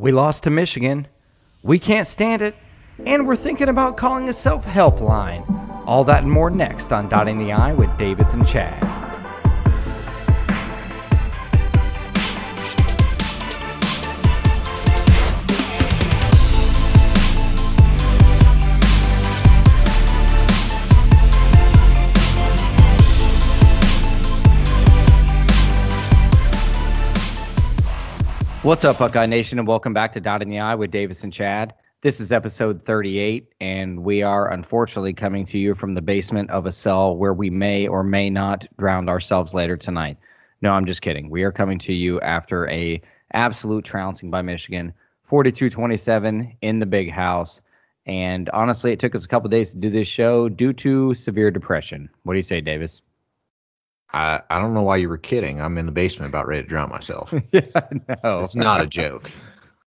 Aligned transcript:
We 0.00 0.12
lost 0.12 0.44
to 0.44 0.50
Michigan. 0.50 1.08
We 1.62 1.78
can't 1.78 2.06
stand 2.06 2.40
it. 2.40 2.56
And 3.04 3.28
we're 3.28 3.36
thinking 3.36 3.68
about 3.68 3.98
calling 3.98 4.30
a 4.30 4.32
self 4.32 4.64
help 4.64 4.98
line. 5.02 5.44
All 5.84 6.04
that 6.04 6.22
and 6.22 6.32
more 6.32 6.48
next 6.48 6.90
on 6.90 7.10
Dotting 7.10 7.36
the 7.36 7.52
I 7.52 7.74
with 7.74 7.94
Davis 7.98 8.32
and 8.32 8.48
Chad. 8.48 9.09
What's 28.62 28.84
up, 28.84 28.98
Buckeye 28.98 29.24
Nation, 29.24 29.58
and 29.58 29.66
welcome 29.66 29.94
back 29.94 30.12
to 30.12 30.20
Dotting 30.20 30.50
the 30.50 30.58
I 30.58 30.74
with 30.74 30.90
Davis 30.90 31.24
and 31.24 31.32
Chad. 31.32 31.72
This 32.02 32.20
is 32.20 32.30
episode 32.30 32.82
38, 32.82 33.54
and 33.58 34.04
we 34.04 34.20
are 34.20 34.52
unfortunately 34.52 35.14
coming 35.14 35.46
to 35.46 35.58
you 35.58 35.72
from 35.72 35.94
the 35.94 36.02
basement 36.02 36.50
of 36.50 36.66
a 36.66 36.72
cell 36.72 37.16
where 37.16 37.32
we 37.32 37.48
may 37.48 37.88
or 37.88 38.02
may 38.02 38.28
not 38.28 38.66
drown 38.76 39.08
ourselves 39.08 39.54
later 39.54 39.78
tonight. 39.78 40.18
No, 40.60 40.72
I'm 40.72 40.84
just 40.84 41.00
kidding. 41.00 41.30
We 41.30 41.42
are 41.44 41.50
coming 41.50 41.78
to 41.78 41.94
you 41.94 42.20
after 42.20 42.68
a 42.68 43.00
absolute 43.32 43.86
trouncing 43.86 44.30
by 44.30 44.42
Michigan, 44.42 44.92
42-27 45.26 46.54
in 46.60 46.80
the 46.80 46.86
big 46.86 47.10
house. 47.10 47.62
And 48.04 48.50
honestly, 48.50 48.92
it 48.92 48.98
took 48.98 49.14
us 49.14 49.24
a 49.24 49.28
couple 49.28 49.48
days 49.48 49.70
to 49.70 49.78
do 49.78 49.88
this 49.88 50.06
show 50.06 50.50
due 50.50 50.74
to 50.74 51.14
severe 51.14 51.50
depression. 51.50 52.10
What 52.24 52.34
do 52.34 52.38
you 52.38 52.42
say, 52.42 52.60
Davis? 52.60 53.00
I, 54.12 54.40
I 54.50 54.58
don't 54.58 54.74
know 54.74 54.82
why 54.82 54.96
you 54.96 55.08
were 55.08 55.18
kidding. 55.18 55.60
I'm 55.60 55.78
in 55.78 55.86
the 55.86 55.92
basement 55.92 56.30
about 56.30 56.46
ready 56.46 56.62
to 56.62 56.68
drown 56.68 56.90
myself. 56.90 57.32
yeah, 57.52 57.62
no. 58.24 58.40
It's 58.40 58.56
not 58.56 58.80
a 58.80 58.86
joke. 58.88 59.30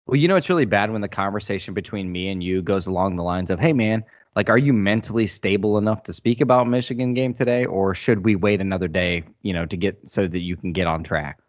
Well, 0.06 0.16
you 0.16 0.28
know, 0.28 0.36
it's 0.36 0.48
really 0.48 0.64
bad 0.64 0.90
when 0.90 1.00
the 1.00 1.08
conversation 1.08 1.74
between 1.74 2.12
me 2.12 2.28
and 2.28 2.42
you 2.42 2.62
goes 2.62 2.86
along 2.86 3.16
the 3.16 3.22
lines 3.22 3.50
of, 3.50 3.58
hey, 3.58 3.72
man, 3.72 4.04
like, 4.36 4.48
are 4.48 4.58
you 4.58 4.72
mentally 4.72 5.26
stable 5.26 5.78
enough 5.78 6.02
to 6.04 6.12
speak 6.12 6.40
about 6.40 6.68
Michigan 6.68 7.14
game 7.14 7.34
today? 7.34 7.64
Or 7.64 7.94
should 7.94 8.24
we 8.24 8.36
wait 8.36 8.60
another 8.60 8.88
day, 8.88 9.24
you 9.42 9.52
know, 9.52 9.66
to 9.66 9.76
get 9.76 9.98
so 10.06 10.26
that 10.26 10.40
you 10.40 10.56
can 10.56 10.72
get 10.72 10.86
on 10.86 11.02
track? 11.02 11.40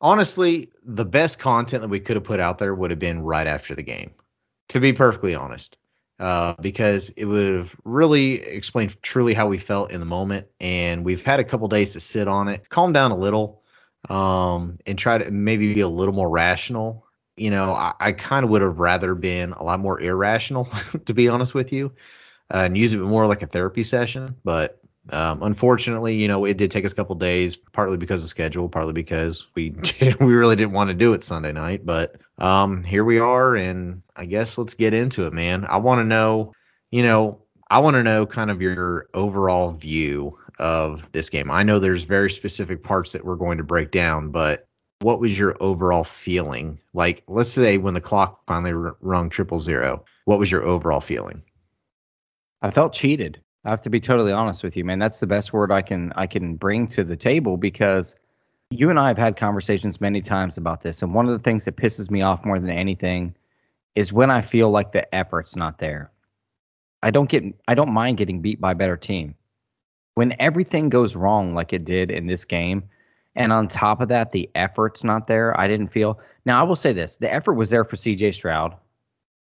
Honestly, 0.00 0.68
the 0.82 1.04
best 1.04 1.38
content 1.38 1.82
that 1.82 1.88
we 1.88 2.00
could 2.00 2.16
have 2.16 2.24
put 2.24 2.40
out 2.40 2.58
there 2.58 2.74
would 2.74 2.90
have 2.90 2.98
been 2.98 3.22
right 3.22 3.46
after 3.46 3.74
the 3.74 3.82
game, 3.82 4.10
to 4.68 4.80
be 4.80 4.92
perfectly 4.92 5.34
honest 5.34 5.76
uh, 6.20 6.54
because 6.60 7.08
it 7.10 7.24
would 7.24 7.54
have 7.54 7.74
really 7.84 8.42
explained 8.42 9.02
truly 9.02 9.32
how 9.32 9.46
we 9.46 9.56
felt 9.56 9.90
in 9.90 10.00
the 10.00 10.06
moment. 10.06 10.46
And 10.60 11.02
we've 11.02 11.24
had 11.24 11.40
a 11.40 11.44
couple 11.44 11.66
days 11.66 11.94
to 11.94 12.00
sit 12.00 12.28
on 12.28 12.46
it, 12.48 12.68
calm 12.68 12.92
down 12.92 13.10
a 13.10 13.16
little, 13.16 13.62
um, 14.10 14.76
and 14.86 14.98
try 14.98 15.16
to 15.16 15.30
maybe 15.30 15.72
be 15.72 15.80
a 15.80 15.88
little 15.88 16.14
more 16.14 16.28
rational. 16.28 17.06
You 17.36 17.50
know, 17.50 17.72
I, 17.72 17.94
I 18.00 18.12
kind 18.12 18.44
of 18.44 18.50
would 18.50 18.60
have 18.60 18.78
rather 18.78 19.14
been 19.14 19.52
a 19.52 19.62
lot 19.62 19.80
more 19.80 19.98
irrational, 19.98 20.68
to 21.06 21.14
be 21.14 21.26
honest 21.28 21.54
with 21.54 21.72
you, 21.72 21.90
uh, 22.52 22.64
and 22.66 22.76
use 22.76 22.92
it 22.92 22.98
more 22.98 23.26
like 23.26 23.42
a 23.42 23.46
therapy 23.46 23.82
session. 23.82 24.36
But 24.44 24.79
um, 25.12 25.42
unfortunately, 25.42 26.14
you 26.14 26.28
know, 26.28 26.44
it 26.44 26.56
did 26.56 26.70
take 26.70 26.84
us 26.84 26.92
a 26.92 26.94
couple 26.94 27.14
days, 27.14 27.56
partly 27.56 27.96
because 27.96 28.22
of 28.22 28.30
schedule, 28.30 28.68
partly 28.68 28.92
because 28.92 29.46
we 29.54 29.70
did, 29.98 30.18
we 30.20 30.32
really 30.32 30.56
didn't 30.56 30.72
want 30.72 30.88
to 30.88 30.94
do 30.94 31.12
it 31.12 31.22
Sunday 31.22 31.52
night. 31.52 31.84
But 31.84 32.16
um, 32.38 32.84
here 32.84 33.04
we 33.04 33.18
are, 33.18 33.56
and 33.56 34.02
I 34.16 34.24
guess 34.26 34.58
let's 34.58 34.74
get 34.74 34.94
into 34.94 35.26
it, 35.26 35.32
man. 35.32 35.66
I 35.68 35.76
want 35.76 36.00
to 36.00 36.04
know, 36.04 36.52
you 36.90 37.02
know, 37.02 37.42
I 37.70 37.78
want 37.78 37.94
to 37.94 38.02
know 38.02 38.26
kind 38.26 38.50
of 38.50 38.60
your 38.60 39.08
overall 39.14 39.70
view 39.70 40.36
of 40.58 41.10
this 41.12 41.30
game. 41.30 41.50
I 41.50 41.62
know 41.62 41.78
there's 41.78 42.04
very 42.04 42.30
specific 42.30 42.82
parts 42.82 43.12
that 43.12 43.24
we're 43.24 43.36
going 43.36 43.58
to 43.58 43.64
break 43.64 43.90
down, 43.90 44.30
but 44.30 44.66
what 45.00 45.20
was 45.20 45.38
your 45.38 45.56
overall 45.60 46.04
feeling? 46.04 46.78
Like, 46.92 47.22
let's 47.26 47.50
say 47.50 47.78
when 47.78 47.94
the 47.94 48.00
clock 48.00 48.42
finally 48.46 48.72
rung 49.00 49.30
triple 49.30 49.60
zero, 49.60 50.04
what 50.26 50.38
was 50.38 50.50
your 50.50 50.64
overall 50.64 51.00
feeling? 51.00 51.42
I 52.62 52.70
felt 52.70 52.92
cheated. 52.92 53.40
I 53.64 53.70
have 53.70 53.82
to 53.82 53.90
be 53.90 54.00
totally 54.00 54.32
honest 54.32 54.62
with 54.62 54.76
you, 54.76 54.84
man. 54.84 54.98
That's 54.98 55.20
the 55.20 55.26
best 55.26 55.52
word 55.52 55.70
I 55.70 55.82
can 55.82 56.12
I 56.16 56.26
can 56.26 56.54
bring 56.54 56.86
to 56.88 57.04
the 57.04 57.16
table 57.16 57.56
because 57.56 58.16
you 58.70 58.88
and 58.88 58.98
I 58.98 59.08
have 59.08 59.18
had 59.18 59.36
conversations 59.36 60.00
many 60.00 60.20
times 60.20 60.56
about 60.56 60.80
this, 60.80 61.02
and 61.02 61.12
one 61.12 61.26
of 61.26 61.32
the 61.32 61.38
things 61.38 61.64
that 61.66 61.76
pisses 61.76 62.10
me 62.10 62.22
off 62.22 62.44
more 62.44 62.58
than 62.58 62.70
anything 62.70 63.34
is 63.96 64.12
when 64.12 64.30
I 64.30 64.40
feel 64.40 64.70
like 64.70 64.92
the 64.92 65.12
effort's 65.14 65.56
not 65.56 65.78
there. 65.78 66.10
I 67.02 67.10
don't 67.10 67.28
get 67.28 67.44
I 67.68 67.74
don't 67.74 67.92
mind 67.92 68.16
getting 68.16 68.40
beat 68.40 68.60
by 68.60 68.72
a 68.72 68.76
better 68.76 68.96
team. 68.96 69.34
When 70.14 70.34
everything 70.38 70.88
goes 70.88 71.16
wrong 71.16 71.54
like 71.54 71.72
it 71.72 71.84
did 71.84 72.10
in 72.10 72.26
this 72.26 72.44
game, 72.44 72.82
and 73.36 73.52
on 73.52 73.68
top 73.68 74.00
of 74.00 74.08
that, 74.08 74.32
the 74.32 74.48
effort's 74.54 75.04
not 75.04 75.26
there. 75.26 75.58
I 75.60 75.68
didn't 75.68 75.88
feel. 75.88 76.18
Now 76.46 76.60
I 76.60 76.62
will 76.62 76.76
say 76.76 76.94
this: 76.94 77.16
the 77.16 77.32
effort 77.32 77.54
was 77.54 77.68
there 77.68 77.84
for 77.84 77.96
C.J. 77.96 78.32
Stroud. 78.32 78.74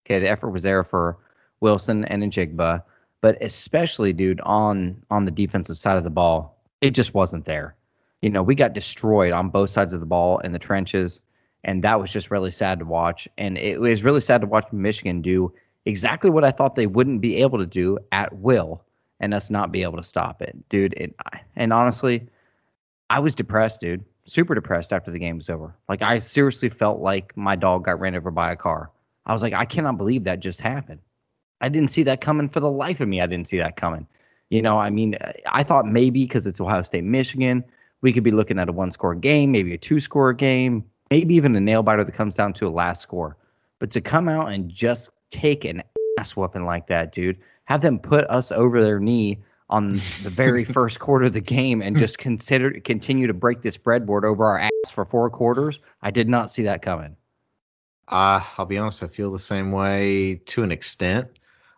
Okay, 0.05 0.19
the 0.19 0.29
effort 0.29 0.51
was 0.51 0.63
there 0.63 0.85
for 0.85 1.17
Wilson 1.59 2.05
and 2.05 2.23
Njigba 2.23 2.83
but 3.21 3.37
especially, 3.41 4.13
dude, 4.13 4.41
on 4.41 5.03
on 5.09 5.25
the 5.25 5.31
defensive 5.31 5.77
side 5.77 5.97
of 5.97 6.03
the 6.03 6.09
ball, 6.09 6.57
it 6.81 6.91
just 6.91 7.13
wasn't 7.13 7.45
there. 7.45 7.75
You 8.21 8.29
know, 8.29 8.43
we 8.43 8.55
got 8.55 8.73
destroyed 8.73 9.31
on 9.31 9.49
both 9.49 9.69
sides 9.69 9.93
of 9.93 9.99
the 9.99 10.05
ball 10.05 10.39
in 10.39 10.51
the 10.51 10.59
trenches, 10.59 11.19
and 11.63 11.83
that 11.83 11.99
was 11.99 12.11
just 12.11 12.31
really 12.31 12.51
sad 12.51 12.79
to 12.79 12.85
watch. 12.85 13.27
And 13.37 13.57
it 13.57 13.79
was 13.79 14.03
really 14.03 14.21
sad 14.21 14.41
to 14.41 14.47
watch 14.47 14.71
Michigan 14.71 15.21
do 15.21 15.53
exactly 15.85 16.29
what 16.29 16.43
I 16.43 16.51
thought 16.51 16.75
they 16.75 16.87
wouldn't 16.87 17.21
be 17.21 17.37
able 17.37 17.59
to 17.59 17.65
do 17.65 17.97
at 18.11 18.33
will, 18.35 18.83
and 19.19 19.33
us 19.33 19.49
not 19.49 19.71
be 19.71 19.83
able 19.83 19.97
to 19.97 20.03
stop 20.03 20.41
it, 20.41 20.55
dude. 20.69 20.93
It, 20.93 21.15
and 21.55 21.73
honestly, 21.73 22.27
I 23.09 23.19
was 23.19 23.35
depressed, 23.35 23.81
dude. 23.81 24.03
Super 24.25 24.53
depressed 24.53 24.91
after 24.91 25.09
the 25.09 25.19
game 25.19 25.37
was 25.37 25.49
over. 25.49 25.73
Like 25.87 26.01
I 26.01 26.19
seriously 26.19 26.69
felt 26.69 26.99
like 26.99 27.35
my 27.37 27.55
dog 27.55 27.85
got 27.85 27.99
ran 27.99 28.15
over 28.15 28.31
by 28.31 28.51
a 28.51 28.55
car. 28.55 28.91
I 29.25 29.33
was 29.33 29.41
like, 29.41 29.53
I 29.53 29.65
cannot 29.65 29.97
believe 29.97 30.23
that 30.25 30.39
just 30.39 30.61
happened. 30.61 30.99
I 31.61 31.69
didn't 31.69 31.89
see 31.89 32.03
that 32.03 32.21
coming 32.21 32.49
for 32.49 32.59
the 32.59 32.71
life 32.71 32.99
of 32.99 33.07
me. 33.07 33.21
I 33.21 33.25
didn't 33.25 33.47
see 33.47 33.57
that 33.57 33.75
coming. 33.75 34.07
You 34.49 34.61
know, 34.61 34.77
I 34.77 34.89
mean, 34.89 35.17
I 35.47 35.63
thought 35.63 35.85
maybe 35.85 36.23
because 36.23 36.45
it's 36.45 36.61
Ohio 36.61 36.81
State, 36.81 37.03
Michigan, 37.03 37.63
we 38.01 38.13
could 38.13 38.23
be 38.23 38.31
looking 38.31 38.59
at 38.59 38.69
a 38.69 38.71
one 38.71 38.91
score 38.91 39.15
game, 39.15 39.51
maybe 39.51 39.73
a 39.73 39.77
two 39.77 39.99
score 39.99 40.33
game, 40.33 40.85
maybe 41.09 41.35
even 41.35 41.55
a 41.55 41.59
nail 41.59 41.83
biter 41.83 42.03
that 42.03 42.13
comes 42.13 42.35
down 42.35 42.53
to 42.53 42.67
a 42.67 42.69
last 42.69 43.01
score. 43.01 43.37
But 43.79 43.91
to 43.91 44.01
come 44.01 44.29
out 44.29 44.51
and 44.51 44.69
just 44.69 45.11
take 45.29 45.65
an 45.65 45.83
ass 46.19 46.35
whooping 46.35 46.65
like 46.65 46.87
that, 46.87 47.11
dude, 47.11 47.37
have 47.65 47.81
them 47.81 47.99
put 47.99 48.25
us 48.29 48.51
over 48.51 48.81
their 48.81 48.99
knee 48.99 49.39
on 49.69 49.95
the 50.23 50.29
very 50.29 50.63
first 50.65 50.99
quarter 50.99 51.25
of 51.25 51.33
the 51.33 51.41
game 51.41 51.81
and 51.81 51.97
just 51.97 52.17
consider 52.17 52.71
continue 52.79 53.27
to 53.27 53.33
break 53.33 53.61
this 53.61 53.77
breadboard 53.77 54.23
over 54.23 54.45
our 54.45 54.59
ass 54.59 54.91
for 54.91 55.05
four 55.05 55.29
quarters. 55.29 55.79
I 56.01 56.11
did 56.11 56.29
not 56.29 56.49
see 56.49 56.63
that 56.63 56.81
coming. 56.81 57.17
Uh, 58.07 58.41
I'll 58.57 58.65
be 58.65 58.77
honest, 58.77 59.03
I 59.03 59.07
feel 59.07 59.31
the 59.31 59.39
same 59.39 59.71
way 59.71 60.41
to 60.45 60.63
an 60.63 60.71
extent. 60.71 61.27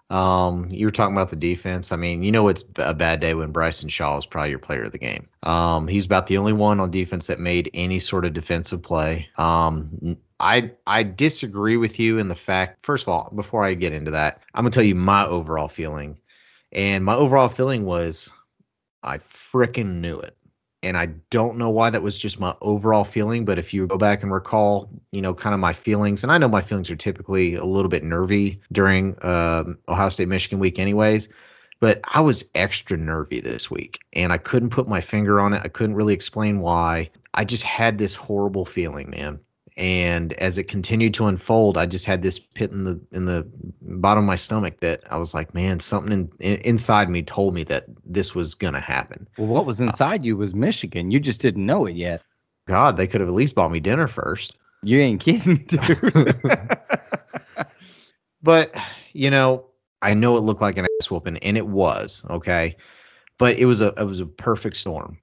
Um, 0.09 0.67
you 0.71 0.87
were 0.87 0.91
talking 0.91 1.15
about 1.15 1.29
the 1.29 1.35
defense. 1.35 1.91
I 1.91 1.95
mean, 1.95 2.23
you 2.23 2.31
know 2.31 2.47
it's 2.47 2.63
a 2.77 2.93
bad 2.93 3.19
day 3.19 3.35
when 3.35 3.51
Bryson 3.51 3.89
Shaw 3.89 4.17
is 4.17 4.25
probably 4.25 4.49
your 4.49 4.59
player 4.59 4.83
of 4.83 4.91
the 4.91 4.97
game. 4.97 5.27
Um, 5.43 5.87
he's 5.87 6.05
about 6.05 6.27
the 6.27 6.37
only 6.37 6.53
one 6.53 6.79
on 6.79 6.89
defense 6.89 7.27
that 7.27 7.39
made 7.39 7.69
any 7.73 7.99
sort 7.99 8.25
of 8.25 8.33
defensive 8.33 8.81
play. 8.81 9.29
Um, 9.37 10.17
I 10.39 10.71
I 10.87 11.03
disagree 11.03 11.77
with 11.77 11.99
you 11.99 12.17
in 12.17 12.27
the 12.27 12.35
fact. 12.35 12.83
First 12.83 13.03
of 13.03 13.09
all, 13.09 13.31
before 13.35 13.63
I 13.63 13.75
get 13.75 13.93
into 13.93 14.11
that, 14.11 14.41
I'm 14.55 14.63
gonna 14.63 14.71
tell 14.71 14.83
you 14.83 14.95
my 14.95 15.25
overall 15.25 15.67
feeling, 15.67 16.17
and 16.71 17.05
my 17.05 17.13
overall 17.13 17.49
feeling 17.49 17.85
was, 17.85 18.31
I 19.03 19.19
freaking 19.19 19.99
knew 19.99 20.19
it 20.19 20.35
and 20.81 20.97
I 20.97 21.07
don't 21.29 21.57
know 21.57 21.69
why 21.69 21.89
that 21.89 22.01
was 22.01 22.17
just 22.17 22.39
my 22.39 22.55
overall 22.61 23.03
feeling, 23.03 23.45
but 23.45 23.57
if 23.57 23.73
you 23.73 23.87
go 23.87 23.97
back 23.97 24.23
and 24.23 24.31
recall, 24.31 24.89
you 25.11 25.21
know, 25.21 25.33
kind 25.33 25.53
of 25.53 25.59
my 25.59 25.73
feelings, 25.73 26.23
and 26.23 26.31
I 26.31 26.37
know 26.37 26.47
my 26.47 26.61
feelings 26.61 26.89
are 26.89 26.95
typically 26.95 27.55
a 27.55 27.65
little 27.65 27.89
bit 27.89 28.03
nervy 28.03 28.61
during 28.71 29.17
uh, 29.19 29.63
Ohio 29.87 30.09
State 30.09 30.27
Michigan 30.27 30.59
week, 30.59 30.79
anyways, 30.79 31.29
but 31.79 31.99
I 32.13 32.21
was 32.21 32.45
extra 32.55 32.97
nervy 32.97 33.39
this 33.39 33.69
week, 33.69 33.99
and 34.13 34.31
I 34.31 34.37
couldn't 34.37 34.69
put 34.69 34.87
my 34.87 35.01
finger 35.01 35.39
on 35.39 35.53
it. 35.53 35.61
I 35.63 35.69
couldn't 35.69 35.95
really 35.95 36.13
explain 36.13 36.59
why. 36.61 37.09
I 37.33 37.45
just 37.45 37.63
had 37.63 37.97
this 37.97 38.15
horrible 38.15 38.65
feeling, 38.65 39.09
man 39.09 39.39
and 39.79 40.33
as 40.33 40.57
it 40.57 40.65
continued 40.65 41.13
to 41.13 41.25
unfold 41.25 41.77
i 41.77 41.85
just 41.85 42.05
had 42.05 42.21
this 42.21 42.37
pit 42.37 42.69
in 42.71 42.83
the 42.83 42.99
in 43.11 43.25
the 43.25 43.47
bottom 43.81 44.23
of 44.23 44.27
my 44.27 44.35
stomach 44.35 44.79
that 44.81 45.01
i 45.11 45.17
was 45.17 45.33
like 45.33 45.53
man 45.53 45.79
something 45.79 46.11
in, 46.11 46.29
in, 46.39 46.59
inside 46.61 47.09
me 47.09 47.23
told 47.23 47.53
me 47.53 47.63
that 47.63 47.85
this 48.05 48.35
was 48.35 48.53
going 48.53 48.73
to 48.73 48.79
happen. 48.79 49.27
Well 49.37 49.47
what 49.47 49.65
was 49.65 49.81
inside 49.81 50.21
uh, 50.21 50.25
you 50.25 50.37
was 50.37 50.53
michigan. 50.53 51.11
You 51.11 51.19
just 51.19 51.41
didn't 51.41 51.65
know 51.65 51.85
it 51.85 51.95
yet. 51.95 52.21
God 52.67 52.97
they 52.97 53.07
could 53.07 53.21
have 53.21 53.29
at 53.29 53.33
least 53.33 53.55
bought 53.55 53.71
me 53.71 53.79
dinner 53.79 54.07
first. 54.07 54.57
You 54.83 54.99
ain't 54.99 55.21
kidding 55.21 55.57
dude. 55.67 56.41
But 58.41 58.73
you 59.13 59.29
know 59.29 59.65
i 60.01 60.13
know 60.13 60.37
it 60.37 60.41
looked 60.41 60.61
like 60.61 60.77
an 60.77 60.87
ass 61.01 61.09
whooping 61.09 61.37
and 61.37 61.57
it 61.57 61.67
was 61.67 62.25
okay? 62.29 62.75
But 63.37 63.57
it 63.57 63.65
was 63.65 63.81
a 63.81 63.93
it 63.97 64.03
was 64.03 64.19
a 64.19 64.25
perfect 64.25 64.75
storm. 64.75 65.17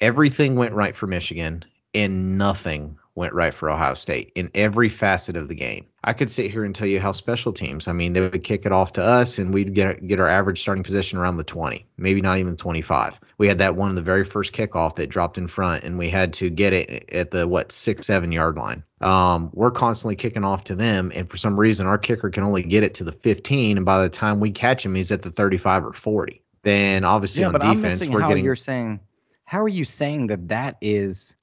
Everything 0.00 0.56
went 0.56 0.74
right 0.74 0.94
for 0.94 1.06
michigan 1.06 1.64
and 1.94 2.38
nothing 2.38 2.96
went 3.14 3.34
right 3.34 3.52
for 3.52 3.68
Ohio 3.70 3.94
State 3.94 4.32
in 4.34 4.50
every 4.54 4.88
facet 4.88 5.36
of 5.36 5.48
the 5.48 5.54
game. 5.54 5.86
I 6.04 6.12
could 6.14 6.30
sit 6.30 6.50
here 6.50 6.64
and 6.64 6.74
tell 6.74 6.86
you 6.86 6.98
how 6.98 7.12
special 7.12 7.52
teams. 7.52 7.86
I 7.86 7.92
mean, 7.92 8.14
they 8.14 8.20
would 8.22 8.42
kick 8.42 8.64
it 8.64 8.72
off 8.72 8.92
to 8.94 9.02
us, 9.02 9.38
and 9.38 9.52
we'd 9.52 9.74
get 9.74 10.06
get 10.06 10.18
our 10.18 10.28
average 10.28 10.60
starting 10.60 10.82
position 10.82 11.18
around 11.18 11.36
the 11.36 11.44
20, 11.44 11.86
maybe 11.98 12.22
not 12.22 12.38
even 12.38 12.56
25. 12.56 13.20
We 13.38 13.48
had 13.48 13.58
that 13.58 13.76
one 13.76 13.90
in 13.90 13.94
the 13.96 14.02
very 14.02 14.24
first 14.24 14.54
kickoff 14.54 14.96
that 14.96 15.08
dropped 15.10 15.36
in 15.36 15.46
front, 15.46 15.84
and 15.84 15.98
we 15.98 16.08
had 16.08 16.32
to 16.34 16.48
get 16.48 16.72
it 16.72 17.10
at 17.12 17.30
the 17.30 17.46
what 17.46 17.72
six 17.72 18.06
seven 18.06 18.32
yard 18.32 18.56
line. 18.56 18.82
Um, 19.02 19.50
we're 19.52 19.70
constantly 19.70 20.16
kicking 20.16 20.44
off 20.44 20.64
to 20.64 20.74
them, 20.74 21.12
and 21.14 21.28
for 21.28 21.36
some 21.36 21.58
reason, 21.58 21.86
our 21.86 21.98
kicker 21.98 22.30
can 22.30 22.44
only 22.44 22.62
get 22.62 22.82
it 22.82 22.94
to 22.94 23.04
the 23.04 23.12
15, 23.12 23.76
and 23.76 23.84
by 23.84 24.02
the 24.02 24.08
time 24.08 24.40
we 24.40 24.50
catch 24.50 24.84
him, 24.84 24.94
he's 24.94 25.10
at 25.10 25.22
the 25.22 25.30
35 25.30 25.84
or 25.84 25.92
40. 25.92 26.42
Then 26.62 27.04
obviously 27.04 27.40
yeah, 27.40 27.48
on 27.48 27.52
but 27.52 27.62
defense, 27.62 27.76
I'm 27.76 27.82
missing 27.82 28.12
we're 28.12 28.20
how 28.20 28.28
getting 28.28 28.44
you're 28.44 28.56
saying. 28.56 29.00
How 29.44 29.60
are 29.60 29.68
you 29.68 29.84
saying 29.84 30.28
that 30.28 30.48
that 30.48 30.76
is 30.80 31.36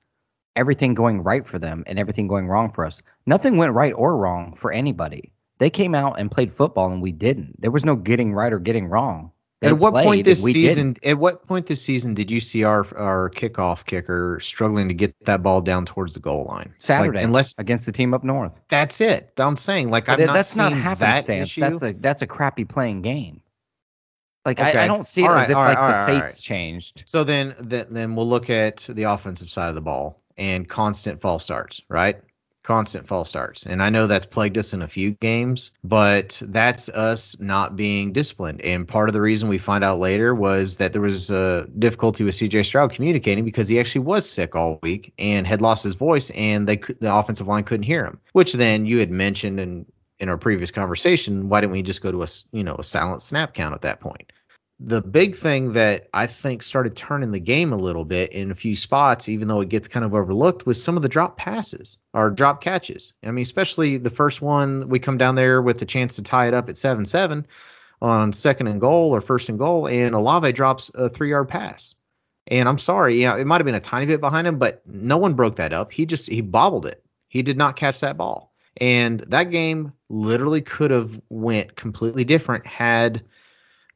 everything 0.57 0.93
going 0.93 1.23
right 1.23 1.45
for 1.47 1.59
them 1.59 1.83
and 1.87 1.97
everything 1.97 2.27
going 2.27 2.47
wrong 2.47 2.71
for 2.71 2.85
us? 2.85 3.01
Nothing 3.25 3.57
went 3.57 3.73
right 3.73 3.93
or 3.93 4.17
wrong 4.17 4.53
for 4.55 4.71
anybody. 4.71 5.31
They 5.59 5.69
came 5.69 5.95
out 5.95 6.19
and 6.19 6.29
played 6.29 6.51
football 6.51 6.91
and 6.91 7.01
we 7.01 7.11
didn't. 7.11 7.61
There 7.61 7.71
was 7.71 7.85
no 7.85 7.95
getting 7.95 8.33
right 8.33 8.51
or 8.51 8.59
getting 8.59 8.87
wrong. 8.87 9.31
They 9.61 9.69
at 9.69 9.79
what 9.79 9.93
point 9.93 10.23
this 10.23 10.43
season? 10.43 10.93
didn't. 10.93 11.05
At 11.05 11.17
what 11.17 11.47
point 11.47 11.65
this 11.65 11.81
season 11.81 12.13
did 12.13 12.29
you 12.29 12.39
see 12.39 12.63
our 12.63 12.85
our 12.95 13.31
kickoff 13.31 13.85
kicker 13.85 14.39
struggling 14.39 14.87
to 14.87 14.93
get 14.93 15.15
that 15.25 15.41
ball 15.41 15.61
down 15.61 15.83
towards 15.85 16.13
the 16.13 16.19
goal 16.19 16.45
line? 16.45 16.67
Like, 16.67 16.73
Saturday 16.77 17.23
unless 17.23 17.55
against 17.57 17.87
the 17.87 17.91
team 17.91 18.13
up 18.13 18.23
north. 18.23 18.59
that's 18.67 19.01
it. 19.01 19.33
I'm 19.37 19.55
saying 19.55 19.89
like 19.89 20.09
I'm 20.09 20.19
not 20.19 20.33
that's 20.33 20.55
not 20.55 20.73
seeing 20.73 20.83
that. 20.99 21.25
That's 21.25 21.81
a 21.81 21.93
that's 21.93 22.21
a 22.21 22.27
crappy 22.27 22.65
playing 22.65 23.01
game. 23.01 23.41
Like 24.45 24.59
I, 24.59 24.69
Okay. 24.69 24.79
I 24.79 24.87
don't 24.87 25.05
see 25.05 25.23
it 25.23 25.27
All 25.27 25.33
as 25.33 25.49
right, 25.49 25.49
if 25.49 25.57
all 25.57 25.65
like 25.65 25.77
right, 25.77 26.05
the 26.07 26.13
right, 26.13 26.21
fates 26.21 26.39
changed. 26.39 27.03
So 27.05 27.23
then, 27.23 27.55
then, 27.59 27.87
then 27.89 28.15
we'll 28.15 28.27
look 28.27 28.49
at 28.49 28.77
the 28.89 29.03
offensive 29.03 29.49
side 29.49 29.69
of 29.69 29.75
the 29.75 29.81
ball 29.81 30.21
and 30.37 30.67
constant 30.67 31.21
false 31.21 31.43
starts, 31.43 31.81
right? 31.89 32.17
Constant 32.63 33.07
false 33.07 33.29
starts. 33.29 33.65
And 33.65 33.81
I 33.81 33.89
know 33.89 34.07
that's 34.07 34.25
plagued 34.25 34.57
us 34.57 34.73
in 34.73 34.81
a 34.81 34.87
few 34.87 35.11
games, 35.11 35.71
but 35.85 36.37
that's 36.45 36.89
us 36.89 37.39
not 37.39 37.77
being 37.77 38.11
disciplined. 38.11 38.61
And 38.61 38.85
part 38.85 39.07
of 39.07 39.13
the 39.13 39.21
reason 39.21 39.47
we 39.47 39.57
find 39.57 39.83
out 39.83 39.99
later 39.99 40.35
was 40.35 40.75
that 40.75 40.91
there 40.91 41.01
was 41.01 41.29
a 41.29 41.65
difficulty 41.79 42.25
with 42.25 42.35
CJ 42.35 42.65
Stroud 42.65 42.91
communicating 42.91 43.45
because 43.45 43.69
he 43.69 43.79
actually 43.79 44.01
was 44.01 44.29
sick 44.29 44.53
all 44.53 44.79
week 44.83 45.13
and 45.17 45.47
had 45.47 45.61
lost 45.61 45.83
his 45.83 45.95
voice, 45.95 46.29
and 46.31 46.67
they 46.67 46.75
the 46.75 47.13
offensive 47.13 47.47
line 47.47 47.63
couldn't 47.63 47.83
hear 47.83 48.05
him. 48.05 48.19
Which 48.33 48.53
then 48.53 48.85
you 48.85 48.99
had 48.99 49.11
mentioned 49.11 49.59
in 49.59 49.85
in 50.19 50.29
our 50.29 50.37
previous 50.37 50.71
conversation, 50.71 51.47
why 51.47 51.61
didn't 51.61 51.73
we 51.73 51.83
just 51.83 52.01
go 52.01 52.11
to 52.11 52.23
a 52.23 52.27
you 52.51 52.63
know 52.63 52.75
a 52.75 52.83
silent 52.83 53.21
snap 53.21 53.53
count 53.53 53.75
at 53.75 53.81
that 53.81 53.99
point? 53.99 54.31
The 54.79 55.01
big 55.01 55.35
thing 55.35 55.73
that 55.73 56.07
I 56.13 56.27
think 56.27 56.61
started 56.61 56.95
turning 56.95 57.31
the 57.31 57.39
game 57.39 57.73
a 57.73 57.77
little 57.77 58.05
bit 58.05 58.31
in 58.31 58.51
a 58.51 58.55
few 58.55 58.75
spots, 58.75 59.27
even 59.27 59.47
though 59.47 59.61
it 59.61 59.69
gets 59.69 59.87
kind 59.87 60.05
of 60.05 60.13
overlooked, 60.13 60.67
was 60.67 60.81
some 60.81 60.95
of 60.95 61.01
the 61.01 61.09
drop 61.09 61.37
passes 61.37 61.97
or 62.13 62.29
drop 62.29 62.61
catches. 62.61 63.13
I 63.23 63.31
mean, 63.31 63.41
especially 63.41 63.97
the 63.97 64.11
first 64.11 64.41
one, 64.41 64.87
we 64.87 64.99
come 64.99 65.17
down 65.17 65.35
there 65.35 65.61
with 65.63 65.79
the 65.79 65.85
chance 65.85 66.15
to 66.17 66.21
tie 66.21 66.47
it 66.47 66.53
up 66.53 66.69
at 66.69 66.77
7 66.77 67.05
7 67.05 67.45
on 68.03 68.31
second 68.31 68.67
and 68.67 68.79
goal 68.79 69.15
or 69.15 69.21
first 69.21 69.49
and 69.49 69.57
goal, 69.57 69.87
and 69.87 70.13
Olave 70.13 70.51
drops 70.51 70.91
a 70.93 71.09
three 71.09 71.29
yard 71.29 71.47
pass. 71.47 71.95
And 72.49 72.69
I'm 72.69 72.77
sorry, 72.77 73.19
yeah, 73.19 73.35
it 73.35 73.47
might 73.47 73.59
have 73.59 73.65
been 73.65 73.75
a 73.75 73.79
tiny 73.79 74.05
bit 74.05 74.21
behind 74.21 74.47
him, 74.47 74.59
but 74.59 74.81
no 74.85 75.17
one 75.17 75.33
broke 75.33 75.55
that 75.55 75.73
up. 75.73 75.91
He 75.91 76.05
just 76.05 76.29
he 76.29 76.41
bobbled 76.41 76.85
it. 76.85 77.03
He 77.29 77.41
did 77.41 77.57
not 77.57 77.75
catch 77.75 77.99
that 78.01 78.15
ball. 78.15 78.53
And 78.79 79.21
that 79.21 79.45
game 79.45 79.91
literally 80.09 80.61
could 80.61 80.91
have 80.91 81.19
went 81.29 81.75
completely 81.75 82.23
different 82.23 82.65
had 82.67 83.23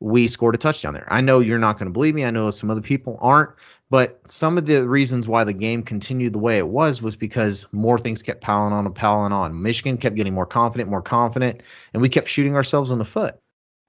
we 0.02 0.28
scored 0.28 0.56
a 0.56 0.58
touchdown 0.58 0.94
there. 0.94 1.08
I 1.10 1.22
know 1.22 1.40
you're 1.40 1.60
not 1.60 1.78
going 1.78 1.86
to 1.86 1.94
believe 1.94 2.16
me. 2.16 2.26
I 2.26 2.32
know 2.32 2.50
some 2.52 2.70
other 2.70 2.82
people 2.82 3.18
aren't, 3.22 3.52
but 3.92 4.20
some 4.28 4.58
of 4.58 4.66
the 4.66 4.88
reasons 4.88 5.28
why 5.28 5.44
the 5.44 5.54
game 5.54 5.84
continued 5.84 6.34
the 6.34 6.40
way 6.40 6.58
it 6.58 6.70
was 6.70 7.02
was 7.02 7.16
because 7.16 7.68
more 7.72 8.00
things 8.00 8.22
kept 8.22 8.42
piling 8.42 8.74
on 8.74 8.86
and 8.86 8.96
piling 8.96 9.32
on. 9.32 9.62
Michigan 9.62 9.98
kept 9.98 10.16
getting 10.16 10.34
more 10.34 10.46
confident, 10.46 10.90
more 10.90 11.04
confident, 11.04 11.62
and 11.94 12.02
we 12.02 12.10
kept 12.10 12.28
shooting 12.28 12.56
ourselves 12.56 12.92
in 12.92 12.98
the 12.98 13.06
foot. 13.06 13.38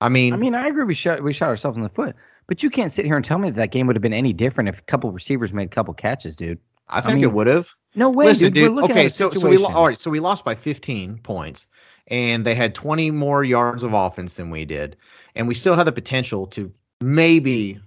I 0.02 0.08
mean, 0.08 0.34
I 0.34 0.36
mean, 0.36 0.54
I 0.54 0.66
agree. 0.66 0.84
We 0.84 0.94
shot 0.94 1.22
we 1.22 1.32
shot 1.32 1.48
ourselves 1.48 1.76
in 1.76 1.82
the 1.82 1.88
foot, 1.88 2.14
but 2.46 2.62
you 2.62 2.68
can't 2.68 2.92
sit 2.92 3.06
here 3.06 3.16
and 3.16 3.24
tell 3.24 3.38
me 3.38 3.50
that, 3.50 3.56
that 3.56 3.70
game 3.70 3.86
would 3.86 3.96
have 3.96 4.02
been 4.02 4.12
any 4.12 4.32
different 4.32 4.68
if 4.68 4.80
a 4.80 4.82
couple 4.82 5.10
receivers 5.12 5.52
made 5.52 5.66
a 5.66 5.68
couple 5.68 5.94
catches, 5.94 6.36
dude. 6.36 6.58
I 6.88 7.00
think 7.00 7.16
mean, 7.16 7.24
it 7.24 7.32
would 7.32 7.46
have. 7.46 7.74
No 7.94 8.10
way, 8.10 8.26
Listen, 8.26 8.52
dude. 8.52 8.62
We're 8.64 8.68
dude. 8.68 8.76
looking 8.76 8.90
Okay, 8.90 9.08
so 9.08 9.30
so 9.30 9.48
we 9.48 9.64
all 9.64 9.86
right. 9.86 9.96
So 9.96 10.10
we 10.10 10.18
lost 10.18 10.44
by 10.44 10.56
15 10.56 11.18
points, 11.18 11.68
and 12.12 12.44
they 12.44 12.54
had 12.54 12.74
20 12.74 13.10
more 13.10 13.42
yards 13.42 13.82
of 13.82 13.94
offense 13.94 14.34
than 14.34 14.50
we 14.50 14.66
did, 14.66 14.96
and 15.34 15.48
we 15.48 15.54
still 15.54 15.74
had 15.74 15.86
the 15.86 15.92
potential 15.92 16.46
to 16.46 16.70
maybe 17.00 17.80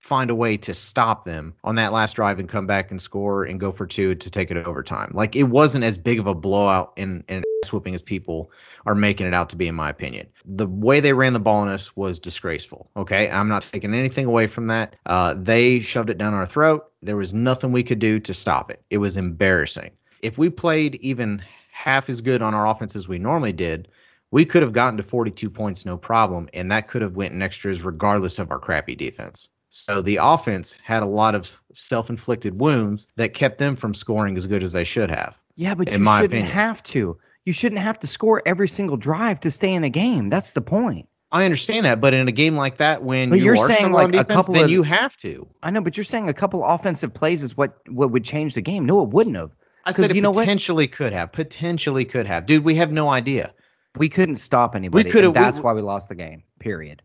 find 0.00 0.30
a 0.30 0.34
way 0.34 0.56
to 0.56 0.72
stop 0.72 1.24
them 1.24 1.54
on 1.64 1.74
that 1.74 1.92
last 1.92 2.14
drive 2.14 2.38
and 2.38 2.48
come 2.48 2.66
back 2.66 2.90
and 2.90 3.00
score 3.00 3.44
and 3.44 3.60
go 3.60 3.70
for 3.70 3.86
two 3.86 4.14
to 4.14 4.30
take 4.30 4.50
it 4.50 4.56
overtime. 4.66 5.10
Like 5.12 5.36
it 5.36 5.44
wasn't 5.44 5.84
as 5.84 5.98
big 5.98 6.18
of 6.18 6.26
a 6.26 6.34
blowout 6.34 6.94
and 6.96 7.22
and 7.28 7.44
ass 7.62 7.70
whooping 7.70 7.94
as 7.94 8.00
people 8.00 8.50
are 8.86 8.94
making 8.94 9.26
it 9.26 9.34
out 9.34 9.50
to 9.50 9.56
be, 9.56 9.68
in 9.68 9.74
my 9.74 9.90
opinion. 9.90 10.26
The 10.46 10.66
way 10.66 11.00
they 11.00 11.12
ran 11.12 11.34
the 11.34 11.40
ball 11.40 11.60
on 11.60 11.68
us 11.68 11.94
was 11.94 12.18
disgraceful. 12.18 12.88
Okay, 12.96 13.28
I'm 13.30 13.48
not 13.48 13.62
taking 13.62 13.92
anything 13.92 14.24
away 14.24 14.46
from 14.46 14.68
that. 14.68 14.96
Uh, 15.04 15.34
they 15.36 15.80
shoved 15.80 16.08
it 16.08 16.16
down 16.16 16.32
our 16.32 16.46
throat. 16.46 16.90
There 17.02 17.18
was 17.18 17.34
nothing 17.34 17.70
we 17.70 17.82
could 17.82 17.98
do 17.98 18.18
to 18.18 18.32
stop 18.32 18.70
it. 18.70 18.82
It 18.88 18.98
was 18.98 19.18
embarrassing. 19.18 19.90
If 20.22 20.38
we 20.38 20.48
played 20.48 20.94
even 20.96 21.42
half 21.78 22.10
as 22.10 22.20
good 22.20 22.42
on 22.42 22.54
our 22.54 22.66
offense 22.66 22.96
as 22.96 23.06
we 23.06 23.18
normally 23.18 23.52
did, 23.52 23.86
we 24.32 24.44
could 24.44 24.62
have 24.62 24.72
gotten 24.72 24.96
to 24.96 25.02
42 25.04 25.48
points 25.48 25.86
no 25.86 25.96
problem, 25.96 26.48
and 26.52 26.70
that 26.72 26.88
could 26.88 27.02
have 27.02 27.14
went 27.14 27.32
in 27.32 27.40
extras 27.40 27.82
regardless 27.82 28.40
of 28.40 28.50
our 28.50 28.58
crappy 28.58 28.96
defense. 28.96 29.48
So 29.70 30.02
the 30.02 30.18
offense 30.20 30.74
had 30.82 31.02
a 31.04 31.06
lot 31.06 31.34
of 31.36 31.56
self-inflicted 31.72 32.58
wounds 32.58 33.06
that 33.16 33.32
kept 33.32 33.58
them 33.58 33.76
from 33.76 33.94
scoring 33.94 34.36
as 34.36 34.46
good 34.46 34.62
as 34.64 34.72
they 34.72 34.82
should 34.84 35.08
have. 35.10 35.38
Yeah, 35.54 35.74
but 35.76 35.86
in 35.88 35.94
you 35.94 36.00
my 36.00 36.16
shouldn't 36.18 36.32
opinion. 36.40 36.52
have 36.52 36.82
to. 36.84 37.16
You 37.44 37.52
shouldn't 37.52 37.80
have 37.80 37.98
to 38.00 38.06
score 38.08 38.42
every 38.44 38.68
single 38.68 38.96
drive 38.96 39.38
to 39.40 39.50
stay 39.50 39.72
in 39.72 39.84
a 39.84 39.90
game. 39.90 40.30
That's 40.30 40.52
the 40.54 40.60
point. 40.60 41.08
I 41.30 41.44
understand 41.44 41.84
that, 41.86 42.00
but 42.00 42.12
in 42.12 42.26
a 42.26 42.32
game 42.32 42.56
like 42.56 42.78
that, 42.78 43.04
when 43.04 43.30
But 43.30 43.38
you 43.38 43.46
you're 43.46 43.58
are 43.58 43.68
saying, 43.70 43.92
like, 43.92 44.08
a 44.08 44.12
defense, 44.12 44.30
couple 44.32 44.54
then 44.54 44.64
of- 44.64 44.70
you 44.70 44.82
have 44.82 45.16
to. 45.18 45.46
I 45.62 45.70
know, 45.70 45.82
but 45.82 45.96
you're 45.96 46.04
saying 46.04 46.28
a 46.28 46.34
couple 46.34 46.64
offensive 46.64 47.12
plays 47.14 47.42
is 47.42 47.56
what 47.56 47.78
what 47.88 48.10
would 48.10 48.24
change 48.24 48.54
the 48.54 48.62
game. 48.62 48.84
No, 48.84 49.02
it 49.02 49.10
wouldn't 49.10 49.36
have. 49.36 49.54
I 49.84 49.92
said 49.92 50.14
you 50.14 50.22
know 50.22 50.30
what? 50.30 50.40
potentially 50.40 50.86
could 50.86 51.12
have, 51.12 51.32
potentially 51.32 52.04
could 52.04 52.26
have. 52.26 52.46
Dude, 52.46 52.64
we 52.64 52.74
have 52.74 52.92
no 52.92 53.08
idea. 53.08 53.52
We 53.96 54.08
couldn't 54.08 54.36
stop 54.36 54.76
anybody. 54.76 55.04
We 55.04 55.10
could've- 55.10 55.34
that's 55.34 55.58
we- 55.58 55.62
why 55.62 55.72
we 55.72 55.82
lost 55.82 56.08
the 56.08 56.14
game. 56.14 56.42
Period. 56.60 57.02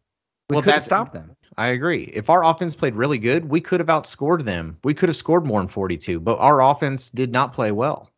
We 0.50 0.56
Well, 0.56 0.62
couldn't 0.62 0.72
that's- 0.72 0.86
stop 0.86 1.14
them. 1.14 1.36
I 1.58 1.68
agree. 1.68 2.10
If 2.14 2.30
our 2.30 2.44
offense 2.44 2.76
played 2.76 2.96
really 2.96 3.20
good, 3.20 3.50
we 3.50 3.62
could 3.62 3.80
have 3.80 3.88
outscored 3.88 4.44
them. 4.44 4.78
We 4.84 4.94
could 4.94 5.08
have 5.08 5.16
scored 5.16 5.46
more 5.46 5.60
than 5.60 5.68
42, 5.68 6.20
but 6.20 6.38
our 6.40 6.62
offense 6.62 7.10
did 7.10 7.32
not 7.32 7.54
play 7.54 7.72
well. 7.72 8.10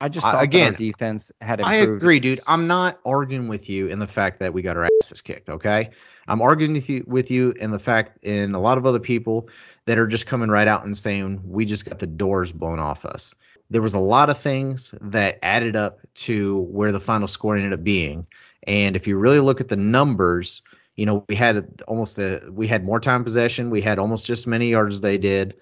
I 0.00 0.08
just 0.08 0.24
thought 0.24 0.42
again, 0.42 0.72
that 0.72 0.80
our 0.80 0.86
defense 0.86 1.30
had 1.42 1.60
I 1.60 1.74
agree, 1.74 2.18
dude. 2.20 2.40
I'm 2.48 2.66
not 2.66 2.98
arguing 3.04 3.48
with 3.48 3.68
you 3.68 3.88
in 3.88 3.98
the 3.98 4.06
fact 4.06 4.40
that 4.40 4.54
we 4.54 4.62
got 4.62 4.78
our 4.78 4.88
asses 5.02 5.20
kicked, 5.20 5.50
okay? 5.50 5.90
I'm 6.26 6.40
arguing 6.40 6.72
with 6.72 6.88
you 6.88 7.04
with 7.06 7.30
you 7.30 7.50
in 7.60 7.70
the 7.70 7.78
fact 7.78 8.24
and 8.24 8.54
a 8.54 8.58
lot 8.58 8.78
of 8.78 8.86
other 8.86 8.98
people 8.98 9.50
that 9.84 9.98
are 9.98 10.06
just 10.06 10.26
coming 10.26 10.48
right 10.48 10.66
out 10.68 10.84
and 10.84 10.96
saying 10.96 11.42
we 11.44 11.66
just 11.66 11.84
got 11.84 11.98
the 11.98 12.06
doors 12.06 12.50
blown 12.50 12.78
off 12.78 13.04
us. 13.04 13.34
There 13.70 13.82
was 13.82 13.94
a 13.94 14.00
lot 14.00 14.30
of 14.30 14.38
things 14.38 14.94
that 15.00 15.38
added 15.42 15.76
up 15.76 16.00
to 16.14 16.58
where 16.62 16.92
the 16.92 17.00
final 17.00 17.28
score 17.28 17.56
ended 17.56 17.72
up 17.72 17.84
being. 17.84 18.26
And 18.64 18.96
if 18.96 19.06
you 19.06 19.16
really 19.16 19.40
look 19.40 19.60
at 19.60 19.68
the 19.68 19.76
numbers, 19.76 20.62
you 20.96 21.06
know, 21.06 21.24
we 21.28 21.34
had 21.34 21.82
almost 21.88 22.16
the 22.16 22.50
we 22.52 22.66
had 22.66 22.84
more 22.84 23.00
time 23.00 23.24
possession, 23.24 23.70
we 23.70 23.80
had 23.80 23.98
almost 23.98 24.26
just 24.26 24.42
as 24.42 24.46
many 24.46 24.68
yards 24.70 24.96
as 24.96 25.00
they 25.00 25.16
did. 25.16 25.54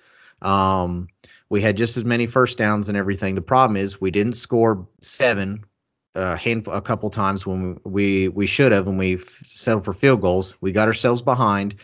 Um, 0.43 1.09
we 1.51 1.63
had 1.63 1.77
just 1.77 1.97
as 1.97 2.05
many 2.05 2.27
first 2.27 2.59
downs 2.59 2.89
and 2.89 2.97
everything. 2.99 3.35
The 3.35 3.43
problem 3.43 3.77
is 3.77 4.01
we 4.01 4.11
didn't 4.11 4.35
score 4.35 4.87
seven 5.01 5.65
a 6.15 6.37
handful 6.37 6.75
a 6.75 6.81
couple 6.81 7.09
times 7.11 7.47
when 7.47 7.79
we 7.85 8.29
we 8.29 8.47
should 8.47 8.73
have 8.73 8.87
when 8.87 8.97
we 8.97 9.19
settled 9.43 9.85
for 9.85 9.93
field 9.93 10.21
goals. 10.21 10.57
We 10.61 10.73
got 10.73 10.89
ourselves 10.89 11.23
behind. 11.23 11.75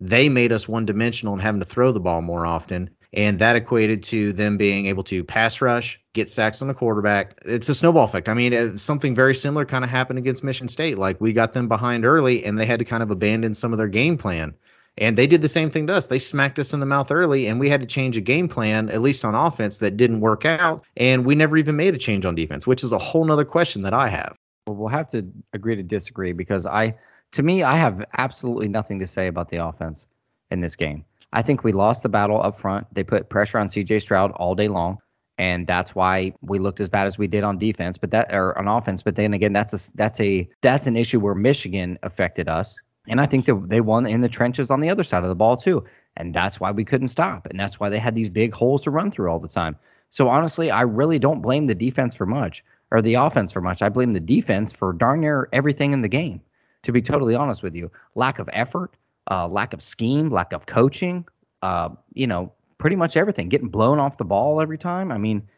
They 0.00 0.28
made 0.28 0.52
us 0.52 0.68
one 0.68 0.86
dimensional 0.86 1.34
and 1.34 1.42
having 1.42 1.60
to 1.60 1.66
throw 1.66 1.92
the 1.92 2.00
ball 2.00 2.22
more 2.22 2.46
often, 2.46 2.88
and 3.12 3.38
that 3.38 3.56
equated 3.56 4.02
to 4.04 4.32
them 4.32 4.56
being 4.56 4.86
able 4.86 5.02
to 5.04 5.24
pass 5.24 5.60
rush, 5.60 6.00
get 6.12 6.28
sacks 6.28 6.62
on 6.62 6.68
the 6.68 6.74
quarterback. 6.74 7.38
It's 7.44 7.68
a 7.68 7.74
snowball 7.74 8.04
effect. 8.04 8.28
I 8.28 8.34
mean, 8.34 8.78
something 8.78 9.14
very 9.14 9.34
similar 9.34 9.64
kind 9.64 9.84
of 9.84 9.90
happened 9.90 10.18
against 10.18 10.44
Michigan 10.44 10.68
State. 10.68 10.98
Like 10.98 11.20
we 11.20 11.32
got 11.32 11.52
them 11.52 11.68
behind 11.68 12.04
early, 12.04 12.44
and 12.44 12.58
they 12.58 12.66
had 12.66 12.78
to 12.78 12.84
kind 12.84 13.02
of 13.02 13.10
abandon 13.10 13.54
some 13.54 13.72
of 13.72 13.78
their 13.78 13.88
game 13.88 14.16
plan. 14.16 14.54
And 14.98 15.16
they 15.16 15.26
did 15.26 15.40
the 15.40 15.48
same 15.48 15.70
thing 15.70 15.86
to 15.86 15.94
us. 15.94 16.08
They 16.08 16.18
smacked 16.18 16.58
us 16.58 16.74
in 16.74 16.80
the 16.80 16.86
mouth 16.86 17.10
early, 17.10 17.46
and 17.46 17.58
we 17.58 17.70
had 17.70 17.80
to 17.80 17.86
change 17.86 18.16
a 18.16 18.20
game 18.20 18.48
plan, 18.48 18.90
at 18.90 19.00
least 19.00 19.24
on 19.24 19.34
offense, 19.34 19.78
that 19.78 19.96
didn't 19.96 20.20
work 20.20 20.44
out. 20.44 20.84
And 20.96 21.24
we 21.24 21.34
never 21.34 21.56
even 21.56 21.76
made 21.76 21.94
a 21.94 21.98
change 21.98 22.26
on 22.26 22.34
defense, 22.34 22.66
which 22.66 22.82
is 22.82 22.92
a 22.92 22.98
whole 22.98 23.24
nother 23.24 23.44
question 23.44 23.82
that 23.82 23.94
I 23.94 24.08
have. 24.08 24.36
Well, 24.66 24.76
we'll 24.76 24.88
have 24.88 25.08
to 25.08 25.26
agree 25.52 25.76
to 25.76 25.82
disagree 25.82 26.32
because 26.32 26.66
I, 26.66 26.96
to 27.32 27.42
me, 27.42 27.62
I 27.62 27.76
have 27.76 28.04
absolutely 28.18 28.68
nothing 28.68 28.98
to 28.98 29.06
say 29.06 29.26
about 29.26 29.48
the 29.48 29.64
offense 29.64 30.06
in 30.50 30.60
this 30.60 30.76
game. 30.76 31.04
I 31.32 31.42
think 31.42 31.62
we 31.62 31.72
lost 31.72 32.02
the 32.02 32.08
battle 32.08 32.42
up 32.42 32.58
front. 32.58 32.86
They 32.92 33.04
put 33.04 33.28
pressure 33.28 33.58
on 33.58 33.68
CJ 33.68 34.02
Stroud 34.02 34.32
all 34.32 34.54
day 34.54 34.68
long, 34.68 34.98
and 35.38 35.66
that's 35.66 35.94
why 35.94 36.32
we 36.42 36.58
looked 36.58 36.80
as 36.80 36.88
bad 36.88 37.06
as 37.06 37.18
we 37.18 37.26
did 37.26 37.44
on 37.44 37.58
defense. 37.58 37.98
But 37.98 38.10
that 38.10 38.34
or 38.34 38.58
on 38.58 38.66
offense. 38.66 39.02
But 39.02 39.16
then 39.16 39.32
again, 39.32 39.52
that's 39.52 39.72
a 39.72 39.92
that's 39.96 40.20
a 40.20 40.48
that's 40.60 40.86
an 40.86 40.96
issue 40.96 41.20
where 41.20 41.34
Michigan 41.34 41.98
affected 42.02 42.48
us, 42.48 42.76
and 43.08 43.20
I 43.20 43.26
think 43.26 43.46
that 43.46 43.68
they 43.68 43.80
won 43.80 44.06
in 44.06 44.20
the 44.20 44.28
trenches 44.28 44.70
on 44.70 44.80
the 44.80 44.90
other 44.90 45.04
side 45.04 45.22
of 45.22 45.28
the 45.28 45.34
ball 45.34 45.56
too, 45.56 45.84
and 46.16 46.34
that's 46.34 46.58
why 46.58 46.70
we 46.70 46.84
couldn't 46.84 47.08
stop, 47.08 47.46
and 47.46 47.58
that's 47.58 47.78
why 47.78 47.88
they 47.88 47.98
had 47.98 48.14
these 48.14 48.28
big 48.28 48.52
holes 48.52 48.82
to 48.82 48.90
run 48.90 49.10
through 49.10 49.30
all 49.30 49.38
the 49.38 49.48
time. 49.48 49.76
So 50.10 50.28
honestly, 50.28 50.70
I 50.70 50.82
really 50.82 51.20
don't 51.20 51.40
blame 51.40 51.66
the 51.66 51.74
defense 51.74 52.16
for 52.16 52.26
much 52.26 52.64
or 52.90 53.00
the 53.00 53.14
offense 53.14 53.52
for 53.52 53.60
much. 53.60 53.82
I 53.82 53.88
blame 53.88 54.12
the 54.12 54.20
defense 54.20 54.72
for 54.72 54.92
darn 54.92 55.20
near 55.20 55.48
everything 55.52 55.92
in 55.92 56.02
the 56.02 56.08
game. 56.08 56.40
To 56.84 56.92
be 56.92 57.02
totally 57.02 57.34
honest 57.34 57.62
with 57.62 57.74
you, 57.74 57.90
lack 58.14 58.38
of 58.38 58.48
effort, 58.52 58.96
uh, 59.30 59.48
lack 59.48 59.72
of 59.72 59.82
scheme, 59.82 60.30
lack 60.30 60.52
of 60.52 60.66
coaching, 60.66 61.26
uh, 61.62 61.90
you 62.14 62.26
know, 62.26 62.52
pretty 62.78 62.96
much 62.96 63.16
everything. 63.16 63.48
Getting 63.48 63.68
blown 63.68 63.98
off 63.98 64.18
the 64.18 64.24
ball 64.24 64.60
every 64.60 64.78
time. 64.78 65.12
I 65.12 65.18
mean, 65.18 65.48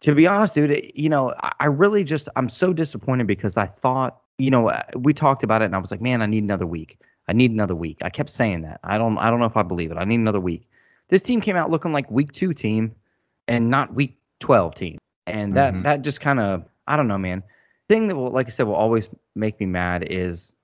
to 0.00 0.14
be 0.14 0.26
honest, 0.26 0.54
dude, 0.54 0.90
you 0.94 1.08
know, 1.08 1.34
I 1.58 1.66
really 1.66 2.04
just 2.04 2.28
I'm 2.36 2.48
so 2.48 2.72
disappointed 2.72 3.26
because 3.26 3.56
I 3.56 3.66
thought, 3.66 4.20
you 4.38 4.50
know, 4.50 4.68
uh, 4.68 4.82
we 4.96 5.12
talked 5.12 5.42
about 5.42 5.62
it 5.62 5.66
and 5.66 5.74
I 5.74 5.78
was 5.78 5.90
like, 5.90 6.00
man, 6.00 6.22
I 6.22 6.26
need 6.26 6.42
another 6.42 6.66
week. 6.66 6.98
I 7.28 7.32
need 7.32 7.50
another 7.50 7.74
week. 7.74 7.98
I 8.02 8.10
kept 8.10 8.30
saying 8.30 8.62
that. 8.62 8.80
I 8.82 8.98
don't 8.98 9.18
I 9.18 9.30
don't 9.30 9.40
know 9.40 9.46
if 9.46 9.56
I 9.56 9.62
believe 9.62 9.90
it. 9.90 9.98
I 9.98 10.04
need 10.04 10.20
another 10.20 10.40
week. 10.40 10.68
This 11.08 11.22
team 11.22 11.40
came 11.40 11.56
out 11.56 11.70
looking 11.70 11.92
like 11.92 12.10
week 12.10 12.32
2 12.32 12.54
team 12.54 12.94
and 13.48 13.68
not 13.68 13.94
week 13.94 14.18
12 14.40 14.74
team. 14.74 14.98
And 15.26 15.54
that 15.56 15.74
mm-hmm. 15.74 15.82
that 15.82 16.02
just 16.02 16.20
kind 16.20 16.40
of 16.40 16.64
I 16.86 16.96
don't 16.96 17.08
know, 17.08 17.18
man 17.18 17.42
thing 17.90 18.06
that 18.06 18.14
will, 18.14 18.30
like 18.30 18.46
I 18.46 18.50
said, 18.50 18.68
will 18.68 18.74
always 18.74 19.10
make 19.34 19.58
me 19.58 19.66
mad 19.66 20.06
is 20.08 20.54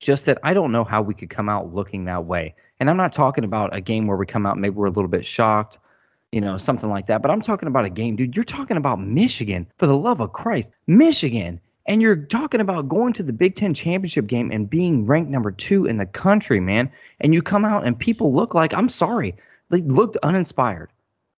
just 0.00 0.26
that 0.26 0.38
I 0.42 0.54
don't 0.54 0.72
know 0.72 0.82
how 0.82 1.02
we 1.02 1.14
could 1.14 1.30
come 1.30 1.48
out 1.48 1.72
looking 1.72 2.06
that 2.06 2.24
way. 2.24 2.54
And 2.80 2.90
I'm 2.90 2.96
not 2.96 3.12
talking 3.12 3.44
about 3.44 3.74
a 3.76 3.80
game 3.80 4.06
where 4.06 4.16
we 4.16 4.26
come 4.26 4.46
out 4.46 4.58
maybe 4.58 4.74
we're 4.74 4.86
a 4.86 4.90
little 4.90 5.08
bit 5.08 5.24
shocked, 5.24 5.78
you 6.32 6.40
know, 6.40 6.56
something 6.56 6.90
like 6.90 7.06
that. 7.06 7.22
But 7.22 7.30
I'm 7.30 7.42
talking 7.42 7.68
about 7.68 7.84
a 7.84 7.90
game, 7.90 8.16
dude. 8.16 8.34
You're 8.34 8.44
talking 8.44 8.78
about 8.78 9.00
Michigan, 9.00 9.66
for 9.76 9.86
the 9.86 9.96
love 9.96 10.20
of 10.20 10.32
Christ, 10.32 10.72
Michigan. 10.86 11.60
And 11.86 12.00
you're 12.00 12.16
talking 12.16 12.60
about 12.60 12.88
going 12.88 13.12
to 13.14 13.22
the 13.22 13.32
Big 13.32 13.56
Ten 13.56 13.74
championship 13.74 14.26
game 14.26 14.50
and 14.50 14.70
being 14.70 15.06
ranked 15.06 15.30
number 15.30 15.50
two 15.50 15.86
in 15.86 15.96
the 15.96 16.06
country, 16.06 16.60
man. 16.60 16.90
And 17.20 17.34
you 17.34 17.42
come 17.42 17.64
out 17.64 17.86
and 17.86 17.98
people 17.98 18.32
look 18.32 18.54
like, 18.54 18.72
I'm 18.74 18.88
sorry, 18.88 19.34
they 19.70 19.80
looked 19.82 20.16
uninspired 20.22 20.90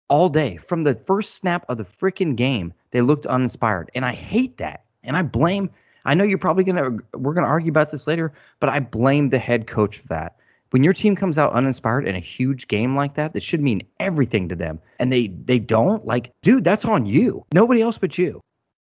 all 0.08 0.28
day. 0.28 0.56
From 0.58 0.84
the 0.84 0.94
first 0.94 1.36
snap 1.36 1.64
of 1.68 1.78
the 1.78 1.84
freaking 1.84 2.36
game, 2.36 2.74
they 2.90 3.00
looked 3.00 3.26
uninspired. 3.26 3.90
And 3.94 4.04
I 4.04 4.12
hate 4.12 4.58
that. 4.58 4.84
And 5.04 5.16
I 5.16 5.22
blame, 5.22 5.70
I 6.04 6.14
know 6.14 6.24
you're 6.24 6.38
probably 6.38 6.64
going 6.64 6.76
to, 6.76 7.18
we're 7.18 7.34
going 7.34 7.44
to 7.44 7.50
argue 7.50 7.70
about 7.70 7.90
this 7.90 8.06
later, 8.06 8.32
but 8.60 8.68
I 8.68 8.80
blame 8.80 9.30
the 9.30 9.38
head 9.38 9.66
coach 9.66 9.98
for 9.98 10.06
that. 10.08 10.36
When 10.70 10.82
your 10.82 10.94
team 10.94 11.14
comes 11.16 11.36
out 11.36 11.52
uninspired 11.52 12.06
in 12.06 12.16
a 12.16 12.20
huge 12.20 12.66
game 12.66 12.96
like 12.96 13.14
that, 13.14 13.34
that 13.34 13.42
should 13.42 13.60
mean 13.60 13.82
everything 14.00 14.48
to 14.48 14.56
them, 14.56 14.80
and 14.98 15.12
they 15.12 15.26
they 15.44 15.58
don't, 15.58 16.06
like, 16.06 16.32
dude, 16.40 16.64
that's 16.64 16.86
on 16.86 17.04
you. 17.04 17.44
Nobody 17.52 17.82
else 17.82 17.98
but 17.98 18.16
you. 18.16 18.40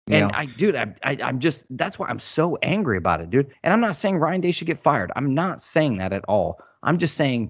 And. 0.10 0.32
I, 0.34 0.46
dude, 0.46 0.76
I, 0.76 0.94
I, 1.04 1.18
I'm 1.24 1.40
just, 1.40 1.66
that's 1.72 1.98
why 1.98 2.08
I'm 2.08 2.20
so 2.20 2.58
angry 2.64 2.98
about 2.98 3.22
it, 3.22 3.30
dude. 3.30 3.52
And 3.64 3.74
I'm 3.74 3.82
not 3.82 3.96
saying 3.96 4.18
Ryan 4.18 4.42
Day 4.42 4.52
should 4.52 4.68
get 4.68 4.78
fired. 4.78 5.12
I'm 5.16 5.34
not 5.34 5.62
saying 5.62 5.98
that 5.98 6.12
at 6.14 6.26
all. 6.28 6.60
I'm 6.84 6.98
just 6.98 7.16
saying, 7.16 7.50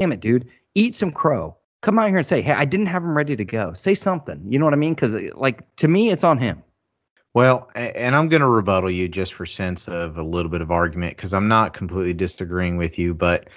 damn 0.00 0.12
it, 0.12 0.20
dude, 0.20 0.48
eat 0.74 0.94
some 0.94 1.10
crow. 1.10 1.56
Come 1.80 1.98
out 1.98 2.08
here 2.08 2.18
and 2.18 2.26
say, 2.26 2.42
hey, 2.42 2.52
I 2.52 2.64
didn't 2.64 2.86
have 2.86 3.02
him 3.02 3.16
ready 3.16 3.34
to 3.34 3.44
go. 3.44 3.72
Say 3.72 3.94
something. 3.94 4.40
You 4.48 4.58
know 4.58 4.64
what 4.64 4.74
I 4.74 4.78
mean? 4.78 4.94
Because, 4.94 5.14
like, 5.34 5.74
to 5.76 5.88
me, 5.88 6.10
it's 6.10 6.24
on 6.24 6.38
him. 6.38 6.62
Well, 7.36 7.70
and 7.74 8.16
I'm 8.16 8.30
going 8.30 8.40
to 8.40 8.48
rebuttal 8.48 8.90
you 8.90 9.08
just 9.08 9.34
for 9.34 9.44
sense 9.44 9.88
of 9.88 10.16
a 10.16 10.22
little 10.22 10.50
bit 10.50 10.62
of 10.62 10.70
argument 10.70 11.18
because 11.18 11.34
I'm 11.34 11.48
not 11.48 11.74
completely 11.74 12.14
disagreeing 12.14 12.78
with 12.78 12.98
you, 12.98 13.12
but 13.12 13.50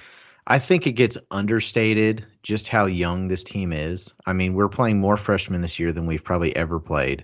I 0.48 0.59
think 0.59 0.86
it 0.86 0.93
gets 0.93 1.17
understated 1.31 2.25
just 2.43 2.67
how 2.67 2.88
young 2.88 3.29
this 3.29 3.41
team 3.41 3.71
is. 3.71 4.13
I 4.25 4.33
mean, 4.33 4.53
we're 4.53 4.67
playing 4.67 5.00
more 5.00 5.15
freshmen 5.15 5.62
this 5.62 5.79
year 5.79 5.93
than 5.93 6.07
we've 6.07 6.25
probably 6.25 6.53
ever 6.57 6.77
played. 6.77 7.24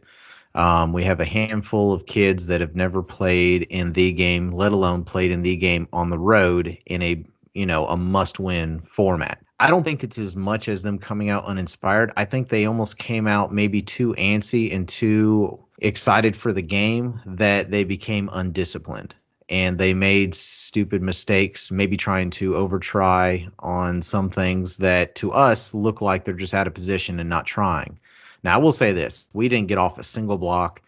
Um, 0.54 0.94
we 0.94 1.04
have 1.04 1.20
a 1.20 1.26
handful 1.26 1.92
of 1.92 2.06
kids 2.06 2.48
that 2.48 2.62
have 2.62 2.74
never 2.74 3.04
played 3.04 3.64
in 3.64 3.92
the 3.92 4.14
game, 4.14 4.52
let 4.52 4.72
alone 4.72 5.04
played 5.04 5.32
in 5.32 5.42
the 5.42 5.58
game 5.58 5.90
on 5.92 6.10
the 6.10 6.18
road 6.18 6.78
in 6.86 7.02
a 7.02 7.22
you 7.54 7.66
know 7.66 7.86
a 7.88 7.98
must-win 7.98 8.80
format. 8.80 9.45
I 9.60 9.70
don't 9.70 9.84
think 9.84 10.04
it's 10.04 10.18
as 10.18 10.36
much 10.36 10.68
as 10.68 10.84
them 10.84 11.00
coming 11.00 11.30
out 11.30 11.46
uninspired. 11.46 12.12
I 12.18 12.26
think 12.26 12.50
they 12.50 12.66
almost 12.66 12.98
came 12.98 13.26
out 13.26 13.54
maybe 13.54 13.82
too 13.82 14.14
antsy 14.18 14.74
and 14.74 14.88
too 14.88 15.58
excited 15.80 16.36
for 16.36 16.52
the 16.52 16.62
game 16.62 17.22
that 17.26 17.72
they 17.72 17.84
became 17.86 18.30
undisciplined 18.34 19.16
and 19.48 19.78
they 19.78 19.94
made 19.94 20.34
stupid 20.34 21.02
mistakes, 21.02 21.72
maybe 21.72 21.96
trying 21.96 22.32
to 22.32 22.52
overtry 22.52 23.50
on 23.60 24.02
some 24.02 24.30
things 24.30 24.78
that 24.78 25.16
to 25.16 25.32
us 25.32 25.74
look 25.74 26.02
like 26.02 26.24
they're 26.24 26.34
just 26.34 26.54
out 26.54 26.68
of 26.68 26.74
position 26.74 27.20
and 27.20 27.30
not 27.30 27.46
trying. 27.46 27.98
Now, 28.44 28.56
I 28.56 28.58
will 28.58 28.72
say 28.72 28.92
this 28.92 29.28
we 29.34 29.48
didn't 29.48 29.68
get 29.68 29.78
off 29.78 30.00
a 30.00 30.04
single 30.04 30.38
block. 30.38 30.82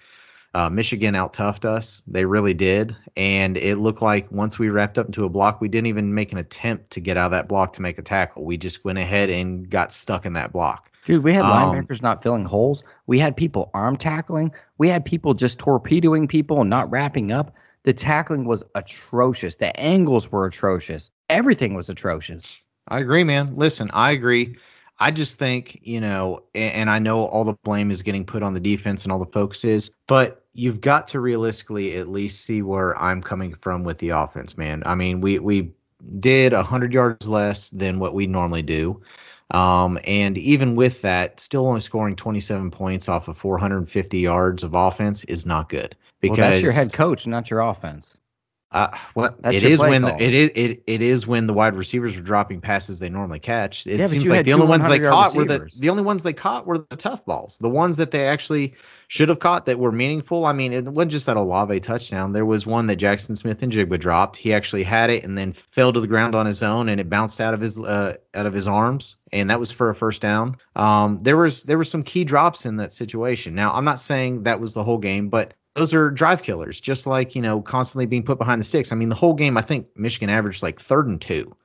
Uh, 0.58 0.72
Michigan 0.72 1.14
out 1.14 1.34
toughed 1.34 1.66
us. 1.66 2.02
They 2.08 2.26
really 2.26 2.56
did. 2.56 2.96
And 3.16 3.58
it 3.58 3.76
looked 3.76 4.02
like 4.02 4.32
once 4.32 4.58
we 4.58 4.70
wrapped 4.70 4.98
up 4.98 5.06
into 5.06 5.24
a 5.24 5.30
block, 5.30 5.62
we 5.62 5.68
didn't 5.68 5.86
even 5.86 6.16
make 6.16 6.32
an 6.32 6.40
attempt 6.40 6.90
to 6.94 7.00
get 7.00 7.16
out 7.16 7.26
of 7.26 7.32
that 7.34 7.48
block 7.48 7.74
to 7.74 7.82
make 7.84 8.00
a 8.00 8.02
tackle. 8.02 8.44
We 8.44 8.58
just 8.58 8.84
went 8.84 8.98
ahead 8.98 9.30
and 9.30 9.70
got 9.70 9.94
stuck 9.94 10.26
in 10.26 10.34
that 10.34 10.52
block. 10.52 10.92
Dude, 11.06 11.24
we 11.24 11.32
had 11.32 11.46
um, 11.46 11.52
linebackers 11.52 12.02
not 12.02 12.24
filling 12.24 12.44
holes. 12.44 12.84
We 13.06 13.20
had 13.20 13.38
people 13.38 13.70
arm 13.76 13.98
tackling. 13.98 14.52
We 14.80 14.90
had 14.90 15.06
people 15.06 15.36
just 15.36 15.60
torpedoing 15.60 16.28
people 16.28 16.60
and 16.60 16.72
not 16.72 16.90
wrapping 16.90 17.32
up. 17.32 17.54
The 17.84 17.94
tackling 17.94 18.46
was 18.46 18.64
atrocious. 18.74 19.58
The 19.58 19.80
angles 19.80 20.32
were 20.32 20.48
atrocious. 20.48 21.12
Everything 21.30 21.76
was 21.76 21.88
atrocious. 21.88 22.60
I 22.88 22.98
agree, 22.98 23.24
man. 23.24 23.56
Listen, 23.56 23.92
I 23.94 24.10
agree. 24.10 24.56
I 25.00 25.12
just 25.12 25.38
think, 25.38 25.80
you 25.84 26.02
know, 26.02 26.44
and, 26.56 26.90
I 26.90 26.98
know 26.98 27.26
all 27.26 27.44
the 27.44 27.54
blame 27.64 27.92
is 27.92 28.02
getting 28.02 28.26
put 28.26 28.42
on 28.42 28.54
the 28.54 28.60
defense 28.60 29.04
and 29.04 29.12
all 29.12 29.20
the 29.20 29.32
focus 29.32 29.64
is, 29.64 29.92
but 30.08 30.44
you've 30.54 30.82
got 30.82 31.08
to 31.10 31.20
realistically 31.20 31.98
at 31.98 32.08
least 32.08 32.44
see 32.44 32.64
where 32.64 33.00
I'm 33.00 33.22
coming 33.22 33.54
from 33.54 33.84
with 33.84 34.00
the 34.00 34.10
offense, 34.10 34.58
man. 34.58 34.82
I 34.86 34.96
mean, 34.96 35.22
we 35.22 35.38
we 35.40 35.72
did 36.20 36.54
100 36.54 36.94
yards 36.94 37.30
less 37.30 37.70
than 37.70 38.00
what 38.00 38.14
we 38.14 38.28
normally 38.28 38.64
do. 38.64 39.02
Um, 39.52 39.98
and 40.06 40.38
even 40.38 40.76
with 40.76 41.02
that, 41.04 41.40
still 41.40 41.68
only 41.68 41.80
scoring 41.80 42.16
27 42.16 42.70
points 42.72 43.08
off 43.08 43.28
of 43.28 43.38
450 43.38 44.20
yards 44.20 44.64
of 44.64 44.74
offense 44.74 45.24
is 45.26 45.46
not 45.46 45.70
good. 45.70 45.96
Because 46.20 46.38
well, 46.38 46.50
that's 46.50 46.64
your 46.64 46.74
head 46.74 46.92
coach, 46.92 47.28
not 47.28 47.50
your 47.50 47.62
offense. 47.62 48.18
Uh, 48.72 48.90
well, 49.16 49.34
That's 49.40 49.56
it 49.56 49.64
is 49.64 49.80
when 49.80 50.02
the, 50.02 50.22
it 50.22 50.34
is 50.34 50.50
it, 50.54 50.84
it 50.88 51.02
is 51.02 51.26
when 51.26 51.48
the 51.48 51.54
wide 51.54 51.74
receivers 51.74 52.18
are 52.18 52.22
dropping 52.22 52.60
passes 52.60 53.00
they 53.00 53.08
normally 53.08 53.40
catch. 53.40 53.88
It 53.88 53.98
yeah, 53.98 54.08
seems 54.08 54.30
like 54.30 54.44
the 54.44 54.52
only 54.52 54.68
ones 54.68 54.86
they 54.86 55.00
caught 55.00 55.34
receivers. 55.34 55.60
were 55.60 55.70
the 55.70 55.80
the 55.80 55.90
only 55.90 56.04
ones 56.04 56.24
they 56.24 56.34
caught 56.34 56.68
were 56.68 56.78
the 56.78 56.98
tough 56.98 57.26
balls, 57.26 57.60
the 57.60 57.70
ones 57.70 57.96
that 57.96 58.12
they 58.12 58.28
actually 58.28 58.76
should 59.08 59.30
have 59.30 59.40
caught 59.40 59.64
that 59.66 59.80
were 59.80 59.94
meaningful. 59.94 60.46
I 60.46 60.52
mean, 60.52 60.74
it 60.74 60.84
wasn't 60.84 61.14
just 61.14 61.28
that 61.28 61.38
Olave 61.38 61.80
touchdown. 61.80 62.34
There 62.34 62.46
was 62.46 62.68
one 62.68 62.88
that 62.88 63.00
Jaxon 63.00 63.38
Smith-Njigba 63.38 63.98
dropped. 63.98 64.36
He 64.36 64.54
actually 64.54 64.84
had 64.84 65.10
it 65.10 65.24
and 65.24 65.38
then 65.38 65.54
fell 65.54 65.94
to 65.94 66.02
the 66.02 66.08
ground 66.08 66.36
on 66.36 66.46
his 66.46 66.62
own, 66.62 66.90
and 66.90 67.00
it 67.00 67.10
bounced 67.10 67.40
out 67.40 67.54
of 67.54 67.62
his 67.62 67.80
uh, 67.80 68.16
out 68.34 68.46
of 68.46 68.54
his 68.54 68.68
arms, 68.68 69.16
and 69.32 69.50
that 69.50 69.62
was 69.62 69.72
for 69.72 69.90
a 69.90 69.96
first 69.96 70.22
down. 70.22 70.58
Um, 70.76 71.20
there 71.22 71.38
was 71.38 71.64
there 71.64 71.78
were 71.78 71.86
some 71.86 72.04
key 72.04 72.26
drops 72.26 72.66
in 72.66 72.76
that 72.78 72.92
situation. 72.92 73.56
Now, 73.56 73.72
I'm 73.72 73.86
not 73.86 74.02
saying 74.02 74.44
that 74.44 74.60
was 74.60 74.74
the 74.74 74.84
whole 74.84 74.98
game, 74.98 75.30
but 75.30 75.54
those 75.78 75.94
are 75.94 76.10
drive 76.10 76.42
killers, 76.42 76.82
just 76.82 77.06
like, 77.06 77.36
you 77.36 77.42
know, 77.42 77.62
constantly 77.62 78.08
being 78.08 78.24
put 78.24 78.40
behind 78.40 78.60
the 78.60 78.66
sticks. 78.66 78.92
I 78.92 78.96
mean, 78.96 79.10
the 79.10 79.16
whole 79.16 79.36
game, 79.36 79.58
I 79.58 79.62
think 79.62 79.88
Michigan 79.96 80.30
averaged 80.30 80.64
like 80.64 80.80
third 80.80 81.08
and 81.08 81.22
two. 81.22 81.56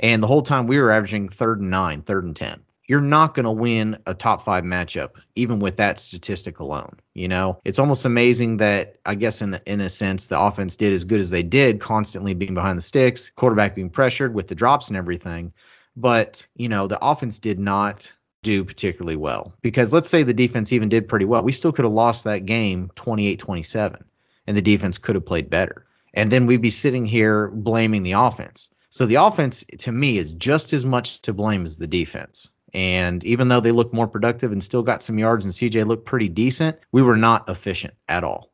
And 0.00 0.22
the 0.22 0.26
whole 0.26 0.42
time 0.42 0.66
we 0.66 0.78
were 0.78 0.90
averaging 0.90 1.28
third 1.28 1.60
and 1.60 1.70
nine, 1.70 2.02
third 2.02 2.24
and 2.24 2.34
10. 2.34 2.60
You're 2.86 3.00
not 3.00 3.32
going 3.32 3.44
to 3.44 3.50
win 3.50 3.96
a 4.06 4.12
top 4.12 4.44
five 4.44 4.64
matchup, 4.64 5.12
even 5.36 5.58
with 5.60 5.76
that 5.76 5.98
statistic 5.98 6.58
alone. 6.58 6.98
You 7.14 7.28
know, 7.28 7.58
it's 7.64 7.78
almost 7.78 8.04
amazing 8.04 8.58
that 8.58 8.96
I 9.06 9.14
guess 9.14 9.40
in 9.40 9.58
in 9.64 9.80
a 9.80 9.88
sense 9.88 10.26
the 10.26 10.38
offense 10.38 10.76
did 10.76 10.92
as 10.92 11.04
good 11.04 11.20
as 11.20 11.30
they 11.30 11.42
did, 11.42 11.80
constantly 11.80 12.34
being 12.34 12.52
behind 12.52 12.76
the 12.76 12.82
sticks, 12.82 13.30
quarterback 13.30 13.74
being 13.74 13.88
pressured 13.88 14.34
with 14.34 14.48
the 14.48 14.54
drops 14.54 14.88
and 14.88 14.98
everything. 14.98 15.50
But 15.96 16.46
you 16.56 16.68
know, 16.68 16.86
the 16.86 16.98
offense 17.00 17.38
did 17.38 17.58
not 17.58 18.12
do 18.44 18.64
particularly 18.64 19.16
well. 19.16 19.52
Because 19.62 19.92
let's 19.92 20.08
say 20.08 20.22
the 20.22 20.32
defense 20.32 20.72
even 20.72 20.88
did 20.88 21.08
pretty 21.08 21.24
well. 21.24 21.42
We 21.42 21.50
still 21.50 21.72
could 21.72 21.84
have 21.84 21.92
lost 21.92 22.22
that 22.24 22.46
game 22.46 22.90
28 22.94 23.38
27, 23.40 24.04
and 24.46 24.56
the 24.56 24.62
defense 24.62 24.98
could 24.98 25.16
have 25.16 25.26
played 25.26 25.50
better. 25.50 25.84
And 26.14 26.30
then 26.30 26.46
we'd 26.46 26.62
be 26.62 26.70
sitting 26.70 27.04
here 27.04 27.48
blaming 27.48 28.04
the 28.04 28.12
offense. 28.12 28.72
So 28.90 29.06
the 29.06 29.16
offense, 29.16 29.64
to 29.78 29.90
me, 29.90 30.18
is 30.18 30.34
just 30.34 30.72
as 30.72 30.86
much 30.86 31.20
to 31.22 31.32
blame 31.32 31.64
as 31.64 31.78
the 31.78 31.88
defense. 31.88 32.50
And 32.72 33.24
even 33.24 33.48
though 33.48 33.60
they 33.60 33.72
look 33.72 33.92
more 33.92 34.06
productive 34.06 34.52
and 34.52 34.62
still 34.62 34.82
got 34.82 35.02
some 35.02 35.18
yards 35.18 35.44
and 35.44 35.54
CJ 35.54 35.86
looked 35.86 36.06
pretty 36.06 36.28
decent, 36.28 36.76
we 36.92 37.02
were 37.02 37.16
not 37.16 37.48
efficient 37.48 37.94
at 38.08 38.22
all. 38.22 38.52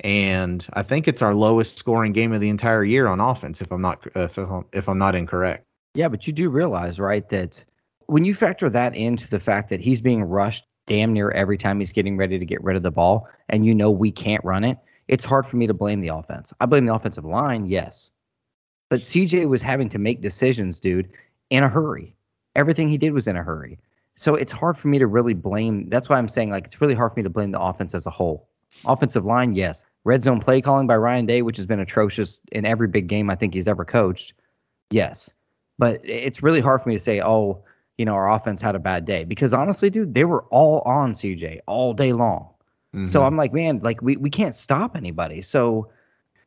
And 0.00 0.66
I 0.72 0.82
think 0.82 1.06
it's 1.06 1.22
our 1.22 1.34
lowest 1.34 1.78
scoring 1.78 2.12
game 2.12 2.32
of 2.32 2.40
the 2.40 2.48
entire 2.48 2.84
year 2.84 3.06
on 3.06 3.20
offense, 3.20 3.60
if 3.60 3.70
I'm 3.70 3.80
not 3.80 4.06
if 4.16 4.36
I'm, 4.38 4.64
if 4.72 4.88
I'm 4.88 4.98
not 4.98 5.14
incorrect. 5.14 5.64
Yeah, 5.94 6.08
but 6.08 6.26
you 6.26 6.32
do 6.32 6.50
realize, 6.50 6.98
right, 6.98 7.28
that 7.28 7.62
when 8.12 8.26
you 8.26 8.34
factor 8.34 8.68
that 8.68 8.94
into 8.94 9.26
the 9.28 9.40
fact 9.40 9.70
that 9.70 9.80
he's 9.80 10.02
being 10.02 10.22
rushed 10.22 10.66
damn 10.86 11.14
near 11.14 11.30
every 11.30 11.56
time 11.56 11.78
he's 11.78 11.92
getting 11.92 12.18
ready 12.18 12.38
to 12.38 12.44
get 12.44 12.62
rid 12.62 12.76
of 12.76 12.82
the 12.82 12.90
ball, 12.90 13.26
and 13.48 13.64
you 13.64 13.74
know 13.74 13.90
we 13.90 14.12
can't 14.12 14.44
run 14.44 14.64
it, 14.64 14.76
it's 15.08 15.24
hard 15.24 15.46
for 15.46 15.56
me 15.56 15.66
to 15.66 15.72
blame 15.72 16.02
the 16.02 16.08
offense. 16.08 16.52
I 16.60 16.66
blame 16.66 16.84
the 16.84 16.94
offensive 16.94 17.24
line, 17.24 17.64
yes. 17.64 18.10
But 18.90 19.00
CJ 19.00 19.48
was 19.48 19.62
having 19.62 19.88
to 19.88 19.98
make 19.98 20.20
decisions, 20.20 20.78
dude, 20.78 21.08
in 21.48 21.64
a 21.64 21.70
hurry. 21.70 22.14
Everything 22.54 22.86
he 22.86 22.98
did 22.98 23.14
was 23.14 23.26
in 23.26 23.36
a 23.36 23.42
hurry. 23.42 23.78
So 24.16 24.34
it's 24.34 24.52
hard 24.52 24.76
for 24.76 24.88
me 24.88 24.98
to 24.98 25.06
really 25.06 25.32
blame. 25.32 25.88
That's 25.88 26.10
why 26.10 26.18
I'm 26.18 26.28
saying, 26.28 26.50
like, 26.50 26.66
it's 26.66 26.82
really 26.82 26.94
hard 26.94 27.12
for 27.12 27.18
me 27.18 27.22
to 27.22 27.30
blame 27.30 27.52
the 27.52 27.60
offense 27.60 27.94
as 27.94 28.04
a 28.04 28.10
whole. 28.10 28.46
Offensive 28.84 29.24
line, 29.24 29.54
yes. 29.54 29.86
Red 30.04 30.22
zone 30.22 30.38
play 30.38 30.60
calling 30.60 30.86
by 30.86 30.96
Ryan 30.96 31.24
Day, 31.24 31.40
which 31.40 31.56
has 31.56 31.64
been 31.64 31.80
atrocious 31.80 32.42
in 32.50 32.66
every 32.66 32.88
big 32.88 33.06
game 33.06 33.30
I 33.30 33.36
think 33.36 33.54
he's 33.54 33.68
ever 33.68 33.86
coached, 33.86 34.34
yes. 34.90 35.32
But 35.78 36.00
it's 36.04 36.42
really 36.42 36.60
hard 36.60 36.82
for 36.82 36.90
me 36.90 36.96
to 36.96 37.02
say, 37.02 37.22
oh, 37.22 37.64
you 38.02 38.06
know, 38.06 38.14
our 38.14 38.28
offense 38.28 38.60
had 38.60 38.74
a 38.74 38.80
bad 38.80 39.04
day. 39.04 39.22
Because 39.22 39.54
honestly, 39.54 39.88
dude, 39.88 40.12
they 40.12 40.24
were 40.24 40.42
all 40.50 40.80
on 40.80 41.12
CJ 41.12 41.60
all 41.68 41.94
day 41.94 42.12
long. 42.12 42.48
Mm-hmm. 42.92 43.04
So 43.04 43.22
I'm 43.22 43.36
like, 43.36 43.52
man, 43.52 43.78
like 43.78 44.02
we, 44.02 44.16
we 44.16 44.28
can't 44.28 44.56
stop 44.56 44.96
anybody. 44.96 45.40
So 45.40 45.88